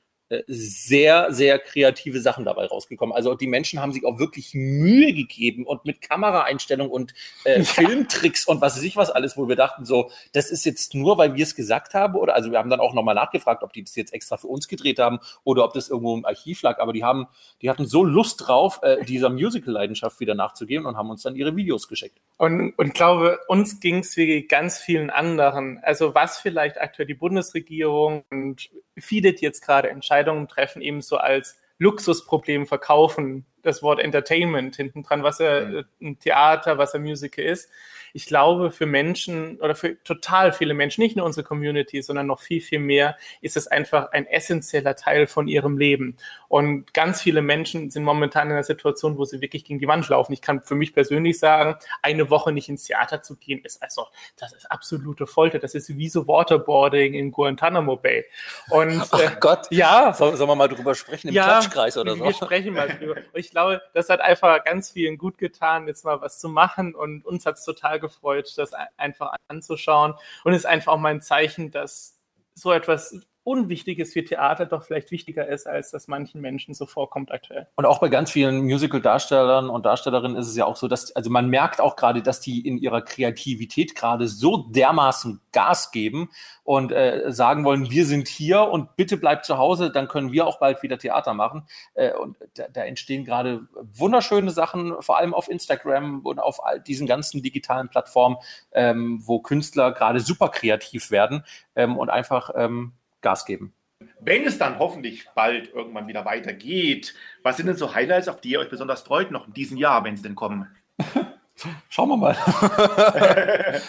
sehr, 0.48 1.34
sehr 1.34 1.60
kreative 1.60 2.22
Sachen 2.22 2.46
dabei 2.46 2.66
rausgekommen. 2.66 3.16
Also 3.16 3.36
die 3.36 3.48
Menschen 3.48 3.82
haben 3.82 3.92
sich 3.92 4.06
auch 4.06 4.20
wirklich 4.20 4.54
Mühe 4.54 5.14
gegeben 5.14 5.66
und 5.66 5.86
mit 5.86 6.02
Kameraeinstellung 6.02 6.90
und 6.90 7.14
äh, 7.44 7.58
ja. 7.60 7.64
Filmtricks 7.64 8.46
und 8.46 8.62
was 8.62 8.78
weiß 8.78 8.84
ich 8.84 8.96
was 8.96 9.10
alles, 9.10 9.38
wo 9.38 9.48
wir 9.48 9.56
dachten 9.56 9.86
so, 9.86 10.12
das 10.34 10.50
ist 10.52 10.66
jetzt 10.66 10.96
nur, 10.96 11.18
weil 11.18 11.36
wir 11.36 11.44
es 11.44 11.56
gesagt 11.56 11.94
haben 11.94 12.16
oder 12.16 12.36
also 12.36 12.52
wir 12.52 12.60
haben 12.60 12.70
dann 12.70 12.80
auch 12.80 12.94
nochmal 12.94 13.16
nachgefragt, 13.16 13.64
ob 13.64 13.74
die 13.74 13.84
das 13.84 13.96
jetzt 13.96 14.14
extra 14.14 14.38
für 14.38 14.48
uns 14.48 14.68
gedreht 14.68 15.00
haben 15.00 15.20
oder 15.44 15.66
ob 15.66 15.74
das 15.74 15.90
irgendwo 15.90 16.16
im 16.16 16.26
Archiv 16.26 16.62
lag, 16.62 16.80
aber 16.80 16.94
die 16.94 17.04
haben, 17.04 17.28
die 17.62 17.70
hatten 17.70 17.86
so 17.86 18.04
Lust 18.04 18.48
drauf, 18.48 18.80
äh, 18.84 19.04
dieser 19.04 19.30
Musical-Leidenschaft 19.30 20.20
wieder 20.20 20.36
nachzugehen 20.36 20.86
und 20.86 20.98
haben 20.98 21.10
uns 21.10 21.24
dann 21.24 21.36
ihre 21.36 21.56
Videos 21.56 21.88
geschickt. 21.88 22.18
Und, 22.38 22.74
und 22.78 22.88
ich 22.88 22.94
glaube, 22.94 23.40
uns 23.48 23.80
ging 23.80 24.00
es 24.00 24.18
wie 24.18 24.48
ganz 24.48 24.80
vielen 24.80 25.10
anderen. 25.10 25.80
Also 25.84 26.16
was 26.16 26.40
vielleicht 26.40 26.80
aktuell 26.80 27.08
die 27.08 27.14
Bundesregierung 27.14 28.24
und 28.32 28.70
viele, 28.98 29.34
die 29.34 29.44
jetzt 29.44 29.62
gerade 29.62 29.90
Entscheidungen 30.22 30.48
treffen, 30.48 30.82
eben 30.82 31.02
so 31.02 31.18
als 31.18 31.60
Luxusproblem 31.80 32.68
verkaufen, 32.68 33.46
das 33.64 33.84
Wort 33.84 34.00
Entertainment 34.00 34.76
hinten 34.76 35.04
dran, 35.04 35.24
was 35.24 35.40
ja 35.40 35.62
mhm. 35.62 35.86
ein 36.02 36.20
Theater, 36.20 36.78
was 36.78 36.94
ein 36.94 37.02
Musical 37.02 37.46
ist. 37.46 37.70
Ich 38.14 38.26
glaube, 38.26 38.72
für 38.72 38.86
Menschen 38.86 39.58
oder 39.60 39.76
für 39.76 40.02
total 40.04 40.52
viele 40.52 40.74
Menschen, 40.74 41.02
nicht 41.02 41.16
nur 41.16 41.26
unsere 41.26 41.46
Community, 41.46 42.02
sondern 42.02 42.28
noch 42.28 42.42
viel, 42.42 42.62
viel 42.62 42.80
mehr, 42.80 43.18
ist 43.42 43.56
es 43.56 43.68
einfach 43.68 44.12
ein 44.12 44.26
essentieller 44.28 44.96
Teil 44.96 45.28
von 45.28 45.48
ihrem 45.48 45.78
Leben. 45.78 46.18
Und 46.50 46.94
ganz 46.94 47.22
viele 47.22 47.42
Menschen 47.42 47.90
sind 47.90 48.04
momentan 48.04 48.48
in 48.48 48.54
einer 48.54 48.64
Situation, 48.64 49.18
wo 49.18 49.26
sie 49.26 49.42
wirklich 49.42 49.64
gegen 49.64 49.80
die 49.80 49.88
Wand 49.88 50.08
laufen. 50.10 50.34
Ich 50.34 50.42
kann 50.42 50.62
für 50.62 50.76
mich 50.76 50.94
persönlich 50.94 51.40
sagen, 51.40 51.76
eine 52.02 52.30
Woche 52.30 52.52
nicht 52.52 52.68
ins 52.68 52.84
Theater 52.84 53.22
zu 53.22 53.38
gehen, 53.38 53.62
ist 53.64 53.82
also, 53.82 54.08
das 54.38 54.54
ist 54.54 54.70
absolute 54.70 55.28
Folter. 55.28 55.60
Das 55.60 55.76
ist 55.76 55.96
wie 55.98 56.10
so 56.10 56.28
Waterboarding 56.28 57.14
in 57.14 57.32
Guantanamo 57.32 57.96
Bay. 57.96 58.26
Und, 58.70 59.02
Ach 59.12 59.20
äh, 59.20 59.30
Gott, 59.40 59.68
ja. 59.70 60.14
Sollen 60.14 60.38
wir 60.38 60.56
mal 60.56 60.68
drüber 60.68 60.96
sprechen 60.96 61.30
im 61.30 61.34
ja, 61.34 61.46
Klatschkreis 61.46 61.98
oder 61.98 62.16
so? 62.16 62.24
Wir 62.24 62.34
sprechen 62.34 62.74
mal 62.74 62.90
drüber. 62.90 63.16
Ich 63.34 63.51
glaube, 63.52 63.82
das 63.94 64.10
hat 64.10 64.22
einfach 64.22 64.64
ganz 64.64 64.92
vielen 64.92 65.18
gut 65.18 65.38
getan, 65.38 65.88
jetzt 65.88 66.04
mal 66.04 66.20
was 66.22 66.40
zu 66.40 66.50
machen. 66.50 66.96
Und 66.96 67.26
uns 67.26 67.46
hat 67.46 67.56
es 67.56 67.66
total 67.66 68.00
gefreut, 68.00 68.52
das 68.58 68.72
einfach 68.98 69.36
anzuschauen. 69.48 70.16
Und 70.44 70.54
ist 70.54 70.66
einfach 70.66 70.94
auch 70.94 70.98
mal 70.98 71.14
ein 71.14 71.22
Zeichen, 71.22 71.72
dass 71.72 72.18
so 72.56 72.72
etwas 72.72 73.16
Unwichtiges 73.44 74.14
wie 74.14 74.24
Theater 74.24 74.68
doch 74.68 74.84
vielleicht 74.84 75.10
wichtiger 75.10 75.48
ist, 75.48 75.68
als 75.68 75.90
das 75.90 76.08
manchen 76.08 76.42
Menschen 76.42 76.74
so 76.76 76.86
vorkommt 76.86 77.32
aktuell. 77.32 77.68
Und 77.76 77.86
auch 77.86 78.00
bei 78.00 78.10
ganz 78.10 78.32
vielen 78.32 78.62
Musical-Darstellern 78.64 79.70
und 79.70 79.86
Darstellerinnen 79.86 80.38
ist 80.38 80.48
es 80.48 80.56
ja 80.56 80.66
auch 80.66 80.76
so, 80.76 80.88
dass, 80.88 81.16
also 81.16 81.32
man 81.32 81.50
merkt 81.50 81.82
auch 81.82 81.96
gerade, 81.96 82.22
dass 82.22 82.40
die 82.40 82.68
in 82.68 82.78
ihrer 82.78 83.02
Kreativität 83.02 83.96
gerade 83.96 84.28
so 84.28 84.70
dermaßen 84.70 85.42
Gas 85.52 85.92
geben 85.92 86.30
und 86.64 86.92
äh, 86.92 87.32
sagen 87.32 87.66
wollen, 87.66 87.90
wir 87.90 88.06
sind 88.06 88.28
hier 88.28 88.62
und 88.62 88.96
bitte 88.96 89.18
bleibt 89.18 89.46
zu 89.46 89.58
Hause, 89.58 89.92
dann 89.92 90.08
können 90.08 90.32
wir 90.32 90.46
auch 90.46 90.60
bald 90.60 90.84
wieder 90.84 91.00
Theater 91.00 91.34
machen. 91.34 91.68
Äh, 91.96 92.14
und 92.14 92.38
da, 92.54 92.68
da 92.72 92.84
entstehen 92.84 93.26
gerade 93.26 93.68
wunderschöne 93.74 94.52
Sachen, 94.52 94.94
vor 95.02 95.18
allem 95.18 95.34
auf 95.34 95.50
Instagram 95.50 96.22
und 96.26 96.40
auf 96.40 96.64
all 96.64 96.80
diesen 96.80 97.08
ganzen 97.08 97.42
digitalen 97.42 97.90
Plattformen, 97.90 98.38
ähm, 98.72 99.20
wo 99.24 99.40
Künstler 99.40 99.92
gerade 99.92 100.20
super 100.20 100.50
kreativ 100.50 101.10
werden 101.10 101.44
ähm, 101.76 101.98
und 101.98 102.10
einfach 102.10 102.52
ähm, 102.56 102.94
Gas 103.22 103.46
geben. 103.46 103.74
Wenn 104.20 104.46
es 104.46 104.58
dann 104.58 104.80
hoffentlich 104.80 105.28
bald 105.36 105.74
irgendwann 105.74 106.08
wieder 106.08 106.26
weitergeht, 106.26 107.14
was 107.44 107.58
sind 107.58 107.68
denn 107.68 107.76
so 107.76 107.94
Highlights, 107.94 108.28
auf 108.28 108.42
die 108.42 108.52
ihr 108.52 108.60
euch 108.60 108.70
besonders 108.70 109.02
freut, 109.02 109.32
noch 109.32 109.48
in 109.48 109.54
diesem 109.54 109.78
Jahr, 109.78 110.04
wenn 110.04 110.16
sie 110.16 110.24
denn 110.24 110.36
kommen? 110.36 110.68
Schauen 111.90 112.10
wir 112.10 112.18
mal. 112.18 112.36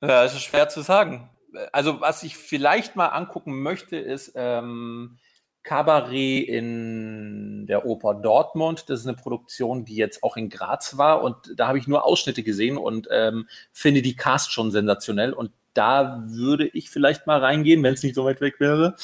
ja, 0.00 0.24
es 0.24 0.34
ist 0.34 0.42
schwer 0.42 0.68
zu 0.68 0.82
sagen. 0.82 1.30
Also, 1.72 2.00
was 2.00 2.22
ich 2.22 2.36
vielleicht 2.36 2.96
mal 2.96 3.08
angucken 3.08 3.62
möchte, 3.62 3.96
ist 3.96 4.32
ähm, 4.36 5.18
Cabaret 5.62 6.48
in 6.48 7.66
der 7.66 7.86
Oper 7.86 8.14
Dortmund. 8.14 8.88
Das 8.88 9.00
ist 9.00 9.06
eine 9.06 9.16
Produktion, 9.16 9.84
die 9.84 9.96
jetzt 9.96 10.22
auch 10.22 10.36
in 10.36 10.48
Graz 10.48 10.96
war 10.96 11.22
und 11.22 11.36
da 11.56 11.68
habe 11.68 11.78
ich 11.78 11.86
nur 11.86 12.04
Ausschnitte 12.04 12.42
gesehen 12.42 12.76
und 12.76 13.08
ähm, 13.10 13.48
finde 13.72 14.02
die 14.02 14.16
Cast 14.16 14.52
schon 14.52 14.70
sensationell 14.70 15.32
und 15.32 15.52
da 15.74 16.24
würde 16.26 16.68
ich 16.68 16.90
vielleicht 16.90 17.26
mal 17.26 17.40
reingehen, 17.40 17.82
wenn 17.82 17.94
es 17.94 18.02
nicht 18.02 18.14
so 18.14 18.24
weit 18.24 18.40
weg 18.40 18.60
wäre. 18.60 18.96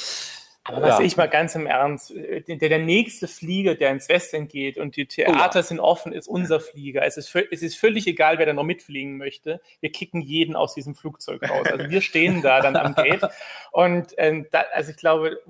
Aber 0.68 0.82
was 0.82 0.98
ja. 0.98 1.04
ich 1.04 1.16
mal 1.16 1.28
ganz 1.28 1.54
im 1.54 1.66
Ernst, 1.66 2.12
der, 2.14 2.56
der 2.56 2.78
nächste 2.78 3.26
Flieger, 3.26 3.74
der 3.74 3.90
ins 3.90 4.08
Westen 4.10 4.48
geht 4.48 4.76
und 4.76 4.96
die 4.96 5.06
Theater 5.06 5.60
oh 5.60 5.62
sind 5.62 5.80
offen, 5.80 6.12
ist 6.12 6.28
unser 6.28 6.60
Flieger. 6.60 7.02
Es 7.06 7.16
ist, 7.16 7.34
es 7.34 7.62
ist 7.62 7.76
völlig 7.76 8.06
egal, 8.06 8.38
wer 8.38 8.44
da 8.44 8.52
noch 8.52 8.64
mitfliegen 8.64 9.16
möchte. 9.16 9.62
Wir 9.80 9.90
kicken 9.90 10.20
jeden 10.20 10.56
aus 10.56 10.74
diesem 10.74 10.94
Flugzeug 10.94 11.48
raus. 11.48 11.66
Also 11.72 11.88
wir 11.88 12.02
stehen 12.02 12.42
da 12.42 12.60
dann 12.60 12.76
am 12.76 12.94
Gate. 12.94 13.22
Und 13.72 14.12
ähm, 14.18 14.46
da, 14.50 14.64
also 14.74 14.90
ich 14.90 14.98
glaube, 14.98 15.40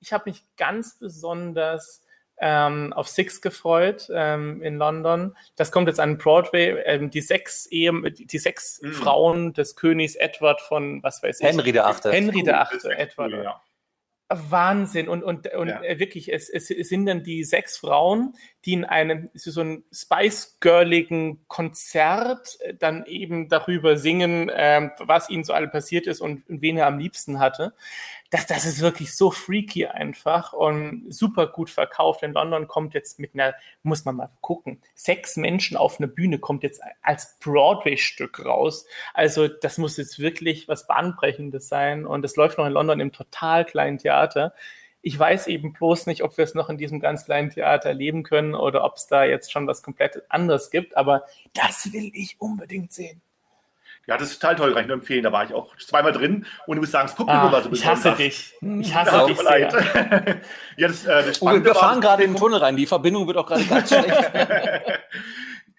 ich 0.00 0.12
habe 0.12 0.30
mich 0.30 0.42
ganz 0.56 0.98
besonders 0.98 2.02
ähm, 2.38 2.92
auf 2.92 3.08
Six 3.08 3.40
gefreut 3.40 4.08
ähm, 4.12 4.62
in 4.62 4.76
London. 4.76 5.36
Das 5.56 5.72
kommt 5.72 5.88
jetzt 5.88 6.00
an 6.00 6.18
Broadway. 6.18 6.82
Ähm, 6.84 7.10
die 7.10 7.20
sechs 7.20 7.66
Ehe, 7.66 7.92
die 8.10 8.38
sechs 8.38 8.80
mhm. 8.82 8.92
Frauen 8.92 9.52
des 9.52 9.76
Königs 9.76 10.16
Edward 10.16 10.60
von 10.60 11.02
was 11.02 11.22
weiß 11.22 11.40
ich. 11.40 11.46
Henry 11.46 11.72
der 11.72 11.86
Achte. 11.86 12.12
Henry 12.12 12.42
der 12.42 12.60
Achte, 12.60 12.96
Edward. 12.96 13.32
Cool, 13.32 13.44
ja. 13.44 13.60
Wahnsinn. 14.28 15.08
Und, 15.08 15.22
und, 15.22 15.52
und 15.54 15.68
ja. 15.68 15.82
Äh, 15.82 15.98
wirklich, 15.98 16.32
es, 16.32 16.48
es 16.48 16.66
sind 16.66 17.06
dann 17.06 17.22
die 17.22 17.44
sechs 17.44 17.76
Frauen, 17.76 18.34
die 18.64 18.72
in 18.72 18.84
einem 18.84 19.30
so 19.34 19.60
ein 19.60 19.84
Spice 19.92 20.58
Girligen 20.60 21.46
Konzert 21.46 22.58
äh, 22.60 22.74
dann 22.74 23.06
eben 23.06 23.48
darüber 23.48 23.96
singen, 23.96 24.50
ähm, 24.52 24.90
was 24.98 25.30
ihnen 25.30 25.44
so 25.44 25.52
alle 25.52 25.68
passiert 25.68 26.08
ist 26.08 26.20
und, 26.20 26.48
und 26.48 26.60
wen 26.60 26.76
er 26.76 26.88
am 26.88 26.98
liebsten 26.98 27.38
hatte 27.38 27.74
das, 28.36 28.46
das 28.46 28.66
ist 28.66 28.82
wirklich 28.82 29.14
so 29.14 29.30
freaky 29.30 29.86
einfach 29.86 30.52
und 30.52 31.06
super 31.08 31.46
gut 31.46 31.70
verkauft. 31.70 32.22
In 32.22 32.34
London 32.34 32.68
kommt 32.68 32.92
jetzt 32.92 33.18
mit 33.18 33.32
einer, 33.32 33.54
muss 33.82 34.04
man 34.04 34.16
mal 34.16 34.30
gucken, 34.42 34.82
sechs 34.94 35.38
Menschen 35.38 35.76
auf 35.76 35.98
einer 35.98 36.06
Bühne 36.06 36.38
kommt 36.38 36.62
jetzt 36.62 36.82
als 37.02 37.38
Broadway-Stück 37.40 38.44
raus. 38.44 38.86
Also 39.14 39.48
das 39.48 39.78
muss 39.78 39.96
jetzt 39.96 40.18
wirklich 40.18 40.68
was 40.68 40.86
Bahnbrechendes 40.86 41.68
sein 41.68 42.06
und 42.06 42.24
es 42.26 42.36
läuft 42.36 42.58
noch 42.58 42.66
in 42.66 42.72
London 42.72 43.00
im 43.00 43.12
total 43.12 43.64
kleinen 43.64 43.96
Theater. 43.96 44.52
Ich 45.00 45.18
weiß 45.18 45.46
eben 45.46 45.72
bloß 45.72 46.06
nicht, 46.06 46.22
ob 46.22 46.36
wir 46.36 46.44
es 46.44 46.54
noch 46.54 46.68
in 46.68 46.76
diesem 46.76 47.00
ganz 47.00 47.24
kleinen 47.24 47.48
Theater 47.48 47.88
erleben 47.88 48.22
können 48.22 48.54
oder 48.54 48.84
ob 48.84 48.96
es 48.96 49.06
da 49.06 49.24
jetzt 49.24 49.50
schon 49.50 49.66
was 49.66 49.82
komplett 49.82 50.22
anderes 50.28 50.70
gibt, 50.70 50.96
aber 50.96 51.24
das 51.54 51.92
will 51.92 52.10
ich 52.12 52.36
unbedingt 52.38 52.92
sehen. 52.92 53.22
Ja, 54.06 54.16
das 54.16 54.30
ist 54.30 54.38
total 54.40 54.54
toll, 54.54 54.72
kann 54.72 54.82
ich 54.82 54.86
nur 54.86 54.96
empfehlen. 54.98 55.24
Da 55.24 55.32
war 55.32 55.44
ich 55.44 55.52
auch 55.52 55.76
zweimal 55.78 56.12
drin 56.12 56.46
und 56.66 56.76
du 56.76 56.80
musst 56.80 56.92
sagen, 56.92 57.08
das 57.08 57.16
Publikum 57.16 57.48
ah, 57.48 57.52
war 57.52 57.62
so 57.62 57.70
besonders. 57.70 57.98
Ich 57.98 58.06
hasse 58.06 58.16
dich. 58.16 58.54
Ich 58.80 58.94
hasse 58.94 59.16
ja, 59.16 59.26
dich 59.26 59.38
sehr. 59.38 60.40
ja, 60.76 60.88
das, 60.88 61.04
äh, 61.06 61.26
das 61.26 61.42
oh, 61.42 61.50
wir 61.52 61.74
fahren 61.74 62.00
gerade 62.00 62.22
in 62.22 62.32
den 62.32 62.38
Tunnel 62.38 62.60
rein. 62.60 62.76
Die 62.76 62.86
Verbindung 62.86 63.26
wird 63.26 63.36
auch 63.36 63.46
gerade 63.46 63.64
ganz 63.68 63.88
schlecht. 63.88 64.30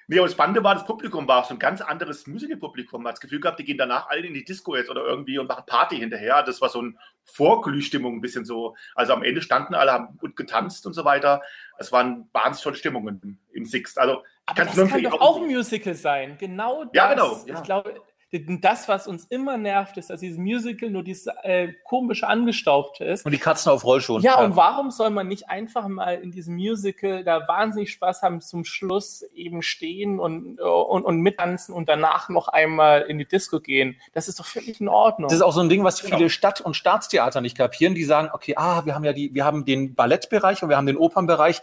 nee, 0.07 0.17
aber 0.17 0.27
das 0.27 0.33
Spannende 0.33 0.61
war, 0.61 0.75
das 0.75 0.83
Publikum 0.83 1.25
war 1.25 1.45
so 1.45 1.53
ein 1.53 1.59
ganz 1.59 1.79
anderes 1.79 2.27
Musical-Publikum. 2.27 3.01
Man 3.01 3.11
hat 3.11 3.15
das 3.15 3.21
Gefühl 3.21 3.39
gehabt, 3.39 3.59
die 3.59 3.63
gehen 3.63 3.77
danach 3.77 4.09
alle 4.09 4.27
in 4.27 4.33
die 4.33 4.43
Disco 4.43 4.75
jetzt 4.75 4.89
oder 4.89 5.05
irgendwie 5.05 5.39
und 5.39 5.47
machen 5.47 5.63
Party 5.65 5.95
hinterher. 5.95 6.43
Das 6.43 6.59
war 6.59 6.67
so 6.67 6.79
eine 6.79 6.95
Vorglühstimmung, 7.23 8.17
ein 8.17 8.21
bisschen 8.21 8.43
so. 8.43 8.75
Also 8.93 9.13
am 9.13 9.23
Ende 9.23 9.41
standen 9.41 9.73
alle, 9.73 9.93
haben 9.93 10.17
gut 10.17 10.35
getanzt 10.35 10.85
und 10.85 10.91
so 10.91 11.05
weiter. 11.05 11.41
Es 11.77 11.93
waren 11.93 12.27
wahnsinnig 12.33 12.61
tolle 12.61 12.75
Stimmungen 12.75 13.39
im 13.53 13.63
Sixt. 13.63 13.97
Also, 13.97 14.23
aber 14.45 14.65
das 14.65 14.75
kann 14.75 15.01
doch 15.01 15.21
auch 15.21 15.37
ein 15.37 15.47
Musical 15.47 15.93
sein. 15.93 16.35
Genau 16.37 16.83
das. 16.83 16.91
Ja, 16.93 17.13
genau. 17.13 17.41
Ja. 17.45 17.55
Ich 17.55 17.63
glaube, 17.63 18.01
Das, 18.31 18.89
was 18.89 19.07
uns 19.07 19.23
immer 19.25 19.55
nervt, 19.55 19.95
ist, 19.95 20.09
dass 20.09 20.19
dieses 20.19 20.37
Musical 20.37 20.89
nur 20.89 21.01
dieses 21.01 21.27
äh, 21.43 21.69
komische 21.85 22.27
Angestaubte 22.27 23.05
ist. 23.05 23.25
Und 23.25 23.31
die 23.31 23.37
Katzen 23.37 23.71
auf 23.71 23.85
Rollschuhen. 23.85 24.21
Ja, 24.21 24.43
und 24.43 24.57
warum 24.57 24.91
soll 24.91 25.11
man 25.11 25.29
nicht 25.29 25.49
einfach 25.49 25.87
mal 25.87 26.15
in 26.15 26.31
diesem 26.31 26.55
Musical 26.55 27.23
da 27.23 27.47
wahnsinnig 27.47 27.89
Spaß 27.89 28.23
haben, 28.23 28.41
zum 28.41 28.65
Schluss 28.65 29.23
eben 29.33 29.61
stehen 29.61 30.19
und, 30.19 30.59
und, 30.59 31.05
und 31.05 31.21
mittanzen 31.21 31.73
und 31.73 31.87
danach 31.87 32.27
noch 32.27 32.49
einmal 32.49 33.03
in 33.03 33.17
die 33.17 33.25
Disco 33.25 33.61
gehen? 33.61 33.95
Das 34.11 34.27
ist 34.27 34.41
doch 34.41 34.45
völlig 34.45 34.81
in 34.81 34.89
Ordnung. 34.89 35.29
Das 35.29 35.37
ist 35.37 35.43
auch 35.43 35.53
so 35.53 35.61
ein 35.61 35.69
Ding, 35.69 35.85
was 35.85 36.01
viele 36.01 36.29
Stadt- 36.29 36.59
und 36.59 36.75
Staatstheater 36.75 37.39
nicht 37.39 37.57
kapieren. 37.57 37.95
Die 37.95 38.03
sagen, 38.03 38.29
okay, 38.33 38.55
ah, 38.57 38.85
wir 38.85 38.93
haben 38.93 39.05
ja 39.05 39.13
die, 39.13 39.33
wir 39.33 39.45
haben 39.45 39.63
den 39.63 39.95
Ballettbereich 39.95 40.61
und 40.63 40.67
wir 40.67 40.75
haben 40.75 40.87
den 40.87 40.97
Opernbereich. 40.97 41.61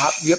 Ah, 0.00 0.10
wir, 0.22 0.38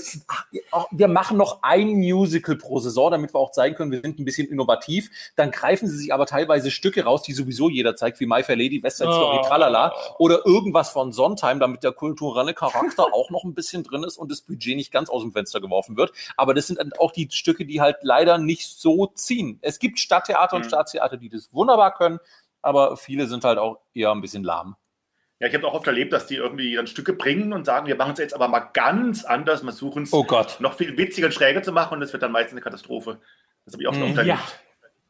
wir 0.90 1.08
machen 1.08 1.38
noch 1.38 1.60
ein 1.62 1.90
Musical 1.90 2.56
pro 2.56 2.80
Saison, 2.80 3.12
damit 3.12 3.36
wir 3.36 3.40
auch 3.40 3.52
zeigen 3.52 3.76
können, 3.76 3.92
wir 3.92 4.02
sind 4.02 4.18
ein 4.18 4.26
bisschen 4.26 4.48
innovativ. 4.48 5.12
Dann 5.36 5.52
greifen 5.60 5.88
sie 5.88 5.98
sich 5.98 6.14
aber 6.14 6.26
teilweise 6.26 6.72
Stücke 6.72 7.04
raus, 7.04 7.22
die 7.22 7.34
sowieso 7.34 7.70
jeder 7.70 7.96
zeigt, 7.96 8.20
wie 8.20 8.26
My 8.26 8.44
Fair 8.44 8.56
Lady, 8.56 8.82
West 8.82 8.98
Side 8.98 9.12
Story, 9.12 9.40
oh. 9.42 9.48
tralala, 9.48 9.94
oder 10.18 10.46
irgendwas 10.46 10.90
von 10.90 11.12
Sondheim, 11.12 11.60
damit 11.60 11.84
der 11.84 11.92
kulturelle 11.92 12.54
Charakter 12.54 13.04
auch 13.14 13.30
noch 13.30 13.44
ein 13.44 13.54
bisschen 13.54 13.84
drin 13.84 14.04
ist 14.04 14.18
und 14.18 14.32
das 14.32 14.42
Budget 14.42 14.76
nicht 14.76 14.92
ganz 14.92 15.10
aus 15.10 15.22
dem 15.22 15.32
Fenster 15.32 15.60
geworfen 15.60 15.98
wird. 15.98 16.12
Aber 16.38 16.54
das 16.54 16.68
sind 16.68 17.00
auch 17.00 17.12
die 17.12 17.28
Stücke, 17.32 17.66
die 17.66 17.82
halt 17.82 17.98
leider 18.02 18.38
nicht 18.38 18.68
so 18.68 19.08
ziehen. 19.08 19.60
Es 19.62 19.80
gibt 19.80 20.00
Stadttheater 20.00 20.56
mhm. 20.56 20.64
und 20.64 20.68
Staatstheater, 20.68 21.18
die 21.18 21.30
das 21.30 21.54
wunderbar 21.54 21.94
können, 21.94 22.20
aber 22.62 22.98
viele 22.98 23.28
sind 23.28 23.44
halt 23.44 23.58
auch 23.58 23.80
eher 23.94 24.12
ein 24.12 24.22
bisschen 24.22 24.44
lahm. 24.44 24.76
Ja, 25.40 25.48
ich 25.48 25.56
habe 25.56 25.66
auch 25.68 25.74
oft 25.74 25.88
erlebt, 25.88 26.12
dass 26.12 26.28
die 26.28 26.36
irgendwie 26.36 26.76
dann 26.76 26.88
Stücke 26.88 27.14
bringen 27.14 27.54
und 27.54 27.66
sagen, 27.66 27.88
wir 27.88 27.96
machen 27.96 28.12
es 28.12 28.20
jetzt 28.20 28.34
aber 28.34 28.50
mal 28.50 28.60
ganz 28.60 29.24
anders, 29.24 29.64
wir 29.64 29.72
suchen 29.72 30.04
es 30.04 30.12
oh 30.12 30.26
noch 30.60 30.74
viel 30.74 30.98
witziger 30.98 31.28
und 31.28 31.34
schräger 31.34 31.64
zu 31.64 31.72
machen 31.72 31.94
und 31.94 32.00
das 32.02 32.12
wird 32.12 32.24
dann 32.24 32.34
meistens 32.34 32.54
eine 32.54 32.62
Katastrophe. 32.62 33.22
Das 33.64 33.74
habe 33.74 33.84
ich 33.84 33.88
auch 33.88 33.94
schon 33.94 34.04
oft 34.04 34.18
erlebt. 34.18 34.38
Ja. 34.38 34.69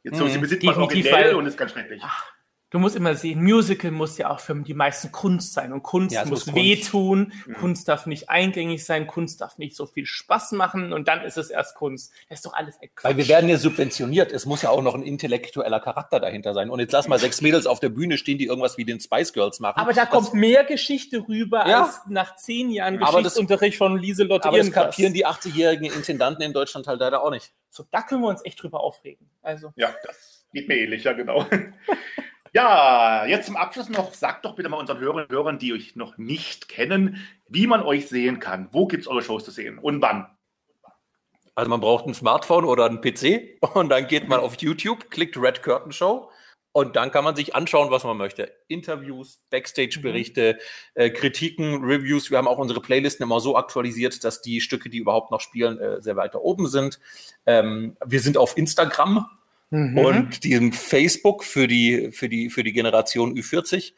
Jetzt 0.09 0.19
so, 0.19 0.27
sie 0.27 0.37
mhm. 0.37 0.41
besitzt 0.41 0.63
man 0.63 0.75
originell 0.75 1.35
und 1.35 1.45
ist 1.45 1.57
ganz 1.57 1.71
schrecklich. 1.71 2.01
Ach, 2.03 2.25
Du 2.71 2.77
musst 2.77 2.95
immer 2.95 3.15
sehen, 3.15 3.41
Musical 3.41 3.89
muss 3.89 4.19
ja 4.19 4.29
auch 4.29 4.39
für 4.39 4.53
die 4.53 4.75
meisten 4.75 5.11
Kunst 5.11 5.53
sein 5.53 5.73
und 5.73 5.81
Kunst 5.81 6.13
ja, 6.13 6.23
muss, 6.25 6.45
muss 6.45 6.55
wehtun, 6.55 7.33
mhm. 7.47 7.53
Kunst 7.53 7.87
darf 7.87 8.05
nicht 8.05 8.29
eingängig 8.29 8.85
sein, 8.85 9.07
Kunst 9.07 9.41
darf 9.41 9.57
nicht 9.57 9.75
so 9.75 9.87
viel 9.87 10.05
Spaß 10.05 10.51
machen 10.51 10.93
und 10.93 11.07
dann 11.07 11.21
ist 11.21 11.39
es 11.39 11.49
erst 11.49 11.73
Kunst. 11.73 12.11
Das 12.29 12.39
ist 12.39 12.45
doch 12.45 12.53
alles 12.53 12.77
Quatsch. 12.77 13.03
Weil 13.03 13.17
wir 13.17 13.27
werden 13.27 13.49
ja 13.49 13.57
subventioniert, 13.57 14.31
es 14.31 14.45
muss 14.45 14.61
ja 14.61 14.69
auch 14.69 14.83
noch 14.83 14.93
ein 14.93 15.01
intellektueller 15.01 15.79
Charakter 15.79 16.19
dahinter 16.19 16.53
sein. 16.53 16.69
Und 16.69 16.79
jetzt 16.79 16.91
lass 16.91 17.07
mal 17.07 17.17
sechs 17.17 17.41
Mädels 17.41 17.65
auf 17.65 17.79
der 17.79 17.89
Bühne 17.89 18.19
stehen, 18.19 18.37
die 18.37 18.45
irgendwas 18.45 18.77
wie 18.77 18.85
den 18.85 18.99
Spice 18.99 19.33
Girls 19.33 19.59
machen. 19.59 19.79
Aber 19.79 19.93
da 19.93 20.05
das, 20.05 20.11
kommt 20.11 20.35
mehr 20.35 20.63
Geschichte 20.63 21.25
rüber 21.27 21.67
ja. 21.67 21.85
als 21.85 22.01
nach 22.07 22.35
zehn 22.35 22.69
Jahren 22.69 22.99
Geschichtsunterricht 22.99 23.79
von 23.79 23.97
Lieselotte 23.97 24.47
Aber 24.47 24.59
das 24.59 24.71
kapieren 24.71 25.13
die 25.13 25.25
80-jährigen 25.25 25.85
Intendanten 25.85 26.43
in 26.43 26.53
Deutschland 26.53 26.85
halt 26.85 26.99
leider 26.99 27.23
auch 27.23 27.31
nicht. 27.31 27.51
So, 27.69 27.85
da 27.91 28.01
können 28.01 28.21
wir 28.21 28.29
uns 28.29 28.43
echt 28.45 28.61
drüber 28.61 28.81
aufregen. 28.81 29.29
Also. 29.41 29.73
Ja, 29.75 29.93
das 30.03 30.47
geht 30.53 30.67
mir 30.67 30.77
ähnlich, 30.77 31.03
ja 31.03 31.13
genau. 31.13 31.45
Ja, 32.51 33.25
jetzt 33.25 33.45
zum 33.45 33.57
Abschluss 33.57 33.89
noch, 33.89 34.13
sagt 34.13 34.43
doch 34.43 34.55
bitte 34.55 34.69
mal 34.69 34.77
unseren 34.77 34.99
Hörern 34.99 35.23
und 35.25 35.31
Hörern, 35.31 35.59
die 35.59 35.73
euch 35.73 35.95
noch 35.95 36.17
nicht 36.17 36.67
kennen, 36.67 37.23
wie 37.47 37.67
man 37.67 37.83
euch 37.83 38.07
sehen 38.07 38.39
kann. 38.39 38.69
Wo 38.71 38.87
gibt 38.87 39.03
es 39.03 39.07
eure 39.07 39.21
Shows 39.21 39.45
zu 39.45 39.51
sehen 39.51 39.77
und 39.77 40.01
wann? 40.01 40.27
Also 41.53 41.69
man 41.69 41.79
braucht 41.79 42.07
ein 42.07 42.13
Smartphone 42.13 42.65
oder 42.65 42.85
einen 42.85 43.01
PC 43.01 43.59
und 43.75 43.89
dann 43.89 44.07
geht 44.07 44.27
man 44.27 44.39
auf 44.39 44.59
YouTube, 44.59 45.11
klickt 45.11 45.37
Red 45.37 45.61
Curtain 45.61 45.91
Show 45.91 46.31
und 46.71 46.95
dann 46.95 47.11
kann 47.11 47.23
man 47.23 47.35
sich 47.35 47.55
anschauen, 47.55 47.89
was 47.89 48.03
man 48.03 48.17
möchte. 48.17 48.51
Interviews, 48.67 49.41
Backstage-Berichte, 49.49 50.59
mhm. 50.95 51.01
äh, 51.01 51.09
Kritiken, 51.09 51.83
Reviews. 51.83 52.29
Wir 52.29 52.37
haben 52.37 52.47
auch 52.47 52.59
unsere 52.59 52.81
Playlisten 52.81 53.23
immer 53.23 53.39
so 53.39 53.57
aktualisiert, 53.57 54.23
dass 54.23 54.41
die 54.41 54.61
Stücke, 54.61 54.89
die 54.89 54.99
überhaupt 54.99 55.31
noch 55.31 55.41
spielen, 55.41 55.79
äh, 55.79 56.01
sehr 56.01 56.15
weiter 56.15 56.41
oben 56.41 56.67
sind. 56.67 56.99
Ähm, 57.45 57.97
wir 58.05 58.19
sind 58.19 58.37
auf 58.37 58.57
Instagram 58.57 59.25
mhm. 59.71 59.97
und 59.97 60.43
diesem 60.43 60.71
Facebook 60.71 61.43
für 61.43 61.67
die, 61.67 62.11
für 62.11 62.29
die, 62.29 62.49
für 62.49 62.63
die 62.63 62.73
Generation 62.73 63.33
Ü40. 63.33 63.93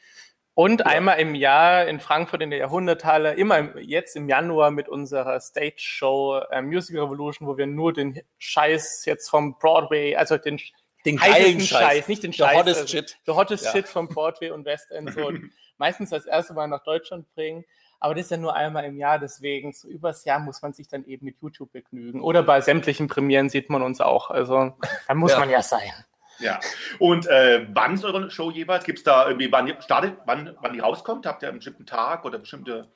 Und 0.54 0.82
ja. 0.82 0.86
einmal 0.86 1.20
im 1.20 1.34
Jahr 1.34 1.88
in 1.88 2.00
Frankfurt 2.00 2.42
in 2.42 2.50
der 2.50 2.60
Jahrhunderthalle, 2.60 3.34
immer 3.34 3.58
im, 3.58 3.78
jetzt 3.80 4.16
im 4.16 4.28
Januar 4.28 4.72
mit 4.72 4.90
unserer 4.90 5.40
Stage 5.40 5.76
Show 5.78 6.40
äh, 6.52 6.62
Music 6.62 6.96
Revolution, 6.96 7.48
wo 7.48 7.58
wir 7.58 7.68
nur 7.68 7.94
den 7.94 8.22
Scheiß 8.38 9.06
jetzt 9.06 9.30
vom 9.30 9.58
Broadway, 9.60 10.16
also 10.16 10.38
den, 10.38 10.60
den 11.06 11.18
geilen 11.18 11.60
Scheiß, 11.60 11.68
Scheiß, 11.68 12.08
nicht 12.08 12.24
den 12.24 12.34
Scheiß. 12.34 12.52
The 12.52 12.58
hottest 12.58 12.82
also, 12.82 12.92
shit. 12.92 13.18
The 13.26 13.32
hottest 13.32 13.66
ja. 13.66 13.72
shit 13.72 13.88
vom 13.88 14.08
Broadway 14.08 14.52
und 14.52 14.66
West 14.66 14.92
End 14.92 15.14
so 15.14 15.32
meistens 15.78 16.10
das 16.10 16.26
erste 16.26 16.54
Mal 16.54 16.68
nach 16.68 16.84
Deutschland 16.84 17.34
bringen. 17.34 17.66
Aber 18.00 18.16
das 18.16 18.26
ist 18.26 18.32
ja 18.32 18.38
nur 18.38 18.56
einmal 18.56 18.84
im 18.86 18.98
Jahr, 18.98 19.20
deswegen 19.20 19.74
so 19.74 19.88
übers 19.88 20.26
Jahr 20.26 20.40
muss 20.40 20.62
man 20.64 20.74
sich 20.74 20.88
dann 20.88 21.06
eben 21.06 21.26
mit 21.26 21.40
YouTube 21.40 21.72
begnügen. 21.72 22.22
Oder 22.22 22.42
bei 22.42 22.60
sämtlichen 22.60 23.08
Premieren 23.08 23.50
sieht 23.50 23.70
man 23.70 23.84
uns 23.84 24.02
auch. 24.02 24.32
Also 24.32 24.76
da 25.08 25.14
muss 25.14 25.34
ja. 25.34 25.40
man 25.40 25.52
ja 25.52 25.62
sein. 25.62 25.92
Ja. 26.40 26.60
Und 26.98 27.28
äh, 27.28 27.68
wann 27.74 27.94
ist 27.94 28.04
eure 28.04 28.32
Show 28.32 28.50
jeweils? 28.50 28.86
Gibt 28.86 28.98
es 28.98 29.04
da 29.04 29.28
irgendwie, 29.28 29.52
wann 29.52 29.72
startet, 29.82 30.18
wann, 30.26 30.58
wann 30.62 30.74
die 30.74 30.80
rauskommt? 30.80 31.28
Habt 31.28 31.44
ihr 31.44 31.50
einen 31.50 31.60
bestimmten 31.60 31.86
Tag 31.86 32.26
oder 32.26 32.40
bestimmte. 32.40 32.88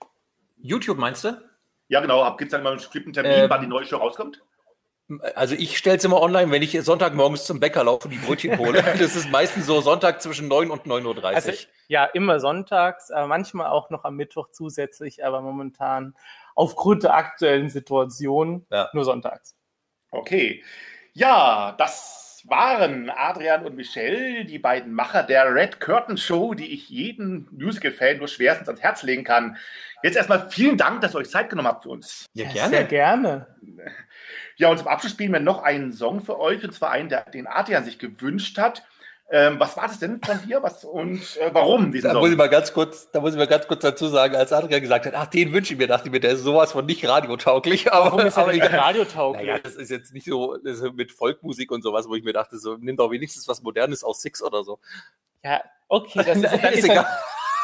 YouTube 0.58 0.98
meinst 0.98 1.24
du? 1.24 1.40
Ja, 1.88 2.02
genau. 2.02 2.26
Gibt 2.38 2.50
es 2.50 2.52
dann 2.52 2.62
immer 2.62 2.72
einen 2.72 2.80
bestimmten 2.80 3.14
Termin, 3.14 3.32
ähm, 3.32 3.50
wann 3.50 3.62
die 3.62 3.68
neue 3.68 3.86
Show 3.86 3.98
rauskommt? 3.98 4.42
Also 5.36 5.54
ich 5.54 5.78
stelle 5.78 5.98
es 5.98 6.04
immer 6.04 6.20
online, 6.20 6.52
wenn 6.52 6.64
ich 6.64 6.80
Sonntagmorgens 6.82 7.46
zum 7.46 7.60
Bäcker 7.60 7.84
laufe 7.84 8.06
und 8.06 8.12
die 8.12 8.18
Brötchen 8.18 8.58
hole. 8.58 8.82
das 9.00 9.16
ist 9.16 9.30
meistens 9.30 9.68
so 9.68 9.80
Sonntag 9.82 10.22
zwischen 10.22 10.48
9 10.48 10.72
und 10.72 10.86
9.30 10.86 11.06
Uhr. 11.06 11.26
Also, 11.26 11.52
ja, 11.88 12.06
immer 12.06 12.40
sonntags, 12.40 13.12
aber 13.12 13.28
manchmal 13.28 13.68
auch 13.68 13.92
noch 13.92 14.04
am 14.04 14.16
Mittwoch 14.16 14.50
zusätzlich, 14.52 15.24
aber 15.24 15.42
momentan 15.42 16.16
aufgrund 16.56 17.04
der 17.04 17.14
aktuellen 17.14 17.70
Situation 17.70 18.66
ja. 18.72 18.90
nur 18.94 19.06
sonntags. 19.06 19.56
Okay. 20.10 20.64
Ja, 21.14 21.76
das 21.78 22.26
waren 22.48 23.10
Adrian 23.10 23.64
und 23.66 23.76
Michelle, 23.76 24.46
die 24.46 24.60
beiden 24.60 24.94
Macher 24.94 25.24
der 25.24 25.54
Red 25.54 25.80
Curtain 25.80 26.18
Show, 26.18 26.54
die 26.54 26.74
ich 26.74 26.90
jeden 26.90 27.48
Musical-Fan 27.52 28.18
nur 28.18 28.28
schwerstens 28.28 28.68
ans 28.68 28.82
Herz 28.82 29.04
legen 29.04 29.24
kann. 29.24 29.58
Jetzt 30.04 30.16
erstmal 30.16 30.50
vielen 30.50 30.78
Dank, 30.78 31.02
dass 31.02 31.16
ihr 31.16 31.20
euch 31.20 31.30
Zeit 31.30 31.50
genommen 31.50 31.68
habt 31.68 31.84
für 31.84 31.90
uns. 31.90 32.26
Ja, 32.34 32.50
gerne. 32.52 32.70
Sehr 32.70 32.84
gerne. 32.84 33.48
Ja, 34.58 34.70
und 34.70 34.78
zum 34.78 34.88
Abschluss 34.88 35.12
spielen 35.12 35.34
wir 35.34 35.40
noch 35.40 35.64
einen 35.64 35.94
Song 35.94 36.22
für 36.22 36.40
euch, 36.40 36.64
und 36.64 36.74
zwar 36.74 36.92
einen, 36.92 37.10
der, 37.10 37.30
den 37.30 37.48
Adrian 37.48 37.84
sich 37.84 38.00
gewünscht 38.00 38.58
hat. 38.58 38.84
Ähm, 39.28 39.60
was 39.60 39.76
war 39.76 39.88
das 39.88 39.98
denn 39.98 40.22
von 40.22 40.40
dir? 40.46 40.62
Was 40.62 40.86
und 40.86 41.20
äh, 41.38 41.50
warum 41.52 41.92
diesen 41.92 42.10
da 42.10 42.14
Song? 42.14 42.22
Muss 42.22 42.30
ich 42.30 42.38
mal 42.38 42.48
ganz 42.48 42.72
kurz, 42.72 43.10
da 43.10 43.20
muss 43.20 43.32
ich 43.32 43.38
mal 43.38 43.48
ganz 43.48 43.68
kurz 43.68 43.82
dazu 43.82 44.08
sagen, 44.08 44.36
als 44.36 44.54
Adrian 44.54 44.82
gesagt 44.82 45.08
hat, 45.08 45.14
ach, 45.16 45.26
den 45.26 45.52
wünsche 45.52 45.74
ich 45.74 45.80
mir, 45.80 45.88
dachte 45.88 46.08
ich 46.08 46.12
mir, 46.12 46.20
der 46.20 46.32
ist 46.32 46.42
sowas 46.42 46.74
von 46.74 46.86
nicht 46.86 47.08
radiotauglich. 47.08 47.92
Aber, 47.92 48.06
warum 48.06 48.28
ist 48.28 48.38
er 48.38 48.48
nicht 48.52 48.72
radiotauglich? 48.72 49.48
Naja, 49.48 49.60
das 49.60 49.76
ist 49.76 49.90
jetzt 49.90 50.14
nicht 50.14 50.28
so 50.28 50.58
mit 50.94 51.12
Volkmusik 51.12 51.72
und 51.72 51.82
sowas, 51.82 52.08
wo 52.08 52.14
ich 52.14 52.24
mir 52.24 52.34
dachte, 52.34 52.60
so, 52.60 52.78
nimm 52.80 52.98
doch 52.98 53.10
wenigstens 53.10 53.48
was 53.48 53.64
Modernes 53.64 54.04
aus 54.04 54.22
Six 54.22 54.44
oder 54.44 54.64
so. 54.64 54.78
Ja, 55.44 55.62
okay, 55.88 56.24
das 56.24 56.38
ist, 56.38 56.44
das 56.44 56.72
ist 56.74 56.84
egal. 56.84 57.08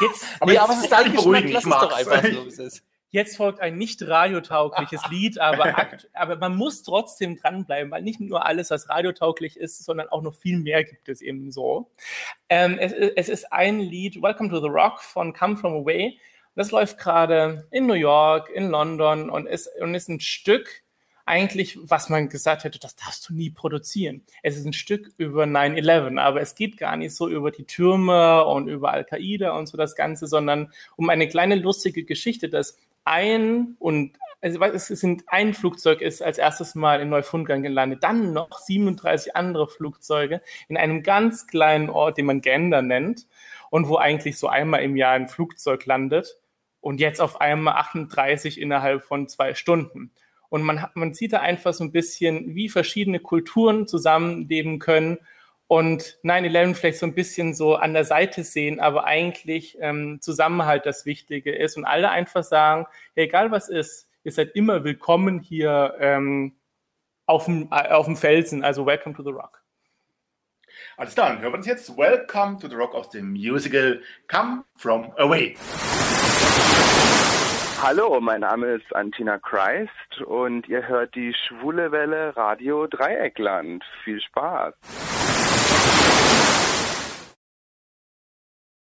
Jetzt, 0.00 0.24
aber, 0.40 0.50
nee, 0.50 0.58
aber 0.58 0.72
es 0.72 0.80
ist 0.80 0.90
dein 0.90 1.12
beruhigend, 1.12 1.52
lass 1.52 1.64
es 1.64 1.70
doch 1.70 1.96
einfach 1.96 2.22
so, 2.24 2.44
wie 2.44 2.48
es 2.48 2.58
ist. 2.58 2.82
Jetzt 3.12 3.36
folgt 3.36 3.60
ein 3.60 3.76
nicht 3.76 4.00
radiotaugliches 4.08 5.02
Lied, 5.10 5.38
aber, 5.38 5.76
aber 6.14 6.36
man 6.36 6.56
muss 6.56 6.82
trotzdem 6.82 7.36
dranbleiben, 7.36 7.90
weil 7.90 8.00
nicht 8.00 8.20
nur 8.20 8.46
alles, 8.46 8.70
was 8.70 8.88
radiotauglich 8.88 9.58
ist, 9.58 9.84
sondern 9.84 10.08
auch 10.08 10.22
noch 10.22 10.34
viel 10.34 10.58
mehr 10.58 10.82
gibt 10.82 11.10
es 11.10 11.20
eben 11.20 11.52
so. 11.52 11.90
Ähm, 12.48 12.78
es, 12.78 12.92
es, 12.92 13.28
ist 13.28 13.52
ein 13.52 13.80
Lied, 13.80 14.22
Welcome 14.22 14.48
to 14.48 14.60
the 14.60 14.68
Rock 14.68 15.02
von 15.02 15.34
Come 15.34 15.58
From 15.58 15.74
Away. 15.74 16.18
Das 16.54 16.70
läuft 16.70 16.96
gerade 16.96 17.68
in 17.70 17.86
New 17.86 17.92
York, 17.92 18.48
in 18.48 18.70
London 18.70 19.28
und 19.28 19.46
ist, 19.46 19.68
und 19.78 19.94
ist 19.94 20.08
ein 20.08 20.20
Stück, 20.20 20.82
eigentlich, 21.26 21.78
was 21.82 22.08
man 22.08 22.30
gesagt 22.30 22.64
hätte, 22.64 22.78
das 22.78 22.96
darfst 22.96 23.28
du 23.28 23.34
nie 23.34 23.50
produzieren. 23.50 24.22
Es 24.42 24.56
ist 24.56 24.64
ein 24.64 24.72
Stück 24.72 25.12
über 25.18 25.44
9-11, 25.44 26.18
aber 26.18 26.40
es 26.40 26.54
geht 26.54 26.78
gar 26.78 26.96
nicht 26.96 27.14
so 27.14 27.28
über 27.28 27.50
die 27.50 27.64
Türme 27.64 28.44
und 28.46 28.68
über 28.68 28.92
Al-Qaida 28.92 29.56
und 29.56 29.66
so 29.66 29.76
das 29.76 29.94
Ganze, 29.96 30.26
sondern 30.26 30.72
um 30.96 31.10
eine 31.10 31.28
kleine 31.28 31.56
lustige 31.56 32.04
Geschichte, 32.04 32.48
dass 32.48 32.76
ein 33.04 33.76
und 33.78 34.18
also 34.40 34.60
es 34.64 34.88
sind 34.88 35.22
ein 35.28 35.54
Flugzeug 35.54 36.00
ist 36.00 36.20
als 36.20 36.38
erstes 36.38 36.74
Mal 36.74 37.00
in 37.00 37.08
Neufundgang 37.08 37.62
gelandet, 37.62 38.02
dann 38.02 38.32
noch 38.32 38.58
37 38.58 39.36
andere 39.36 39.68
Flugzeuge 39.68 40.42
in 40.68 40.76
einem 40.76 41.04
ganz 41.04 41.46
kleinen 41.46 41.88
Ort, 41.88 42.18
den 42.18 42.26
man 42.26 42.40
Gander 42.40 42.82
nennt 42.82 43.28
und 43.70 43.88
wo 43.88 43.96
eigentlich 43.96 44.38
so 44.38 44.48
einmal 44.48 44.82
im 44.82 44.96
Jahr 44.96 45.12
ein 45.12 45.28
Flugzeug 45.28 45.86
landet 45.86 46.40
und 46.80 46.98
jetzt 46.98 47.20
auf 47.20 47.40
einmal 47.40 47.74
38 47.74 48.60
innerhalb 48.60 49.04
von 49.04 49.28
zwei 49.28 49.54
Stunden. 49.54 50.10
Und 50.48 50.62
man, 50.64 50.86
man 50.94 51.14
sieht 51.14 51.32
da 51.32 51.38
einfach 51.38 51.72
so 51.72 51.84
ein 51.84 51.92
bisschen, 51.92 52.54
wie 52.54 52.68
verschiedene 52.68 53.20
Kulturen 53.20 53.86
zusammenleben 53.86 54.80
können 54.80 55.18
und 55.72 56.18
9-11 56.22 56.74
vielleicht 56.74 56.98
so 56.98 57.06
ein 57.06 57.14
bisschen 57.14 57.54
so 57.54 57.76
an 57.76 57.94
der 57.94 58.04
Seite 58.04 58.44
sehen, 58.44 58.78
aber 58.78 59.04
eigentlich 59.04 59.78
ähm, 59.80 60.18
Zusammenhalt 60.20 60.84
das 60.84 61.06
Wichtige 61.06 61.50
ist 61.50 61.78
und 61.78 61.86
alle 61.86 62.10
einfach 62.10 62.44
sagen, 62.44 62.84
ja, 63.14 63.22
egal 63.22 63.50
was 63.52 63.70
ist, 63.70 64.06
ihr 64.22 64.32
seid 64.32 64.50
immer 64.54 64.84
willkommen 64.84 65.40
hier 65.40 65.94
ähm, 65.98 66.54
auf, 67.24 67.46
dem, 67.46 67.70
äh, 67.72 67.88
auf 67.88 68.04
dem 68.04 68.18
Felsen, 68.18 68.62
also 68.62 68.84
Welcome 68.84 69.14
to 69.14 69.22
the 69.22 69.30
Rock. 69.30 69.62
Alles 70.98 71.14
klar, 71.14 71.30
dann 71.30 71.40
hören 71.40 71.52
wir 71.54 71.56
uns 71.56 71.66
jetzt 71.66 71.96
Welcome 71.96 72.58
to 72.58 72.68
the 72.68 72.74
Rock 72.74 72.94
aus 72.94 73.08
dem 73.08 73.30
Musical 73.32 74.02
Come 74.28 74.64
From 74.76 75.10
Away. 75.16 75.56
Hallo, 77.80 78.20
mein 78.20 78.42
Name 78.42 78.74
ist 78.74 78.94
Antina 78.94 79.38
Christ 79.38 80.20
und 80.26 80.68
ihr 80.68 80.86
hört 80.86 81.14
die 81.14 81.32
Schwule 81.32 81.90
Welle 81.90 82.36
Radio 82.36 82.86
Dreieckland. 82.86 83.82
Viel 84.04 84.20
Spaß. 84.20 85.21